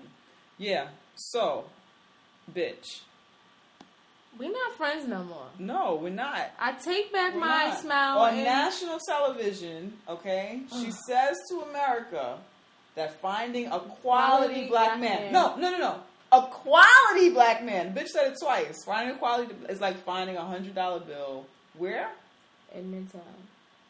[0.56, 0.88] Yeah.
[1.14, 1.64] So,
[2.52, 3.00] bitch.
[4.38, 5.46] We're not friends no more.
[5.58, 6.50] No, we're not.
[6.60, 7.80] I take back We're my not.
[7.80, 8.18] smile.
[8.18, 9.94] on and- national television.
[10.08, 12.38] Okay, she says to America
[12.94, 15.22] that finding a quality, Quality black, black man.
[15.24, 15.32] man.
[15.32, 16.00] No, no, no, no.
[16.30, 17.94] A quality black man.
[17.94, 18.84] Bitch said it twice.
[18.84, 21.46] Finding a quality is like finding a hundred dollar bill.
[21.76, 22.08] Where?
[22.74, 23.22] In Midtown.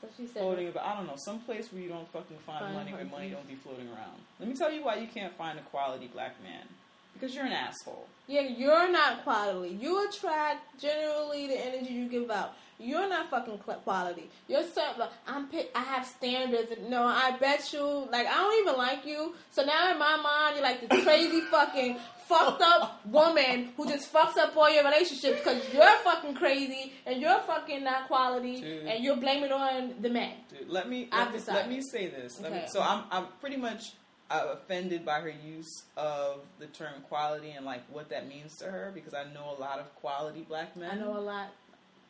[0.01, 0.43] So she said.
[0.43, 0.85] Floating about.
[0.87, 1.17] I don't know.
[1.17, 3.31] Some place where you don't fucking find Find money where money.
[3.31, 4.21] don't be floating around.
[4.39, 6.67] Let me tell you why you can't find a quality black man.
[7.15, 8.07] Because you're an asshole.
[8.29, 9.75] Yeah, you're not quality.
[9.75, 12.55] You attract generally the energy you give out.
[12.79, 14.31] You're not fucking quality.
[14.47, 15.49] You're so like, I'm.
[15.75, 16.71] I have standards.
[16.89, 17.83] No, I bet you.
[18.13, 19.35] Like I don't even like you.
[19.51, 21.97] So now in my mind, you're like this crazy fucking
[22.29, 27.21] fucked up woman who just fucks up all your relationships because you're fucking crazy and
[27.21, 28.87] you're fucking not quality Dude.
[28.87, 30.35] and you're blaming on the man.
[30.51, 31.59] Dude, let me I've let, decided.
[31.61, 32.41] let me say this.
[32.41, 33.93] Let me, so I'm I'm pretty much
[34.31, 38.67] uh, offended by her use of the term quality and like what that means to
[38.67, 40.91] her because I know a lot of quality black men.
[40.91, 41.49] I know a lot.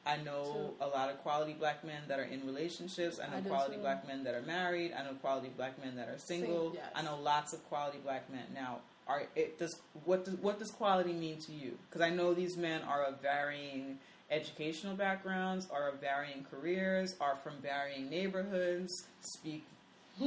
[0.06, 3.20] I know a lot of quality black men that are in relationships.
[3.22, 3.82] I know I quality too.
[3.82, 4.92] black men that are married.
[4.98, 6.70] I know quality black men that are single.
[6.70, 6.90] Sing- yes.
[6.94, 8.44] I know lots of quality black men.
[8.54, 8.78] Now,
[9.08, 11.78] are it does what does what does quality mean to you?
[11.88, 13.98] Because I know these men are of varying
[14.30, 19.64] educational backgrounds, are of varying careers, are from varying neighborhoods, speak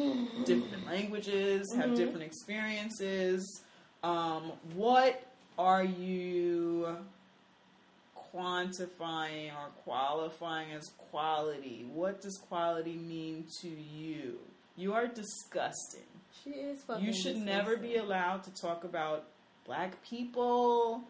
[0.45, 1.82] different languages, Mm-hmm.
[1.82, 3.62] have different experiences.
[4.03, 5.22] Um, what
[5.60, 6.98] are you
[8.34, 11.86] quantifying or qualifying as quality?
[11.94, 14.40] What does quality mean to you?
[14.76, 16.02] You are disgusting.
[16.44, 17.06] She is fucking.
[17.06, 19.26] You should never be allowed to talk about
[19.66, 21.03] black people,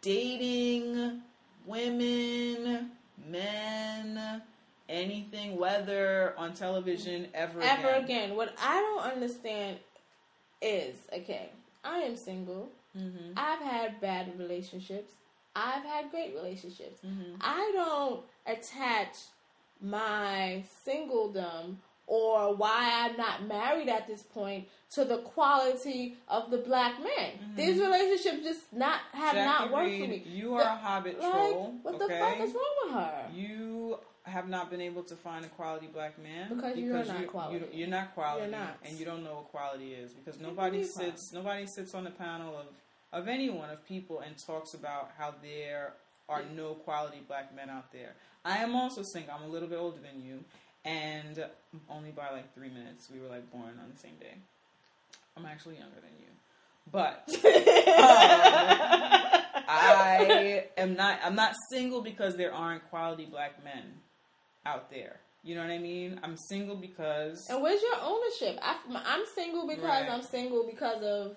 [0.00, 1.20] dating,
[1.66, 2.90] women,
[3.28, 4.42] men,
[4.88, 8.04] anything, weather on television ever, ever again.
[8.04, 8.36] again.
[8.36, 9.78] What I don't understand
[10.60, 11.50] is okay.
[11.84, 12.68] I am single.
[12.96, 13.32] Mm-hmm.
[13.36, 15.12] I've had bad relationships.
[15.54, 17.00] I've had great relationships.
[17.04, 17.36] Mm-hmm.
[17.40, 19.16] I don't attach
[19.80, 21.76] my singledom
[22.14, 27.30] or why I'm not married at this point to the quality of the black men.
[27.56, 29.36] These relationships just not have Mm-hmm.
[29.36, 30.22] Jacque not worked Reid, for me.
[30.26, 31.74] You are The- a hobbit like, troll.
[31.82, 32.06] what okay?
[32.08, 33.24] the fuck is wrong with her?
[33.34, 37.26] You have not been able to find a quality black man Because you're not you-
[37.28, 37.56] quality.
[37.72, 38.76] You, you're not quality, You're not.
[38.84, 41.32] and you don't know what quality is because nobody sits.
[41.32, 42.66] Nobody sits on the panel of
[43.18, 45.94] of anyone of people and talks about how there
[46.28, 48.14] are no quality black men out there.
[48.44, 49.34] I am also single.
[49.34, 50.44] I'm a little bit older than you,
[50.84, 51.44] and
[51.88, 53.08] only by like three minutes.
[53.12, 54.34] We were like born on the same day.
[55.36, 56.28] I'm actually younger than you,
[56.90, 57.52] but um,
[59.68, 61.20] I am not.
[61.24, 63.94] I'm not single because there aren't quality black men
[64.66, 65.16] out there.
[65.44, 66.20] You know what I mean?
[66.22, 68.58] I'm single because And where's your ownership?
[68.62, 70.08] I, I'm single because Right.
[70.08, 71.36] I'm single because of,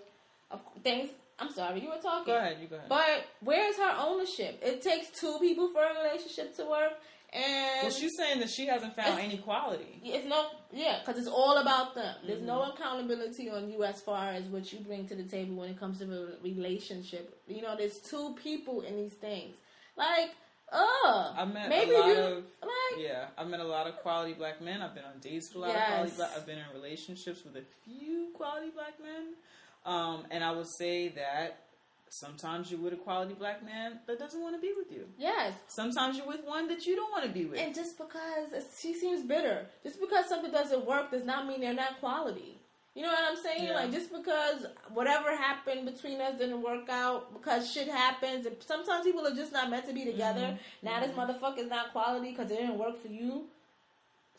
[0.52, 1.10] of things.
[1.40, 2.32] I'm sorry, you were talking.
[2.34, 2.58] go ahead.
[2.62, 2.88] You go ahead.
[2.88, 4.60] But where's her ownership?
[4.62, 6.94] It takes two people for a relationship to work,
[7.36, 10.00] and well, she's saying that she hasn't found any quality.
[10.04, 12.16] it's no, yeah, because it's all about them.
[12.26, 12.82] There's no Mm-hmm.
[12.82, 16.00] accountability on you as far as what you bring to the table when it comes
[16.00, 17.38] to a relationship.
[17.48, 19.56] You know, there's two people in these things.
[19.98, 20.32] Like,
[20.72, 22.98] uh, I've met maybe a lot you of like.
[23.00, 23.28] yeah.
[23.38, 24.82] I've met a lot of quality black men.
[24.82, 25.84] I've been on dates with a lot Yes.
[25.84, 26.30] of quality black.
[26.36, 29.34] I've been in relationships with a few quality black men,
[29.86, 31.65] um, and I would say that
[32.10, 35.06] sometimes you're with a quality black man that doesn't want to be with you.
[35.18, 37.60] Yes, Sometimes you're with one that you don't want to be with.
[37.60, 38.50] And just because
[38.80, 42.60] she seems bitter, just because something doesn't work does not mean they're not quality.
[42.96, 43.66] You know what I'm saying?
[43.66, 43.74] Yeah.
[43.74, 49.04] Like just because whatever happened between us didn't work out, because shit happens, and sometimes
[49.04, 50.40] people are just not meant to be together.
[50.40, 50.86] Mm-hmm.
[50.86, 53.48] Now this motherfucker's not quality because it didn't work for you.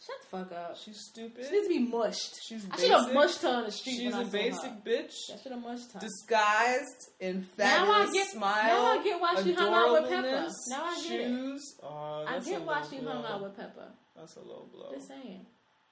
[0.05, 0.77] Shut the fuck up.
[0.77, 1.47] She's stupid.
[1.47, 2.35] She needs to be mushed.
[2.47, 3.97] She's I should have mushed her on the street.
[3.97, 4.77] She's a basic her.
[4.85, 6.01] bitch, I should have mushed her.
[6.01, 8.65] disguised in Now I get- smile.
[8.67, 10.51] now I get why she hung out with Pepa.
[10.69, 11.61] Now I get it.
[11.83, 13.13] Oh, I get why she blow.
[13.13, 13.89] hung out with Pepa.
[14.17, 14.93] That's a low blow.
[14.95, 15.47] Just saying.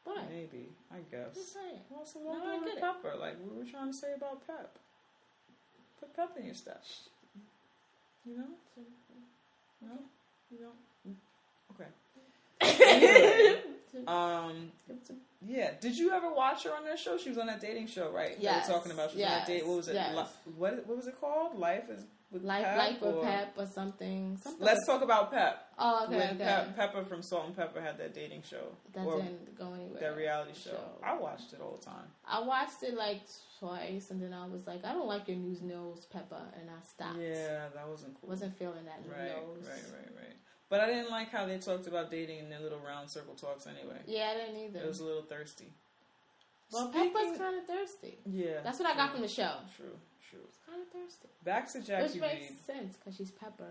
[0.05, 0.31] What?
[0.31, 1.35] Maybe, I guess.
[1.35, 1.81] Just saying.
[1.89, 3.19] What's a No, low blow with get it.
[3.21, 4.79] Like we were trying to say about Pep.
[5.99, 6.85] Put Pep in your stuff.
[8.27, 8.49] You know?
[9.83, 9.99] No,
[10.51, 11.17] you don't.
[11.75, 11.89] Okay.
[14.07, 14.71] Um,
[15.47, 15.73] yeah.
[15.81, 17.19] Did you ever watch her on that show?
[17.19, 18.37] She was on that dating show, right?
[18.37, 19.67] They Yes, were talking about she was on that date.
[19.67, 19.95] What was it?
[19.95, 20.17] yes.
[20.17, 21.59] Li- what what was it called?
[21.59, 24.37] Life is with Life, Pep, life with or- Pep or something.
[24.43, 25.69] something Let's with- talk about Pep.
[25.79, 26.45] Oh, okay, when okay.
[26.77, 30.01] Pep, Pepa from Salt-N-Pepa had that dating show that didn't go anywhere.
[30.01, 30.71] that reality show.
[30.71, 30.91] show.
[31.05, 32.07] I watched it all the time.
[32.27, 33.21] I watched it like
[33.61, 36.85] twice, and then I was like, I don't like your news nose, Pepa, and I
[36.85, 37.19] stopped.
[37.21, 38.31] Yeah, that wasn't cool.
[38.31, 39.69] Wasn't feeling that right, nose.
[39.69, 40.37] right, right, right.
[40.71, 43.67] But I didn't like how they talked about dating in their little round circle talks.
[43.67, 44.81] Anyway, Yeah, I didn't either.
[44.81, 45.73] it was a little thirsty.
[46.73, 48.19] well, Speaking- Pepa's kind of thirsty.
[48.27, 49.53] Yeah, That's what I got from the show.
[49.77, 49.97] True,
[50.31, 50.41] true.
[50.49, 51.29] It's kind of thirsty.
[51.45, 52.59] Back to Jacque Which makes Reid.
[52.67, 53.71] sense because she's Pepper.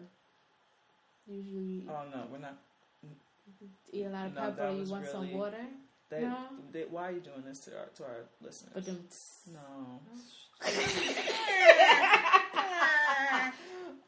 [1.28, 2.58] Usually, Oh no, we're not.
[3.92, 4.72] eat a lot of no, pepper.
[4.74, 5.66] You was want some water?
[6.10, 6.38] They, No.
[6.72, 8.72] they, why are you doing this to our to our listeners?
[8.74, 9.08] But them.
[9.52, 10.00] no.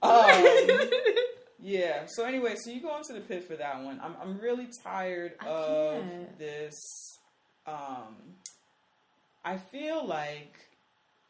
[0.03, 0.31] um,
[1.65, 2.05] yeah.
[2.07, 3.99] So anyway, so you go into the pit for that one.
[4.03, 6.37] I'm I'm really tired I of can't.
[6.39, 6.75] this.
[7.65, 8.15] Um,
[9.43, 10.53] I feel like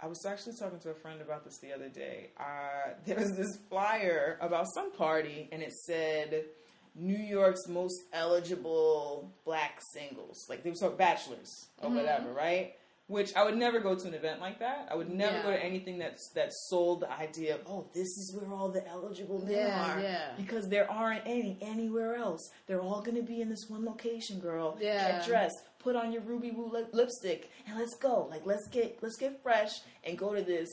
[0.01, 2.31] I was actually talking to a friend about this the other day.
[2.39, 6.43] Uh, there was this flyer about some party, and it said
[6.95, 10.45] New York's most eligible black singles.
[10.49, 11.49] Like they were talking bachelors
[11.81, 11.97] or Mm-hmm.
[11.97, 12.73] whatever, right?
[13.07, 14.87] Which I would never go to an event like that.
[14.89, 15.43] I would never Yeah.
[15.43, 18.85] go to anything that's that sold the idea of oh, this is where all the
[18.87, 19.99] eligible men Yeah, are.
[20.01, 20.33] yeah.
[20.35, 22.49] Because there aren't any anywhere else.
[22.65, 24.77] They're all gonna be in this one location, girl.
[24.81, 25.19] Yeah.
[25.19, 28.25] Get dressed, put on your ruby woo lip- lipstick, and let's go.
[28.31, 29.69] Like let's get let's get fresh
[30.03, 30.69] and go to this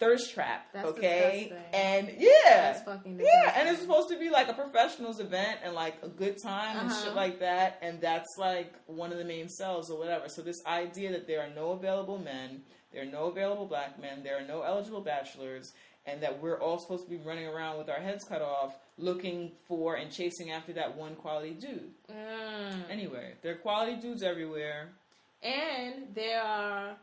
[0.00, 0.66] thirst trap.
[0.72, 1.80] That's okay, disgusting.
[1.80, 2.28] and yeah,
[2.72, 6.08] That's fucking yeah, and it's supposed to be like a professionals event and like a
[6.08, 7.04] good time and Uh-huh.
[7.04, 10.28] shit like that, and that's like one of the main sells or whatever.
[10.28, 12.62] So this idea that there are no available men,
[12.92, 15.70] there are no available black men, there are no eligible bachelors,
[16.06, 19.52] and that we're all supposed to be running around with our heads cut off, looking
[19.68, 21.90] for and chasing after that one quality dude.
[22.10, 22.90] Mm.
[22.90, 24.88] Anyway, there are quality dudes everywhere.
[25.42, 26.96] And there are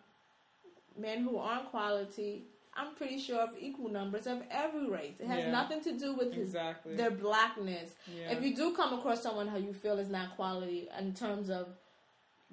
[0.98, 2.44] men who aren't quality.
[2.78, 5.16] I'm pretty sure of equal numbers of every race.
[5.20, 5.52] It has Yeah.
[5.52, 6.54] nothing to do with his,
[6.86, 7.95] their blackness.
[8.16, 8.32] Yeah.
[8.34, 11.68] If you do come across someone who you feel is not quality in terms of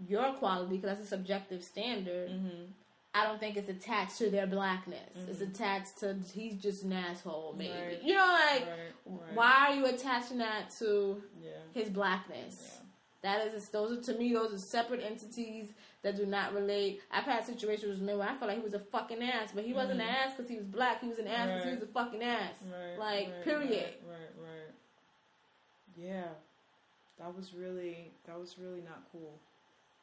[0.09, 2.65] your quality, because that's a subjective standard, Mm-hmm.
[3.17, 5.09] I don't think it's attached to their blackness.
[5.29, 7.73] It's attached to he's just an asshole, maybe.
[7.73, 8.03] Right.
[8.03, 9.35] You know, like Right, right.
[9.35, 11.51] why are you attaching that to Yeah.
[11.73, 12.79] his blackness?
[13.23, 15.73] That is, those are to me, those are separate entities
[16.05, 17.01] that do not relate.
[17.11, 19.65] I've had situations with men where I felt like he was a fucking ass, but
[19.65, 21.01] he wasn't an ass because he was black.
[21.01, 21.81] He was an ass because he Mm-hmm.
[21.81, 22.55] Was a fucking ass.
[22.71, 23.95] Right, like, right, period.
[24.07, 24.75] Right, right, right.
[25.97, 26.29] Yeah,
[27.19, 29.39] that was really that was really not cool.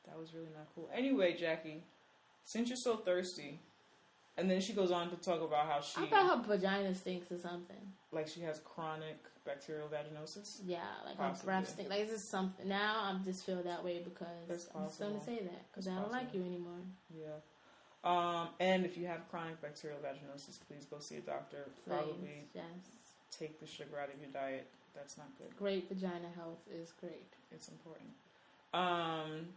[0.08, 0.90] That was really not cool.
[0.94, 1.82] Anyway, Jacque,
[2.44, 3.60] since you're so thirsty,
[4.38, 7.32] and then she goes on to talk about how she I thought her vagina stinks
[7.32, 7.94] or something.
[8.12, 10.60] Like she has chronic bacterial vaginosis.
[10.66, 11.46] Yeah, like her Possibly.
[11.46, 11.90] breath stink.
[11.90, 12.68] Like, it's just something.
[12.68, 15.96] Now I just feel that way because I'm just going to say that because I
[15.96, 16.80] don't like you anymore.
[17.16, 17.40] Yeah.
[18.04, 21.70] Um, and if you have chronic bacterial vaginosis, please go see a doctor.
[21.86, 22.64] Please, Probably yes.
[23.38, 24.68] take the sugar out of your diet.
[24.96, 25.56] That's not good.
[25.58, 27.32] Great vagina health is great.
[27.52, 28.10] It's important.
[28.74, 29.48] Um,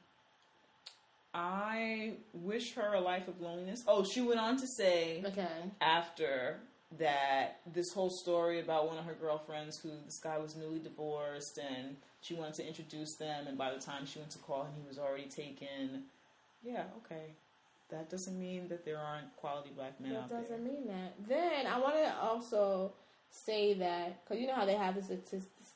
[1.33, 3.83] I wish her a life of loneliness.
[3.89, 5.49] Oh, she went on to say Okay.
[5.81, 6.61] after
[6.99, 11.59] that this whole story about one of her girlfriends who this guy was newly divorced
[11.59, 14.73] and she wanted to introduce them and by the time she went to call him
[14.81, 16.05] he was already taken.
[16.63, 17.33] Yeah, okay.
[17.91, 20.41] That doesn't mean that there aren't quality black men That out there.
[20.43, 21.15] doesn't mean that.
[21.29, 22.93] Then I want to also
[23.31, 25.17] say that because you know how they have the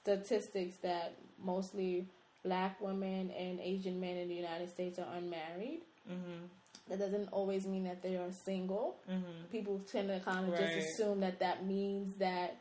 [0.03, 2.07] statistics that mostly
[2.45, 5.81] black women and Asian men in the United States are unmarried.
[6.11, 6.47] Mm-hmm.
[6.89, 8.97] That doesn't always mean that they are single.
[9.11, 9.45] Mm-hmm.
[9.53, 10.61] People tend to kind of Right.
[10.75, 12.57] just assume that that means that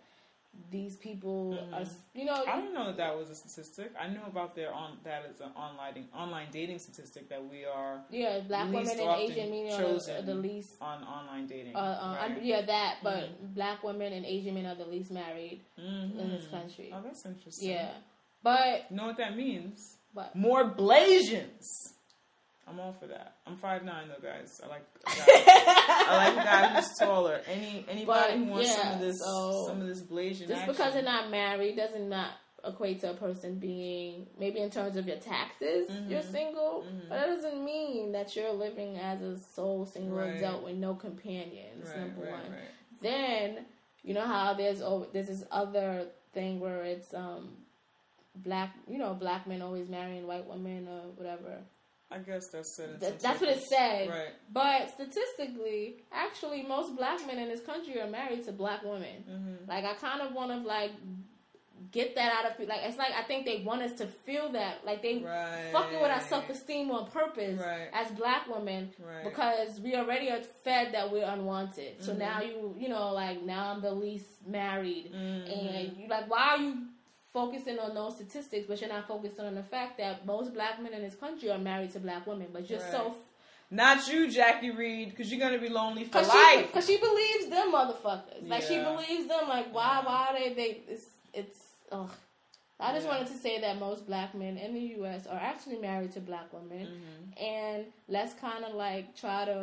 [0.72, 1.86] these people are,
[2.16, 3.92] you know, I don't know that that was a statistic.
[4.00, 8.02] I know about their on that is an online online dating statistic that we are
[8.10, 10.72] yeah, black women and Asian men are the least.
[10.82, 11.76] on online dating.
[11.76, 12.44] Uh, uh, right?
[12.44, 16.20] Yeah, that, but black women and Asian men are the least married Mhm.
[16.20, 16.92] in this country.
[16.92, 17.70] Oh, that's interesting.
[17.70, 17.92] Yeah,
[18.42, 19.98] but You know what that means?
[20.16, 21.94] but More Blasians.
[22.70, 23.36] I'm all for that.
[23.46, 24.60] I'm five nine though, guys.
[24.64, 27.40] I like I like a guy who's taller.
[27.48, 30.68] Any anybody But, who wants some of this so some of this Blasian just action.
[30.74, 32.32] because they're not married doesn't not
[32.66, 36.12] equate to a person being maybe in terms of your taxes Mm-hmm.
[36.12, 40.36] you're single, but that doesn't mean that you're living as a sole single Right.
[40.36, 41.88] adult with no companions.
[41.88, 42.56] right, number right, one.
[43.02, 43.66] Then
[44.04, 47.50] you know how there's oh, there's this other thing where it's um
[48.36, 51.60] black you know black men always marrying white women or whatever.
[52.10, 54.10] I guess that's That, that's what it said.
[54.10, 54.34] Right.
[54.52, 59.24] But statistically, actually, most black men in this country are married to black women.
[59.30, 59.70] Mm-hmm.
[59.70, 60.92] Like I kind of want to like
[61.92, 64.84] get that out of like it's like I think they want us to feel that
[64.86, 65.70] like they Right.
[65.72, 67.90] fucking with our self esteem on purpose Right.
[67.94, 69.24] as black women Right.
[69.24, 72.04] because we already are fed that we're unwanted.
[72.04, 72.20] So Mm-hmm.
[72.20, 75.52] now you you know like now I'm the least married Mm-hmm.
[75.52, 76.78] and you like why are you
[77.40, 80.94] focusing on those statistics but you're not focusing on the fact that most black men
[80.98, 83.16] in this country are married to black women but you're so
[83.70, 86.72] Not you, Jacque Reid, because you're gonna be lonely for Cause life.
[86.74, 88.42] cause she believes them motherfuckers.
[88.54, 89.44] Like she believes them.
[89.56, 89.94] Like why?
[90.08, 90.50] Why are they?
[90.60, 91.08] They it's
[91.40, 91.60] it's.
[91.92, 92.10] Ugh.
[92.80, 93.12] I just Yeah.
[93.14, 95.22] wanted to say that most black men in the U.S.
[95.32, 97.24] are actually married to black women, Mm-hmm.
[97.60, 97.80] and
[98.16, 99.58] let's kind of like try to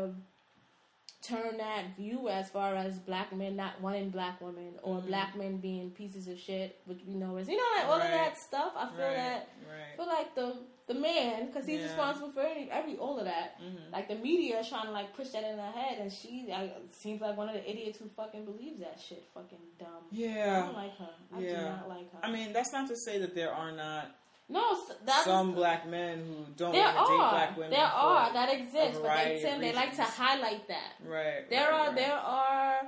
[1.27, 5.57] turn that view as far as black men not wanting black women or black men
[5.59, 8.07] being pieces of shit, which we know is you know like all Mm-hmm.
[8.07, 8.73] Of that stuff.
[8.77, 9.97] I feel right, that I right.
[9.97, 10.57] feel like the
[10.87, 11.87] the man because he's Yeah.
[11.87, 13.59] responsible for every, every all of that.
[13.59, 13.91] Mhm.
[13.91, 16.73] Like the media is trying to like push that in her head, and she I,
[16.91, 19.25] seems like one of the idiots who fucking believes that shit.
[19.33, 20.05] Fucking dumb.
[20.11, 21.11] Yeah, I don't like her.
[21.35, 21.63] I do Yeah.
[21.77, 22.19] not like her.
[22.23, 24.15] I mean, that's not to say that there are not
[24.49, 24.77] No,
[25.07, 27.71] that's Some black men who don't there want to date black women.
[27.71, 30.93] there are that exist, but they tend they like to highlight that.
[31.05, 31.49] Right.
[31.49, 31.97] There right, are right.
[31.97, 32.81] there are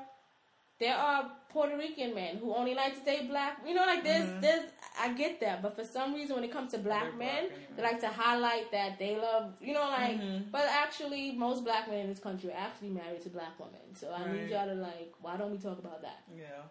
[0.78, 3.58] there are Puerto Rican men who only like to date black.
[3.66, 4.64] You know, like there's there's
[5.00, 7.18] I get that, but for some reason when it comes to black Mm-hmm.
[7.18, 7.72] They're men, black anyway.
[7.76, 9.54] they like to highlight that they love.
[9.60, 10.50] You know, like Mhm.
[10.50, 13.94] but actually most black men in this country are actually married to black women.
[13.94, 16.22] So I need y'all to like, why don't we talk about that?
[16.36, 16.64] Yeah.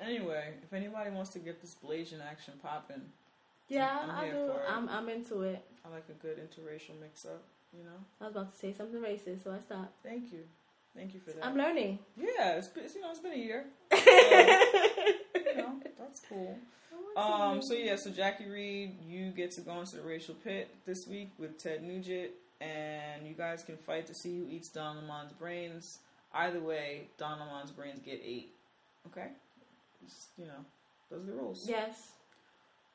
[0.00, 3.02] Anyway, if anybody wants to get this Blasian action popping,
[3.70, 4.52] Yeah, I'm I do.
[4.68, 5.64] I'm I'm into it.
[5.84, 7.42] I like a good interracial mix up.
[7.72, 7.96] You know.
[8.20, 9.94] I was about to say something racist, so I stopped.
[10.02, 10.40] Thank you.
[10.96, 11.46] Thank you for that.
[11.46, 12.00] I'm learning.
[12.16, 13.64] yeah, it's, been- you know it's been a year.
[13.92, 16.58] you know that's cool.
[17.16, 17.62] Um.
[17.62, 17.96] So yeah.
[17.96, 21.82] So Jacque Reid, you get to go into the racial pit this week with Ted
[21.82, 25.98] Nugent, and you guys can fight to see who eats Don Lemon's brains.
[26.34, 28.50] Either way, Don Lemon's brains get eight.
[29.06, 29.28] Okay.
[30.04, 30.64] Just, you know,
[31.10, 31.66] those are the rules.
[31.68, 32.12] Yes.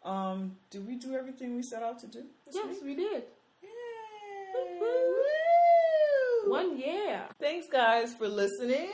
[0.06, 0.56] Um.
[0.70, 2.24] Did we do everything we set out to do?
[2.46, 2.84] This Yes, week?
[2.84, 3.24] we did.
[3.64, 3.70] Yay!
[4.80, 5.16] Woo!
[6.46, 6.52] Woo!
[6.52, 7.24] One year.
[7.40, 8.90] Thanks, guys, for listening.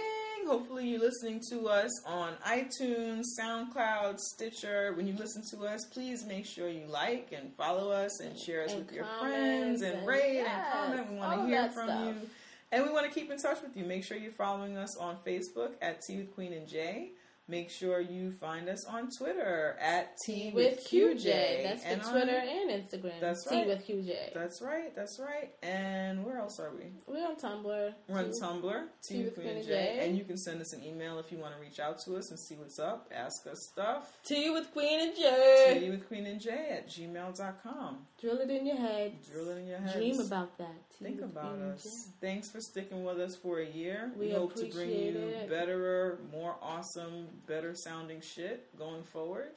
[0.47, 4.93] Hopefully, you're listening to us on iTunes, SoundCloud, Stitcher.
[4.95, 8.63] When you listen to us, please make sure you like and follow us and share
[8.63, 11.11] us And with your friends and and- rate yes, and comment.
[11.11, 12.05] We want to hear from stuff.
[12.21, 12.29] you.
[12.71, 13.83] And we want to keep in touch with you.
[13.83, 17.11] Make sure you're following us on Facebook at Tea with Queen and Jay.
[17.51, 21.63] Make sure you find us on Twitter at Tea with, QJ.
[21.63, 23.19] That's And on- Twitter and Instagram.
[23.19, 23.67] That's right.
[23.67, 24.33] with QJ.
[24.33, 24.95] That's right.
[24.95, 25.51] That's right.
[25.61, 26.93] And where else are we?
[27.07, 27.93] We're on Tumblr.
[28.07, 29.95] We're on Tumblr, Tea Tea with Queen and Queen and Jay.
[29.97, 30.05] Jay.
[30.07, 32.29] And you can send us an email if you want to reach out to us
[32.29, 34.17] and see what's up, ask us stuff.
[34.23, 35.77] Tea with Queen and Jay.
[35.77, 37.97] Tea with Queen and Jay at gmail.com.
[38.21, 39.13] Drill it in your head.
[39.29, 39.93] Drill it in your heads.
[39.95, 40.75] Dream about that.
[40.97, 42.07] Tea Think about Queen us.
[42.21, 44.11] Thanks for sticking with us for a year.
[44.17, 45.49] We hope to bring you it.
[45.49, 49.49] better, more awesome, better sounding shit going forward.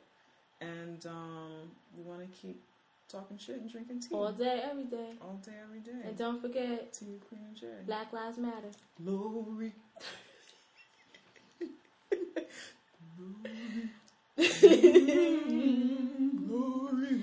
[0.61, 2.62] And um, we want to keep
[3.09, 5.11] talking shit and drinking tea All day, every day.
[5.20, 6.06] all day, every day.
[6.09, 7.66] And don't forget, Tea Queen and Jay.
[7.86, 8.70] Black Lives Matter.
[9.02, 9.73] Glory.
[13.16, 13.90] Glory.
[16.47, 17.20] Glory.